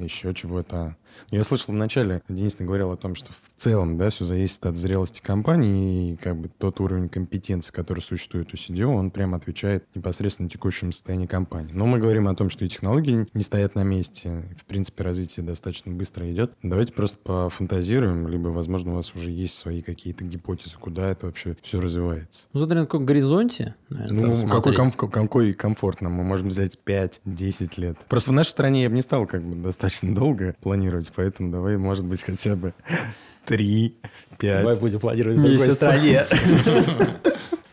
еще 0.02 0.34
чего-то. 0.34 0.96
Я 1.30 1.44
слышал 1.44 1.72
вначале, 1.72 2.22
Денис 2.28 2.56
говорил 2.56 2.90
о 2.90 2.96
том, 2.96 3.14
что 3.14 3.32
в 3.32 3.40
целом, 3.56 3.96
да, 3.96 4.10
все 4.10 4.24
зависит 4.24 4.66
от 4.66 4.76
зрелости 4.76 5.20
компании, 5.20 6.12
и 6.12 6.16
как 6.16 6.36
бы 6.36 6.48
тот 6.48 6.80
уровень 6.80 7.08
компетенции, 7.08 7.72
который 7.72 8.00
существует 8.00 8.52
у 8.52 8.56
CDO, 8.56 8.86
он 8.86 9.10
прямо 9.10 9.36
отвечает 9.36 9.84
непосредственно 9.94 10.48
текущему 10.48 10.92
состоянию 10.92 11.28
компании. 11.28 11.72
Но 11.72 11.86
мы 11.86 11.98
говорим 11.98 12.26
о 12.26 12.34
том, 12.34 12.50
что 12.50 12.64
и 12.64 12.68
технологии 12.68 13.26
не 13.32 13.42
стоят 13.44 13.74
на 13.76 13.84
месте, 13.84 14.44
в 14.60 14.64
принципе, 14.64 15.04
развитие 15.04 15.46
достаточно 15.46 15.92
быстро 15.92 16.30
идет. 16.32 16.52
Давайте 16.62 16.92
просто 16.92 17.16
пофантазируем, 17.18 18.26
либо, 18.26 18.48
возможно, 18.48 18.92
у 18.92 18.94
вас 18.96 19.14
уже 19.14 19.30
есть 19.30 19.56
свои 19.56 19.82
какие-то 19.82 20.24
гипотезы, 20.24 20.76
куда 20.78 21.10
это 21.10 21.26
вообще 21.26 21.56
все 21.62 21.80
развивается. 21.80 22.48
Ну, 22.52 22.60
смотря 22.60 22.80
на 22.80 22.86
каком 22.86 23.06
горизонте. 23.06 23.76
Ну, 23.88 24.36
какой, 24.48 24.74
комф- 24.74 25.10
какой 25.10 25.52
комфортно. 25.52 26.08
Мы 26.08 26.24
можем 26.24 26.48
взять 26.48 26.78
5-10 26.84 27.72
лет. 27.76 27.98
Просто 28.08 28.30
в 28.30 28.34
нашей 28.34 28.50
стране 28.50 28.82
я 28.82 28.88
бы 28.88 28.96
не 28.96 29.02
стал 29.02 29.26
как 29.26 29.42
бы 29.42 29.54
достаточно 29.56 29.83
долго 30.02 30.54
планировать, 30.60 31.10
поэтому 31.14 31.50
давай, 31.50 31.76
может 31.76 32.04
быть, 32.06 32.22
хотя 32.22 32.56
бы 32.56 32.74
3, 33.46 33.94
5 34.38 34.62
Давай 34.62 34.78
будем 34.80 35.00
планировать 35.00 35.38
в 35.38 35.42
другой 35.42 35.70
стране. 35.72 36.24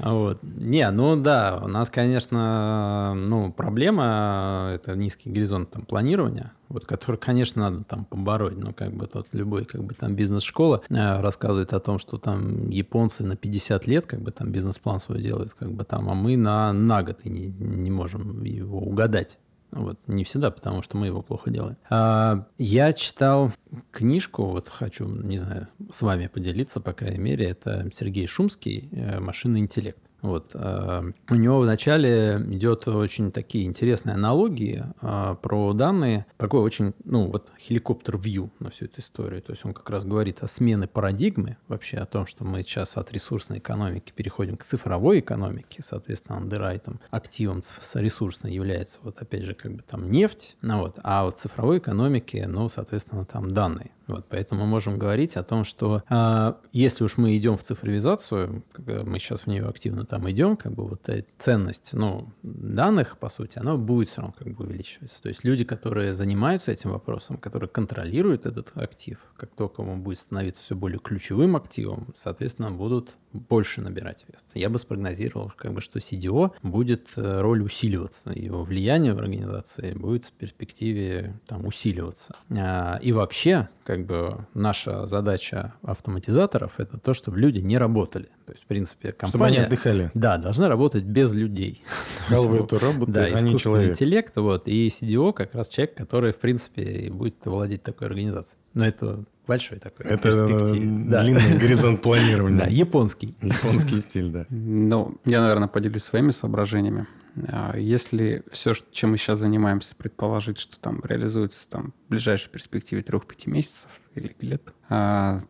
Вот. 0.01 0.39
Не, 0.41 0.89
ну 0.89 1.15
да, 1.15 1.59
у 1.63 1.67
нас, 1.67 1.91
конечно, 1.91 3.13
ну, 3.13 3.51
проблема– 3.51 4.71
это 4.73 4.95
низкий 4.95 5.29
горизонт 5.29 5.69
там, 5.69 5.85
планирования, 5.85 6.53
вот, 6.69 6.87
который, 6.87 7.17
конечно, 7.17 7.69
надо 7.69 7.83
там 7.83 8.05
побороть. 8.05 8.57
Ну, 8.57 8.73
как 8.73 8.93
бы 8.93 9.05
тут 9.05 9.27
любой 9.33 9.65
как 9.65 9.83
бы 9.83 9.93
там 9.93 10.15
бизнес-школа 10.15 10.81
э, 10.89 11.21
рассказывает 11.21 11.73
о 11.73 11.79
том, 11.79 11.99
что 11.99 12.17
там 12.17 12.69
японцы 12.69 13.23
на 13.23 13.35
50 13.35 13.85
лет 13.85 14.07
как 14.07 14.21
бы 14.21 14.31
там 14.31 14.51
бизнес-план 14.51 14.99
свой 14.99 15.21
делают, 15.21 15.53
как 15.53 15.71
бы 15.71 15.83
там, 15.83 16.09
а 16.09 16.15
мы 16.15 16.35
на, 16.35 16.73
на 16.73 17.03
год 17.03 17.19
и 17.23 17.29
не, 17.29 17.45
не 17.45 17.91
можем 17.91 18.43
его 18.43 18.79
угадать. 18.79 19.37
Вот, 19.71 19.99
не 20.07 20.23
всегда, 20.23 20.51
потому 20.51 20.81
что 20.83 20.97
мы 20.97 21.07
его 21.07 21.21
плохо 21.21 21.49
делаем. 21.49 21.77
А, 21.89 22.45
я 22.57 22.93
читал 22.93 23.53
книжку, 23.91 24.45
вот 24.45 24.67
хочу, 24.67 25.07
не 25.07 25.37
знаю, 25.37 25.67
с 25.91 26.01
вами 26.01 26.27
поделиться, 26.27 26.81
по 26.81 26.93
крайней 26.93 27.19
мере, 27.19 27.49
это 27.49 27.89
Сергей 27.93 28.27
Шумский 28.27 28.89
«Машинный 29.19 29.61
интеллект». 29.61 29.99
Вот. 30.21 30.51
Э, 30.53 31.03
у 31.29 31.35
него 31.35 31.59
вначале 31.59 32.37
идет 32.49 32.87
очень 32.87 33.31
такие 33.31 33.65
интересные 33.65 34.13
аналогии 34.15 34.83
э, 35.01 35.35
про 35.41 35.73
данные. 35.73 36.25
Такой 36.37 36.61
очень, 36.61 36.93
ну, 37.03 37.27
вот 37.27 37.51
хеликоптер-вью 37.59 38.51
на 38.59 38.69
всю 38.69 38.85
эту 38.85 39.01
историю. 39.01 39.41
То 39.41 39.51
есть 39.51 39.65
он 39.65 39.73
как 39.73 39.89
раз 39.89 40.05
говорит 40.05 40.43
о 40.43 40.47
смене 40.47 40.87
парадигмы, 40.87 41.57
вообще 41.67 41.97
о 41.97 42.05
том, 42.05 42.25
что 42.27 42.43
мы 42.43 42.61
сейчас 42.61 42.97
от 42.97 43.11
ресурсной 43.11 43.59
экономики 43.59 44.13
переходим 44.15 44.57
к 44.57 44.63
цифровой 44.63 45.19
экономике. 45.19 45.81
Соответственно, 45.83 46.37
андеррайтом, 46.37 46.99
активом 47.09 47.61
ресурсной 47.95 48.53
является, 48.53 48.99
вот 49.03 49.21
опять 49.21 49.43
же, 49.43 49.53
как 49.53 49.73
бы 49.73 49.81
там 49.81 50.11
нефть. 50.11 50.57
Ну, 50.61 50.79
вот. 50.79 50.99
А 51.03 51.25
вот 51.25 51.39
цифровой 51.39 51.79
экономике, 51.79 52.47
ну, 52.47 52.69
соответственно, 52.69 53.25
там 53.25 53.53
данные. 53.53 53.91
Вот, 54.07 54.25
поэтому 54.27 54.61
мы 54.61 54.67
можем 54.67 54.99
говорить 54.99 55.37
о 55.37 55.43
том, 55.43 55.63
что 55.63 56.03
э, 56.09 56.53
если 56.73 57.03
уж 57.05 57.17
мы 57.17 57.37
идем 57.37 57.57
в 57.57 57.63
цифровизацию, 57.63 58.63
мы 58.77 59.19
сейчас 59.19 59.41
в 59.41 59.47
нее 59.47 59.65
активно 59.65 60.05
там 60.11 60.29
идем, 60.29 60.57
как 60.57 60.73
бы 60.73 60.85
вот 60.85 61.07
эта 61.07 61.25
ценность 61.39 61.93
ну, 61.93 62.27
данных, 62.43 63.17
по 63.17 63.29
сути, 63.29 63.57
она 63.57 63.77
будет 63.77 64.09
все 64.09 64.19
равно 64.19 64.35
как 64.37 64.53
бы 64.53 64.65
увеличиваться. 64.65 65.21
То 65.21 65.29
есть 65.29 65.45
люди, 65.45 65.63
которые 65.63 66.13
занимаются 66.13 66.73
этим 66.73 66.89
вопросом, 66.89 67.37
которые 67.37 67.69
контролируют 67.69 68.45
этот 68.45 68.73
актив, 68.75 69.17
как 69.37 69.51
только 69.51 69.79
он 69.79 70.01
будет 70.01 70.19
становиться 70.19 70.63
все 70.63 70.75
более 70.75 70.99
ключевым 70.99 71.55
активом, 71.55 72.13
соответственно, 72.13 72.71
будут 72.71 73.15
больше 73.31 73.81
набирать 73.81 74.25
вес. 74.27 74.43
Я 74.53 74.69
бы 74.69 74.79
спрогнозировал, 74.79 75.53
как 75.55 75.71
бы, 75.73 75.79
что 75.79 75.99
CDO 75.99 76.51
будет 76.61 77.07
э, 77.15 77.39
роль 77.39 77.63
усиливаться, 77.63 78.31
его 78.31 78.65
влияние 78.65 79.13
в 79.13 79.19
организации 79.19 79.93
будет 79.93 80.25
в 80.25 80.33
перспективе 80.33 81.39
там, 81.47 81.65
усиливаться. 81.65 82.35
А, 82.49 82.99
и 83.01 83.13
вообще, 83.13 83.69
как 83.85 84.05
бы 84.05 84.45
наша 84.53 85.05
задача 85.05 85.73
автоматизаторов 85.83 86.73
это 86.79 86.97
то, 86.97 87.13
чтобы 87.13 87.39
люди 87.39 87.59
не 87.59 87.77
работали. 87.77 88.27
То 88.45 88.53
есть, 88.53 88.63
в 88.63 88.67
принципе, 88.67 89.11
компания... 89.11 89.29
Чтобы 89.29 89.45
они 89.45 89.57
отдыхали. 89.57 90.11
Да, 90.13 90.37
должна 90.37 90.69
работать 90.69 91.03
без 91.03 91.33
людей. 91.33 91.83
Халвы 92.27 92.59
это 92.59 92.79
роботы, 92.79 93.11
да, 93.11 93.23
а 93.25 93.41
не 93.41 93.57
человек. 93.57 93.91
интеллект, 93.91 94.35
вот, 94.35 94.67
и 94.67 94.87
CDO 94.87 95.33
как 95.33 95.55
раз 95.55 95.69
человек, 95.69 95.95
который, 95.95 96.33
в 96.33 96.37
принципе, 96.37 97.09
будет 97.11 97.35
владеть 97.45 97.83
такой 97.83 98.07
организацией. 98.07 98.57
Но 98.73 98.85
это 98.85 99.23
большой 99.47 99.79
такой 99.79 100.05
Это 100.05 100.31
длинный 100.45 101.57
горизонт 101.59 102.01
планирования. 102.01 102.59
Да, 102.59 102.67
японский. 102.67 103.35
Японский 103.41 103.99
стиль, 103.99 104.29
да. 104.29 104.45
Ну, 104.49 105.17
я, 105.25 105.41
наверное, 105.41 105.67
поделюсь 105.67 106.03
своими 106.03 106.31
соображениями. 106.31 107.07
А, 107.47 107.77
если 107.77 108.43
все, 108.51 108.73
чем 108.91 109.11
мы 109.11 109.17
сейчас 109.17 109.39
занимаемся, 109.39 109.95
предположить, 109.95 110.57
что 110.57 110.79
там 110.79 111.01
реализуется 111.03 111.69
там, 111.69 111.93
в 112.07 112.09
ближайшей 112.11 112.49
перспективе 112.49 113.01
3-5 113.01 113.49
месяцев 113.49 113.89
или 114.15 114.35
лет, 114.41 114.73
а, 114.89 115.41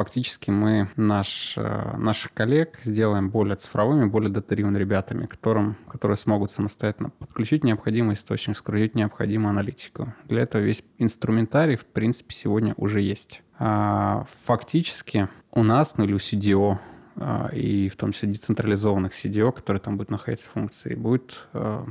фактически 0.00 0.50
мы 0.50 0.88
наш, 0.96 1.54
а, 1.58 1.94
наших 1.98 2.32
коллег 2.32 2.78
сделаем 2.82 3.28
более 3.28 3.56
цифровыми, 3.56 4.06
более 4.06 4.30
дата 4.30 4.54
ребятами, 4.54 5.26
которым, 5.26 5.76
которые 5.88 6.16
смогут 6.16 6.50
самостоятельно 6.50 7.10
подключить 7.10 7.64
необходимый 7.64 8.14
источник, 8.14 8.56
скрутить 8.56 8.94
необходимую 8.94 9.50
аналитику. 9.50 10.14
Для 10.24 10.40
этого 10.42 10.62
весь 10.62 10.82
инструментарий, 10.96 11.76
в 11.76 11.84
принципе, 11.84 12.34
сегодня 12.34 12.72
уже 12.78 13.02
есть. 13.02 13.42
Фактически 13.58 15.28
у 15.52 15.62
нас, 15.62 15.98
ну 15.98 16.04
или 16.04 16.14
у 16.14 16.16
CDO, 16.16 16.78
а, 17.16 17.50
и 17.52 17.90
в 17.90 17.96
том 17.96 18.12
числе 18.12 18.30
децентрализованных 18.30 19.12
CDO, 19.12 19.52
которые 19.52 19.82
там 19.82 19.98
будут 19.98 20.10
находиться 20.10 20.48
функции, 20.48 20.94
будет 20.94 21.46
а, 21.52 21.84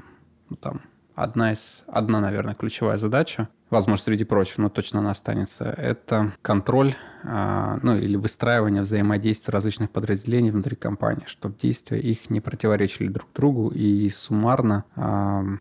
ну, 0.50 0.56
там 0.56 0.82
одна 1.22 1.52
из, 1.54 1.84
одна, 1.88 2.20
наверное, 2.20 2.56
ключевая 2.56 2.98
задача, 2.98 3.50
возможно, 3.70 4.04
среди 4.04 4.24
прочих, 4.24 4.58
но 4.58 4.70
точно 4.70 5.00
она 5.00 5.12
останется, 5.12 5.66
это 5.66 6.34
контроль, 6.42 6.96
а, 7.24 7.78
ну, 7.84 7.96
или 7.96 8.16
выстраивание 8.16 8.82
взаимодействия 8.82 9.52
различных 9.52 9.92
подразделений 9.92 10.52
внутри 10.52 10.76
компании, 10.76 11.26
чтобы 11.28 11.56
действия 11.62 12.00
их 12.00 12.30
не 12.30 12.42
противоречили 12.42 13.08
друг 13.08 13.28
другу 13.36 13.70
и 13.70 14.10
суммарно 14.10 14.86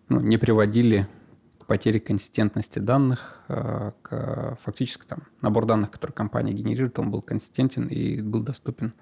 ну, 0.08 0.20
не 0.20 0.38
приводили 0.38 1.08
потери 1.68 1.98
консистентности 1.98 2.78
данных, 2.78 3.42
э, 3.48 3.92
к, 4.02 4.58
фактически 4.64 5.06
там 5.06 5.20
набор 5.42 5.66
данных, 5.66 5.90
который 5.90 6.12
компания 6.12 6.52
генерирует, 6.52 6.98
он 6.98 7.10
был 7.10 7.20
консистентен 7.20 7.86
и 7.86 8.22
был 8.22 8.42
доступен 8.42 8.94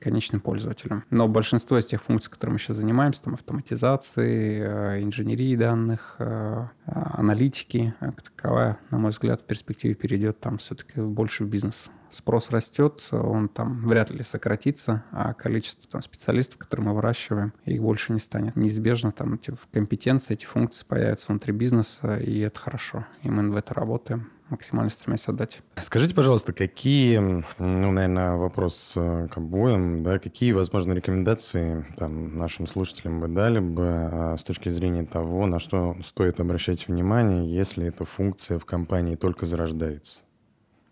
конечным 0.00 0.40
пользователям. 0.40 1.04
Но 1.10 1.28
большинство 1.28 1.78
из 1.78 1.84
тех 1.86 2.02
функций, 2.02 2.30
которыми 2.32 2.54
мы 2.54 2.58
сейчас 2.58 2.78
занимаемся, 2.78 3.22
там 3.22 3.34
автоматизации, 3.34 4.62
э, 4.62 5.02
инженерии 5.02 5.54
данных, 5.56 6.16
э, 6.18 6.66
аналитики, 6.86 7.94
как 8.00 8.22
таковая, 8.22 8.78
на 8.90 8.98
мой 8.98 9.10
взгляд, 9.10 9.42
в 9.42 9.44
перспективе 9.44 9.94
перейдет 9.94 10.40
там 10.40 10.56
все-таки 10.56 11.00
больше 11.00 11.44
в 11.44 11.48
бизнес 11.48 11.90
спрос 12.10 12.50
растет, 12.50 13.06
он 13.10 13.48
там 13.48 13.86
вряд 13.86 14.10
ли 14.10 14.22
сократится, 14.22 15.04
а 15.10 15.34
количество 15.34 15.88
там, 15.90 16.02
специалистов, 16.02 16.58
которые 16.58 16.86
мы 16.86 16.94
выращиваем, 16.94 17.52
их 17.64 17.82
больше 17.82 18.12
не 18.12 18.18
станет. 18.18 18.56
Неизбежно 18.56 19.12
там 19.12 19.34
эти 19.34 19.54
компетенции, 19.72 20.34
эти 20.34 20.44
функции 20.44 20.84
появятся 20.84 21.28
внутри 21.28 21.52
бизнеса, 21.52 22.16
и 22.18 22.40
это 22.40 22.58
хорошо. 22.58 23.06
И 23.22 23.30
мы 23.30 23.50
в 23.50 23.56
это 23.56 23.74
работаем 23.74 24.30
максимально 24.48 24.90
стремясь 24.90 25.28
отдать. 25.28 25.60
Скажите, 25.76 26.14
пожалуйста, 26.14 26.52
какие, 26.52 27.18
ну, 27.18 27.44
наверное, 27.58 28.36
вопрос 28.36 28.92
э, 28.96 29.28
к 29.28 29.36
обоим, 29.36 30.02
да, 30.02 30.18
какие, 30.18 30.52
возможно, 30.52 30.92
рекомендации 30.92 31.84
там, 31.96 32.36
нашим 32.36 32.66
слушателям 32.66 33.20
вы 33.20 33.28
дали 33.28 33.58
бы 33.58 33.84
а, 33.86 34.36
с 34.38 34.44
точки 34.44 34.68
зрения 34.68 35.04
того, 35.04 35.46
на 35.46 35.58
что 35.58 35.96
стоит 36.04 36.40
обращать 36.40 36.86
внимание, 36.88 37.52
если 37.52 37.86
эта 37.86 38.04
функция 38.04 38.58
в 38.58 38.64
компании 38.64 39.16
только 39.16 39.46
зарождается? 39.46 40.20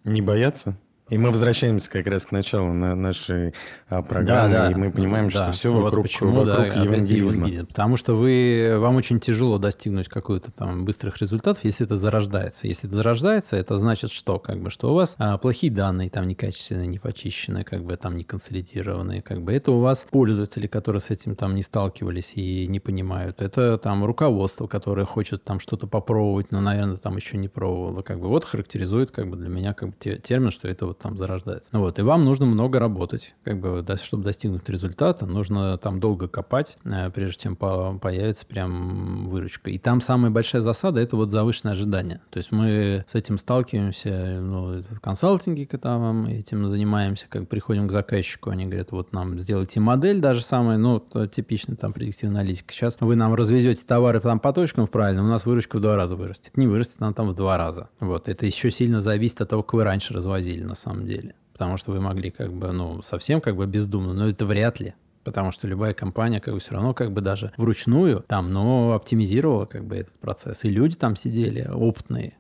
Не 0.05 0.21
бояться? 0.21 0.77
И 1.15 1.19
мы 1.19 1.31
возвращаемся 1.31 1.89
как 1.89 2.09
раз 2.09 2.27
к 2.27 2.33
началу 2.33 2.73
на 2.73 2.97
нашей 2.97 3.55
а, 3.89 4.03
программы, 4.03 4.53
да, 4.53 4.67
да, 4.67 4.71
и 4.73 4.75
мы 4.75 4.91
понимаем, 4.91 5.29
да. 5.29 5.45
что 5.45 5.53
все 5.53 5.71
вот 5.71 5.85
вокруг, 5.85 6.07
почему, 6.07 6.33
вокруг 6.33 6.75
да, 6.75 6.83
евангелизма. 6.83 7.67
Потому 7.67 7.97
что 7.97 8.15
вы, 8.15 8.75
вам 8.79 8.97
очень 8.97 9.21
тяжело 9.21 9.59
достигнуть 9.59 10.09
какой-то 10.09 10.51
там 10.51 10.85
быстрых 10.85 11.19
результатов, 11.19 11.63
если 11.63 11.87
это 11.87 11.97
зарождается. 11.97 12.67
Если 12.67 12.89
это 12.89 12.97
зарождается, 12.97 13.57
это 13.57 13.77
значит 13.77 14.11
что? 14.11 14.41
Как 14.41 14.59
бы, 14.59 14.71
что 14.71 14.91
у 14.91 14.95
вас 14.95 15.15
а, 15.19 15.39
плохие 15.39 15.73
данные, 15.73 16.11
там 16.11 16.27
некачественные, 16.27 16.89
не 16.89 16.99
почищенные, 16.99 17.63
как 17.63 17.85
бы 17.85 17.97
там 17.97 18.17
не 18.17 18.25
консолидированные, 18.25 19.23
как 19.23 19.41
бы 19.41 19.53
это 19.53 19.71
у 19.71 19.79
вас 19.79 20.05
пользователи, 20.11 20.67
которые 20.67 21.01
с 21.01 21.11
этим 21.11 21.37
там 21.37 21.55
не 21.55 21.63
сталкивались 21.63 22.33
и 22.35 22.67
не 22.67 22.81
понимают. 22.81 23.41
Это 23.41 23.79
там 23.79 24.05
руководство, 24.05 24.67
которое 24.67 25.07
хочет 25.07 25.45
там 25.45 25.61
что-то 25.61 25.87
попробовать, 25.87 26.51
но, 26.51 26.61
наверное, 26.61 26.97
там 26.97 27.15
еще 27.15 27.37
не 27.37 27.47
пробовало. 27.47 28.03
Как 28.03 28.19
бы 28.19 28.27
вот 28.27 28.45
характеризует 28.45 29.13
как 29.13 29.31
бы 29.31 29.37
для 29.37 29.49
меня 29.49 29.75
как 29.75 29.91
бы 29.91 29.95
термин, 29.95 30.51
что 30.51 30.67
это 30.67 30.87
вот 30.87 31.04
там 31.05 31.19
зарождается. 31.19 31.69
Ну 31.73 31.81
вот, 31.81 31.99
и 31.99 32.03
вам 32.03 32.25
нужно 32.25 32.47
много 32.47 32.79
работать, 32.79 33.35
как 33.45 33.61
бы, 33.61 33.85
чтобы 34.03 34.25
достигнуть 34.25 34.69
результата, 34.71 35.27
нужно 35.27 35.77
там 35.77 36.01
долго 36.01 36.29
копать, 36.29 36.79
э, 36.85 37.11
прежде 37.11 37.43
чем 37.43 37.57
появится 37.57 38.47
прям 38.47 39.29
выручка. 39.29 39.71
И 39.71 39.79
там 39.79 40.01
самая 40.01 40.31
большая 40.31 40.63
засада– 40.63 41.01
это 41.03 41.17
вот 41.17 41.31
завышенное 41.31 41.73
ожидание. 41.73 42.23
То 42.31 42.39
есть 42.39 42.53
мы 42.53 43.05
с 43.07 43.15
этим 43.15 43.37
сталкиваемся 43.37 44.41
ну, 44.41 44.83
в 44.83 45.01
консалтинге, 45.01 45.67
когда 45.67 45.99
мы 45.99 46.33
этим 46.33 46.67
занимаемся, 46.69 47.27
как 47.29 47.49
приходим 47.49 47.87
к 47.89 47.93
заказчику, 47.93 48.49
они 48.49 48.65
говорят, 48.65 48.91
вот 48.93 49.13
нам 49.13 49.39
сделайте 49.39 49.81
модель 49.81 50.21
даже 50.21 50.43
самая, 50.43 50.79
ну, 50.79 51.01
типичная 51.31 51.77
там 51.77 51.93
предиктивная 51.93 52.41
аналитика. 52.41 52.73
Сейчас 52.73 52.97
вы 52.99 53.15
нам 53.15 53.35
развезете 53.35 53.85
товары 53.85 54.21
там 54.21 54.41
по 54.41 54.55
точкам 54.55 54.87
правильно, 54.87 55.23
у 55.23 55.27
нас 55.27 55.45
выручка 55.45 55.77
в 55.77 55.81
два 55.81 55.97
раза 55.97 56.17
вырастет. 56.17 56.57
Не 56.57 56.67
вырастет 56.67 56.95
она 57.01 57.13
там 57.13 57.29
в 57.29 57.35
два 57.35 57.59
раза. 57.59 57.91
Вот. 58.01 58.29
Это 58.29 58.47
еще 58.47 58.71
сильно 58.71 59.03
зависит 59.03 59.43
от 59.43 59.51
того, 59.51 59.63
как 59.63 59.75
вы 59.75 59.85
раньше 59.85 60.15
развозили 60.15 60.63
на 60.63 60.75
самом 60.85 61.07
деле. 61.07 61.35
Потому 61.53 61.77
что 61.77 61.93
вы 61.93 62.01
могли 62.01 62.31
как 62.31 62.53
бы, 62.53 62.73
ну, 62.73 63.03
совсем 63.03 63.41
как 63.41 63.57
бы 63.57 63.67
бездумно, 63.67 64.13
но 64.13 64.29
это 64.29 64.45
вряд 64.45 64.81
ли. 64.81 64.95
Потому 65.23 65.53
что 65.53 65.67
любая 65.67 65.95
компания 65.95 66.41
как 66.41 66.55
бы 66.55 66.61
все 66.61 66.75
равно 66.75 66.93
как 66.93 67.13
бы 67.13 67.21
даже 67.21 67.53
вручную 67.57 68.25
там, 68.29 68.53
но 68.53 68.93
оптимизировала 68.93 69.65
как 69.65 69.85
бы 69.85 69.97
этот 69.97 70.15
процесс. 70.19 70.65
И 70.65 70.69
люди 70.69 70.97
там 70.97 71.17
сидели 71.17 71.67
опытные, 71.67 72.35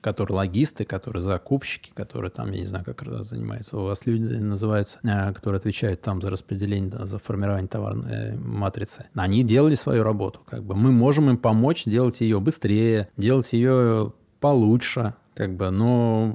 которые 0.00 0.36
логисты, 0.36 0.84
которые 0.84 1.22
закупщики, 1.22 1.90
которые 1.94 2.30
там, 2.30 2.52
я 2.52 2.60
не 2.60 2.66
знаю, 2.66 2.84
как 2.84 3.02
занимаются. 3.24 3.76
У 3.76 3.84
вас 3.84 4.06
люди 4.06 4.34
называются, 4.34 5.00
э, 5.02 5.32
которые 5.32 5.58
отвечают 5.58 6.00
там 6.00 6.22
за 6.22 6.30
распределение, 6.30 6.90
за 7.06 7.18
формирование 7.18 7.68
товарной 7.68 8.36
матрицы. 8.36 9.06
Они 9.14 9.42
делали 9.42 9.74
свою 9.74 10.04
работу. 10.04 10.40
Как 10.46 10.62
бы 10.62 10.76
мы 10.76 10.92
можем 10.92 11.30
им 11.30 11.38
помочь 11.38 11.84
делать 11.84 12.20
ее 12.20 12.38
быстрее, 12.38 13.08
делать 13.16 13.52
ее 13.52 14.12
получше, 14.40 15.14
как 15.38 15.54
бы, 15.54 15.70
но 15.70 16.34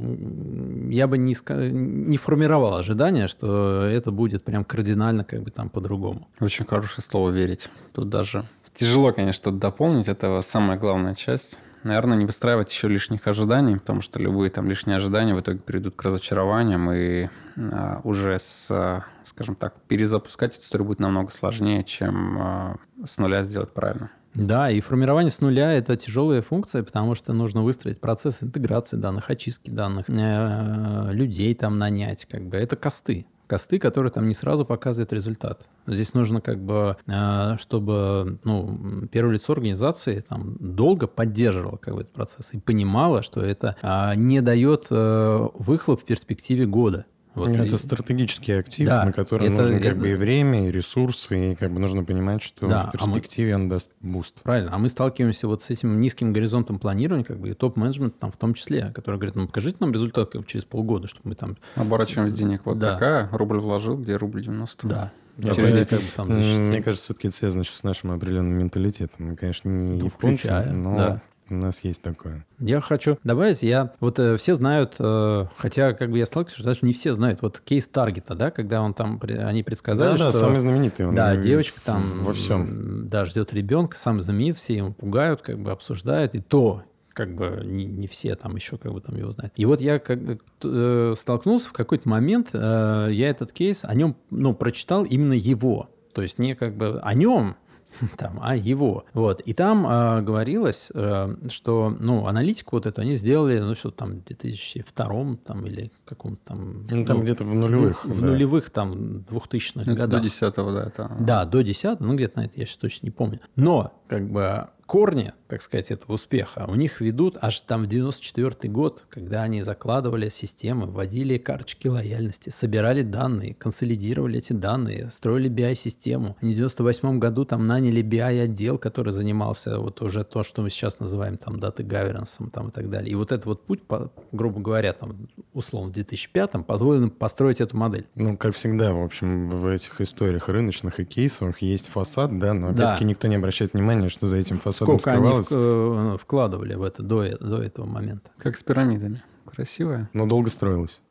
я 0.90 1.08
бы 1.08 1.18
не, 1.18 1.36
не 1.72 2.16
формировал 2.16 2.76
ожидания, 2.76 3.28
что 3.28 3.84
это 3.84 4.12
будет 4.12 4.46
прям 4.46 4.64
кардинально 4.64 5.26
как 5.26 5.44
бы 5.44 5.52
там 5.52 5.70
по-другому. 5.70 6.30
Очень 6.40 6.64
хорошее 6.64 7.04
слово 7.04 7.32
«верить». 7.32 7.70
Тут 7.94 8.08
даже 8.08 8.46
тяжело, 8.74 9.12
конечно, 9.12 9.34
что-то 9.34 9.58
дополнить. 9.58 10.08
Это 10.08 10.40
самая 10.42 10.78
главная 10.78 11.16
часть. 11.16 11.60
Наверное, 11.84 12.16
не 12.16 12.26
выстраивать 12.26 12.72
еще 12.72 12.88
лишних 12.88 13.28
ожиданий, 13.28 13.76
потому 13.76 14.02
что 14.02 14.20
любые 14.20 14.50
там 14.50 14.70
лишние 14.70 14.96
ожидания 14.96 15.36
в 15.36 15.42
итоге 15.42 15.60
приведут 15.60 15.96
к 15.98 16.02
разочарованиям, 16.02 16.90
и 16.94 17.28
а, 17.58 18.00
уже 18.06 18.40
с, 18.40 19.04
скажем 19.26 19.56
так, 19.56 19.74
перезапускать 19.90 20.54
эту 20.56 20.64
историю 20.64 20.88
будет 20.88 21.00
намного 21.00 21.34
сложнее, 21.34 21.84
чем 21.84 22.38
а, 22.40 22.76
с 23.06 23.18
нуля 23.18 23.44
сделать 23.44 23.74
правильно. 23.74 24.12
Да, 24.36 24.70
и 24.72 24.82
формирование 24.82 25.30
с 25.30 25.42
нуля– 25.42 25.72
это 25.74 25.96
тяжелая 25.96 26.42
функция, 26.42 26.84
потому 26.84 27.14
что 27.16 27.34
нужно 27.34 27.62
выстроить 27.64 28.00
процесс 28.00 28.42
интеграции 28.42 28.98
данных, 28.98 29.30
очистки 29.30 29.70
данных, 29.70 30.06
э, 30.10 31.10
людей 31.12 31.54
там 31.54 31.78
нанять, 31.78 32.26
как 32.26 32.48
бы 32.48 32.58
это 32.58 32.76
косты 32.76 33.28
косты, 33.54 33.78
которые 33.78 34.12
там 34.12 34.28
не 34.28 34.34
сразу 34.34 34.66
показывают 34.66 35.14
результат. 35.14 35.68
Здесь 35.86 36.16
нужно 36.16 36.42
как 36.42 36.60
бы, 36.60 36.98
э, 37.06 37.58
чтобы 37.60 38.40
ну, 38.44 39.08
первое 39.12 39.36
лицо 39.36 39.54
организации 39.54 40.22
там 40.28 40.56
долго 40.60 41.06
поддерживало 41.06 41.78
как 41.78 41.94
бы 41.94 42.02
этот 42.02 42.14
процесс 42.14 42.54
и 42.54 42.60
понимало, 42.60 43.22
что 43.22 43.42
это 43.42 43.76
а, 43.84 44.16
не 44.16 44.42
дает 44.42 44.88
э, 44.90 45.48
выхлоп 45.54 46.02
в 46.02 46.06
перспективе 46.06 46.66
года. 46.66 47.06
Вот 47.36 47.50
это 47.50 47.64
и... 47.64 47.78
стратегический 47.78 48.54
актив, 48.54 48.88
да, 48.88 49.06
на 49.06 49.12
который 49.12 49.48
это, 49.48 49.62
нужно 49.62 49.78
как 49.78 49.94
это... 49.94 49.96
бы 49.96 50.12
и 50.12 50.14
время, 50.16 50.68
и 50.68 50.72
ресурсы, 50.72 51.52
и 51.52 51.56
как 51.56 51.72
бы 51.72 51.80
нужно 51.80 52.04
понимать, 52.04 52.42
что 52.42 52.68
да, 52.68 52.88
в 52.88 52.92
перспективе 52.92 53.56
а 53.56 53.58
мы... 53.58 53.64
он 53.64 53.70
даст 53.70 53.90
буст. 54.02 54.42
Правильно. 54.44 54.70
А 54.74 54.78
мы 54.78 54.90
сталкиваемся 54.90 55.48
вот 55.48 55.64
с 55.64 55.70
этим 55.70 56.00
низким 56.00 56.34
горизонтом 56.34 56.80
планирования, 56.80 57.26
как 57.26 57.40
бы 57.40 57.50
и 57.50 57.54
топ-менеджмент 57.54 58.20
там 58.20 58.32
в 58.32 58.38
том 58.38 58.54
числе, 58.54 58.92
который 58.94 59.16
говорит, 59.16 59.36
ну 59.36 59.48
покажите 59.48 59.78
нам 59.80 59.92
результат 59.92 60.32
как 60.32 60.46
через 60.46 60.66
полгода, 60.66 61.08
чтобы 61.08 61.30
мы 61.30 61.36
там... 61.36 61.58
Оборачиваем 61.76 62.32
денег. 62.34 62.62
Вот 62.66 62.78
да. 62.78 62.94
такая, 62.94 63.30
рубль 63.32 63.60
вложил, 63.60 63.98
где 63.98 64.16
рубль 64.16 64.44
90. 64.44 64.88
Да. 64.88 65.12
Это, 65.42 65.62
это, 65.62 65.86
как 65.86 66.00
бы, 66.00 66.06
там, 66.16 66.28
мне 66.30 66.84
кажется, 66.84 67.06
все-таки 67.06 67.28
это 67.30 67.38
связано 67.38 67.64
с 67.64 67.84
нашим 67.84 68.12
определенным 68.12 68.54
менталитетом. 68.54 69.30
Мы, 69.30 69.36
конечно, 69.36 69.68
не 69.68 70.00
ну, 70.00 70.06
японцы, 70.06 70.52
но 70.72 70.98
да. 70.98 71.22
У 71.50 71.56
нас 71.56 71.84
есть 71.84 72.02
такое. 72.02 72.46
Я 72.60 72.80
хочу 72.82 73.18
добавить, 73.24 73.64
я 73.64 73.94
вот 74.00 74.18
э, 74.20 74.38
все 74.38 74.56
знают, 74.56 74.96
э, 75.00 75.46
хотя 75.58 75.94
как 75.94 76.10
бы 76.10 76.18
я 76.18 76.26
сталкиваюсь, 76.26 76.56
что 76.56 76.64
даже 76.64 76.80
не 76.84 76.94
все 76.94 77.14
знают, 77.14 77.42
вот 77.42 77.60
кейс 77.60 77.88
Таргета, 77.88 78.34
да, 78.36 78.50
когда 78.50 78.82
он 78.82 78.94
там, 78.94 79.20
они 79.22 79.64
предсказали, 79.64 80.12
да, 80.12 80.18
что... 80.18 80.32
Да, 80.32 80.32
самый 80.32 80.60
знаменитый. 80.60 81.08
Он 81.08 81.16
да, 81.16 81.36
девочка 81.36 81.80
там... 81.84 82.02
Во 82.24 82.34
всем. 82.34 83.10
Да, 83.10 83.26
ждет 83.26 83.54
ребенка, 83.54 83.98
самый 83.98 84.22
знаменитый, 84.22 84.62
все 84.62 84.78
ему 84.78 84.94
пугают, 84.94 85.42
как 85.42 85.60
бы 85.60 85.72
обсуждают, 85.72 86.36
и 86.36 86.42
то 86.42 86.84
как 87.14 87.36
бы 87.36 87.62
не, 87.64 87.86
не 87.86 88.08
все 88.08 88.36
там 88.36 88.56
еще 88.56 88.78
как 88.78 88.92
бы 88.92 89.00
там 89.00 89.16
его 89.16 89.32
знают. 89.32 89.54
И 89.56 89.66
вот 89.66 89.82
я 89.82 90.00
как 90.00 90.20
э, 90.64 91.14
столкнулся 91.16 91.70
в 91.70 91.74
какой-то 91.74 92.10
момент, 92.10 92.50
э, 92.54 93.10
я 93.12 93.30
этот 93.30 93.52
кейс 93.52 93.82
о 93.84 93.94
нем, 93.94 94.16
ну, 94.30 94.54
прочитал 94.54 95.06
именно 95.06 95.34
его. 95.34 95.90
То 96.14 96.22
есть 96.22 96.38
не 96.38 96.56
как 96.56 96.76
бы 96.76 97.00
о 97.02 97.14
нем, 97.14 97.56
там, 98.18 98.40
а 98.42 98.56
его. 98.56 99.06
Вот. 99.14 99.42
И 99.42 99.54
там 99.54 99.86
э, 99.86 100.22
говорилось, 100.22 100.92
э, 100.94 101.36
что, 101.50 101.96
ну, 102.00 102.28
аналитику 102.28 102.76
вот 102.76 102.86
эту 102.86 103.02
они 103.02 103.16
сделали, 103.16 103.60
ну, 103.60 103.76
что 103.76 103.92
там, 103.92 104.20
в 104.20 104.24
2002 104.26 105.38
там, 105.46 105.66
или 105.66 105.92
каком-то 106.06 106.42
там... 106.46 106.88
Ну, 106.90 107.06
там 107.06 107.18
ну, 107.18 107.24
где-то 107.24 107.44
в 107.44 107.54
нулевых. 107.54 108.06
В, 108.06 108.08
да. 108.08 108.14
в 108.14 108.22
нулевых, 108.22 108.70
там, 108.70 108.94
2000-х 109.30 109.94
годах. 109.94 110.10
До 110.10 110.20
10 110.20 110.56
да. 110.56 110.84
Это... 110.86 111.12
Да, 111.20 111.46
до 111.46 111.62
10 111.62 112.00
ну, 112.00 112.16
где-то 112.16 112.40
на 112.40 112.46
это 112.46 112.60
я 112.60 112.66
сейчас 112.66 112.78
точно 112.78 113.08
не 113.08 113.12
помню. 113.12 113.40
Но, 113.56 113.94
как 114.08 114.30
бы, 114.30 114.68
корни, 114.86 115.34
так 115.54 115.62
сказать, 115.62 115.92
этого 115.92 116.14
успеха 116.14 116.66
у 116.68 116.74
них 116.74 117.00
ведут 117.00 117.38
аж 117.40 117.62
там 117.62 117.84
в 117.84 117.86
94 117.86 118.74
год, 118.74 119.04
когда 119.08 119.44
они 119.44 119.62
закладывали 119.62 120.28
системы, 120.30 120.88
вводили 120.88 121.38
карточки 121.38 121.88
лояльности, 121.88 122.50
собирали 122.50 123.04
данные, 123.04 123.54
консолидировали 123.54 124.40
эти 124.40 124.54
данные, 124.54 125.12
строили 125.12 125.52
BI-систему. 125.52 126.38
Они 126.42 126.54
в 126.54 126.56
98 126.56 127.20
году 127.20 127.46
там 127.46 127.68
наняли 127.68 128.02
BI-отдел, 128.02 128.80
который 128.80 129.14
занимался 129.14 129.78
вот 129.78 130.02
уже 130.02 130.24
то, 130.24 130.42
что 130.42 130.64
мы 130.64 130.72
сейчас 130.72 131.00
называем 131.00 131.38
там 131.38 131.60
даты 131.60 131.84
governance 131.84 132.50
там 132.50 132.70
и 132.70 132.72
так 132.72 132.90
далее. 132.90 133.12
И 133.12 133.16
вот 133.16 133.32
этот 133.32 133.46
вот 133.46 133.64
путь, 133.64 133.84
по, 133.84 134.12
грубо 134.32 134.60
говоря, 134.60 134.94
там 134.94 135.28
условно 135.54 135.90
в 135.90 135.94
2005 135.94 136.66
позволил 136.66 137.04
им 137.04 137.10
построить 137.12 137.62
эту 137.62 137.78
модель. 137.78 138.08
Ну, 138.16 138.38
как 138.38 138.56
всегда, 138.56 138.92
в 138.92 139.04
общем, 139.04 139.52
в 139.52 139.68
этих 139.68 140.02
историях 140.02 140.50
рыночных 140.50 141.00
и 141.00 141.06
кейсовых 141.06 141.62
есть 141.62 141.90
фасад, 141.90 142.40
да, 142.40 142.56
но 142.56 142.70
опять-таки 142.70 143.04
да. 143.04 143.10
никто 143.12 143.28
не 143.28 143.36
обращает 143.36 143.74
внимания, 143.74 144.10
что 144.10 144.26
за 144.26 144.38
этим 144.38 144.58
фасадом 144.58 144.98
Сколько 144.98 145.18
скрывалось. 145.18 145.43
Э, 145.52 146.18
вкладывали 146.20 146.76
в 146.76 146.84
это 146.84 147.04
до, 147.04 147.38
до 147.38 147.62
этого 147.62 147.86
момента? 147.86 148.32
Как 148.38 148.58
с 148.58 148.64
пирамидами. 148.64 149.22
Красивая. 149.46 150.10
Но 150.14 150.26
долго 150.26 150.50
строилась. 150.50 151.02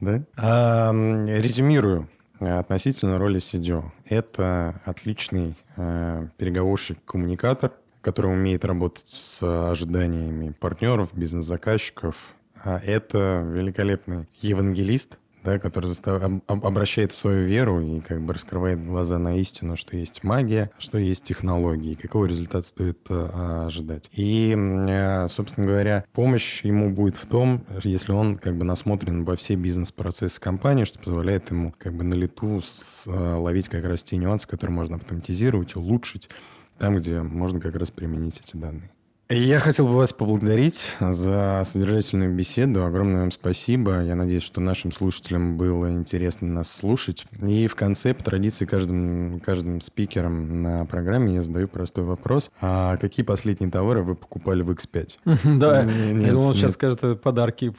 Да? 0.00 0.24
А, 0.36 0.92
резюмирую 0.92 2.08
относительно 2.40 3.18
роли 3.18 3.38
CDO. 3.38 3.84
Это 4.04 4.80
отличный 4.84 5.56
э, 5.76 6.28
переговорщик-коммуникатор, 6.36 7.72
который 8.00 8.32
умеет 8.32 8.64
работать 8.64 9.08
с 9.08 9.42
ожиданиями 9.42 10.52
партнеров, 10.58 11.10
бизнес-заказчиков. 11.12 12.34
А 12.62 12.78
это 12.78 13.46
великолепный 13.46 14.26
евангелист, 14.40 15.18
да, 15.44 15.58
который 15.58 15.86
застав... 15.86 16.22
обращает 16.48 17.12
свою 17.12 17.44
веру 17.44 17.80
и 17.80 18.00
как 18.00 18.22
бы 18.22 18.32
раскрывает 18.32 18.84
глаза 18.84 19.18
на 19.18 19.36
истину, 19.38 19.76
что 19.76 19.96
есть 19.96 20.24
магия, 20.24 20.70
что 20.78 20.98
есть 20.98 21.24
технологии, 21.24 21.94
какого 21.94 22.24
результата 22.24 22.66
стоит 22.66 22.98
а, 23.10 23.66
ожидать. 23.66 24.08
И, 24.12 24.56
а, 24.56 25.28
собственно 25.28 25.66
говоря, 25.66 26.04
помощь 26.12 26.64
ему 26.64 26.90
будет 26.90 27.16
в 27.16 27.26
том, 27.26 27.64
если 27.82 28.12
он 28.12 28.38
как 28.38 28.56
бы 28.56 28.64
насмотрен 28.64 29.24
во 29.24 29.36
все 29.36 29.54
бизнес-процессы 29.54 30.40
компании, 30.40 30.84
что 30.84 30.98
позволяет 30.98 31.50
ему 31.50 31.74
как 31.78 31.94
бы 31.94 32.04
на 32.04 32.14
лету 32.14 32.62
с, 32.62 33.04
а, 33.06 33.38
ловить 33.38 33.68
как 33.68 33.84
раз 33.84 34.02
те 34.02 34.16
нюансы, 34.16 34.48
которые 34.48 34.74
можно 34.74 34.96
автоматизировать, 34.96 35.76
улучшить, 35.76 36.30
там, 36.78 36.96
где 36.96 37.20
можно 37.20 37.60
как 37.60 37.76
раз 37.76 37.90
применить 37.90 38.40
эти 38.40 38.56
данные. 38.56 38.90
Я 39.30 39.58
хотел 39.58 39.86
бы 39.86 39.96
вас 39.96 40.12
поблагодарить 40.12 40.96
за 41.00 41.62
содержательную 41.64 42.34
беседу. 42.34 42.84
Огромное 42.84 43.20
вам 43.20 43.30
спасибо. 43.30 44.02
Я 44.02 44.16
надеюсь, 44.16 44.42
что 44.42 44.60
нашим 44.60 44.92
слушателям 44.92 45.56
было 45.56 45.90
интересно 45.90 46.48
нас 46.48 46.70
слушать. 46.70 47.24
И 47.40 47.66
в 47.66 47.74
конце, 47.74 48.12
по 48.12 48.22
традиции, 48.22 48.66
каждым, 48.66 49.40
каждым 49.40 49.80
спикером 49.80 50.62
на 50.62 50.84
программе 50.84 51.36
я 51.36 51.40
задаю 51.40 51.68
простой 51.68 52.04
вопрос. 52.04 52.50
А 52.60 52.98
какие 52.98 53.24
последние 53.24 53.70
товары 53.70 54.02
вы 54.02 54.14
покупали 54.14 54.62
в 54.62 54.70
X5? 54.70 55.58
Да, 55.58 55.84
я 55.84 56.32
думал, 56.32 56.54
сейчас 56.54 56.74
скажет 56.74 57.22
подарки 57.22 57.74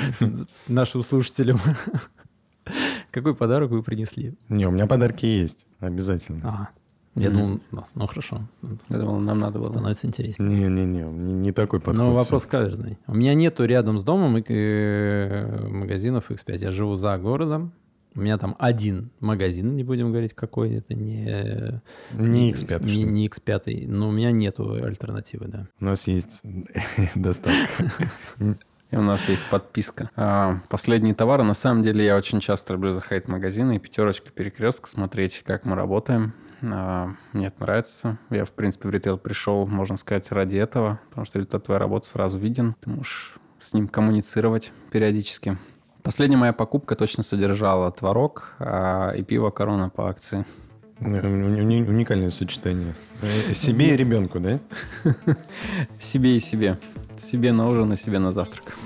нашим 0.68 1.02
слушателям. 1.02 1.60
Какой 3.10 3.34
подарок 3.34 3.70
вы 3.70 3.82
принесли? 3.82 4.34
Не, 4.50 4.66
у 4.66 4.70
меня 4.70 4.86
подарки 4.86 5.24
есть, 5.24 5.66
обязательно. 5.80 6.68
Я 7.14 7.28
mm-hmm. 7.28 7.32
думал, 7.32 7.60
ну 7.94 8.06
хорошо. 8.06 8.40
Я 8.88 8.98
думал, 8.98 9.20
нам 9.20 9.38
надо 9.38 9.60
было. 9.60 9.70
Становится 9.70 10.06
интереснее. 10.06 10.48
Не-не-не, 10.48 11.02
не, 11.02 11.32
не 11.32 11.52
такой 11.52 11.78
подход. 11.78 11.96
Но 11.96 12.14
вопрос 12.14 12.44
каверзный. 12.44 12.98
У 13.06 13.14
меня 13.14 13.34
нету 13.34 13.64
рядом 13.64 14.00
с 14.00 14.04
домом 14.04 14.36
э, 14.36 15.68
магазинов 15.68 16.30
X5. 16.30 16.58
Я 16.58 16.70
живу 16.72 16.96
за 16.96 17.16
городом. 17.18 17.72
У 18.16 18.20
меня 18.20 18.38
там 18.38 18.54
один 18.60 19.10
магазин, 19.18 19.74
не 19.74 19.82
будем 19.82 20.10
говорить 20.10 20.34
какой, 20.34 20.74
это 20.74 20.94
не... 20.94 21.80
Не 22.12 22.52
X5. 22.52 22.84
Не, 22.84 23.02
не 23.02 23.28
X5, 23.28 23.88
но 23.88 24.08
у 24.08 24.12
меня 24.12 24.30
нету 24.30 24.72
альтернативы, 24.84 25.48
да. 25.48 25.66
У 25.80 25.84
нас 25.84 26.06
есть 26.06 26.40
доставка. 27.16 27.90
И 28.92 28.96
у 28.96 29.02
нас 29.02 29.28
есть 29.28 29.42
подписка. 29.50 30.10
А, 30.14 30.60
последние 30.68 31.16
товары. 31.16 31.42
На 31.42 31.54
самом 31.54 31.82
деле 31.82 32.04
я 32.04 32.16
очень 32.16 32.38
часто 32.38 32.74
люблю 32.74 32.92
заходить 32.92 33.24
в 33.24 33.28
магазины 33.28 33.74
и 33.74 33.78
пятерочка, 33.80 34.30
перекрестка, 34.30 34.88
смотреть, 34.88 35.42
как 35.44 35.64
мы 35.64 35.74
работаем. 35.74 36.34
А, 36.72 37.10
мне 37.32 37.48
это 37.48 37.62
нравится. 37.62 38.18
Я, 38.30 38.44
в 38.44 38.52
принципе, 38.52 38.88
в 38.88 38.90
ритейл 38.90 39.18
пришел, 39.18 39.66
можно 39.66 39.96
сказать, 39.96 40.30
ради 40.32 40.56
этого, 40.56 41.00
потому 41.10 41.26
что 41.26 41.38
результат 41.38 41.64
твоей 41.64 41.80
работы 41.80 42.08
сразу 42.08 42.38
виден. 42.38 42.74
Ты 42.80 42.90
можешь 42.90 43.36
с 43.58 43.72
ним 43.72 43.88
коммуницировать 43.88 44.72
периодически. 44.90 45.56
Последняя 46.02 46.36
моя 46.36 46.52
покупка 46.52 46.96
точно 46.96 47.22
содержала 47.22 47.90
творог 47.90 48.54
а, 48.58 49.12
и 49.12 49.22
пиво 49.22 49.50
«Корона» 49.50 49.88
по 49.88 50.08
акции. 50.08 50.44
Уникальное 51.00 52.30
сочетание. 52.30 52.94
Э, 53.20 53.52
себе 53.52 53.94
и 53.94 53.96
ребенку, 53.96 54.38
да? 54.38 54.60
Себе 55.98 56.36
и 56.36 56.40
себе. 56.40 56.78
Себе 57.16 57.52
на 57.52 57.68
ужин 57.68 57.92
и 57.92 57.96
себе 57.96 58.18
на 58.18 58.32
завтрак. 58.32 58.76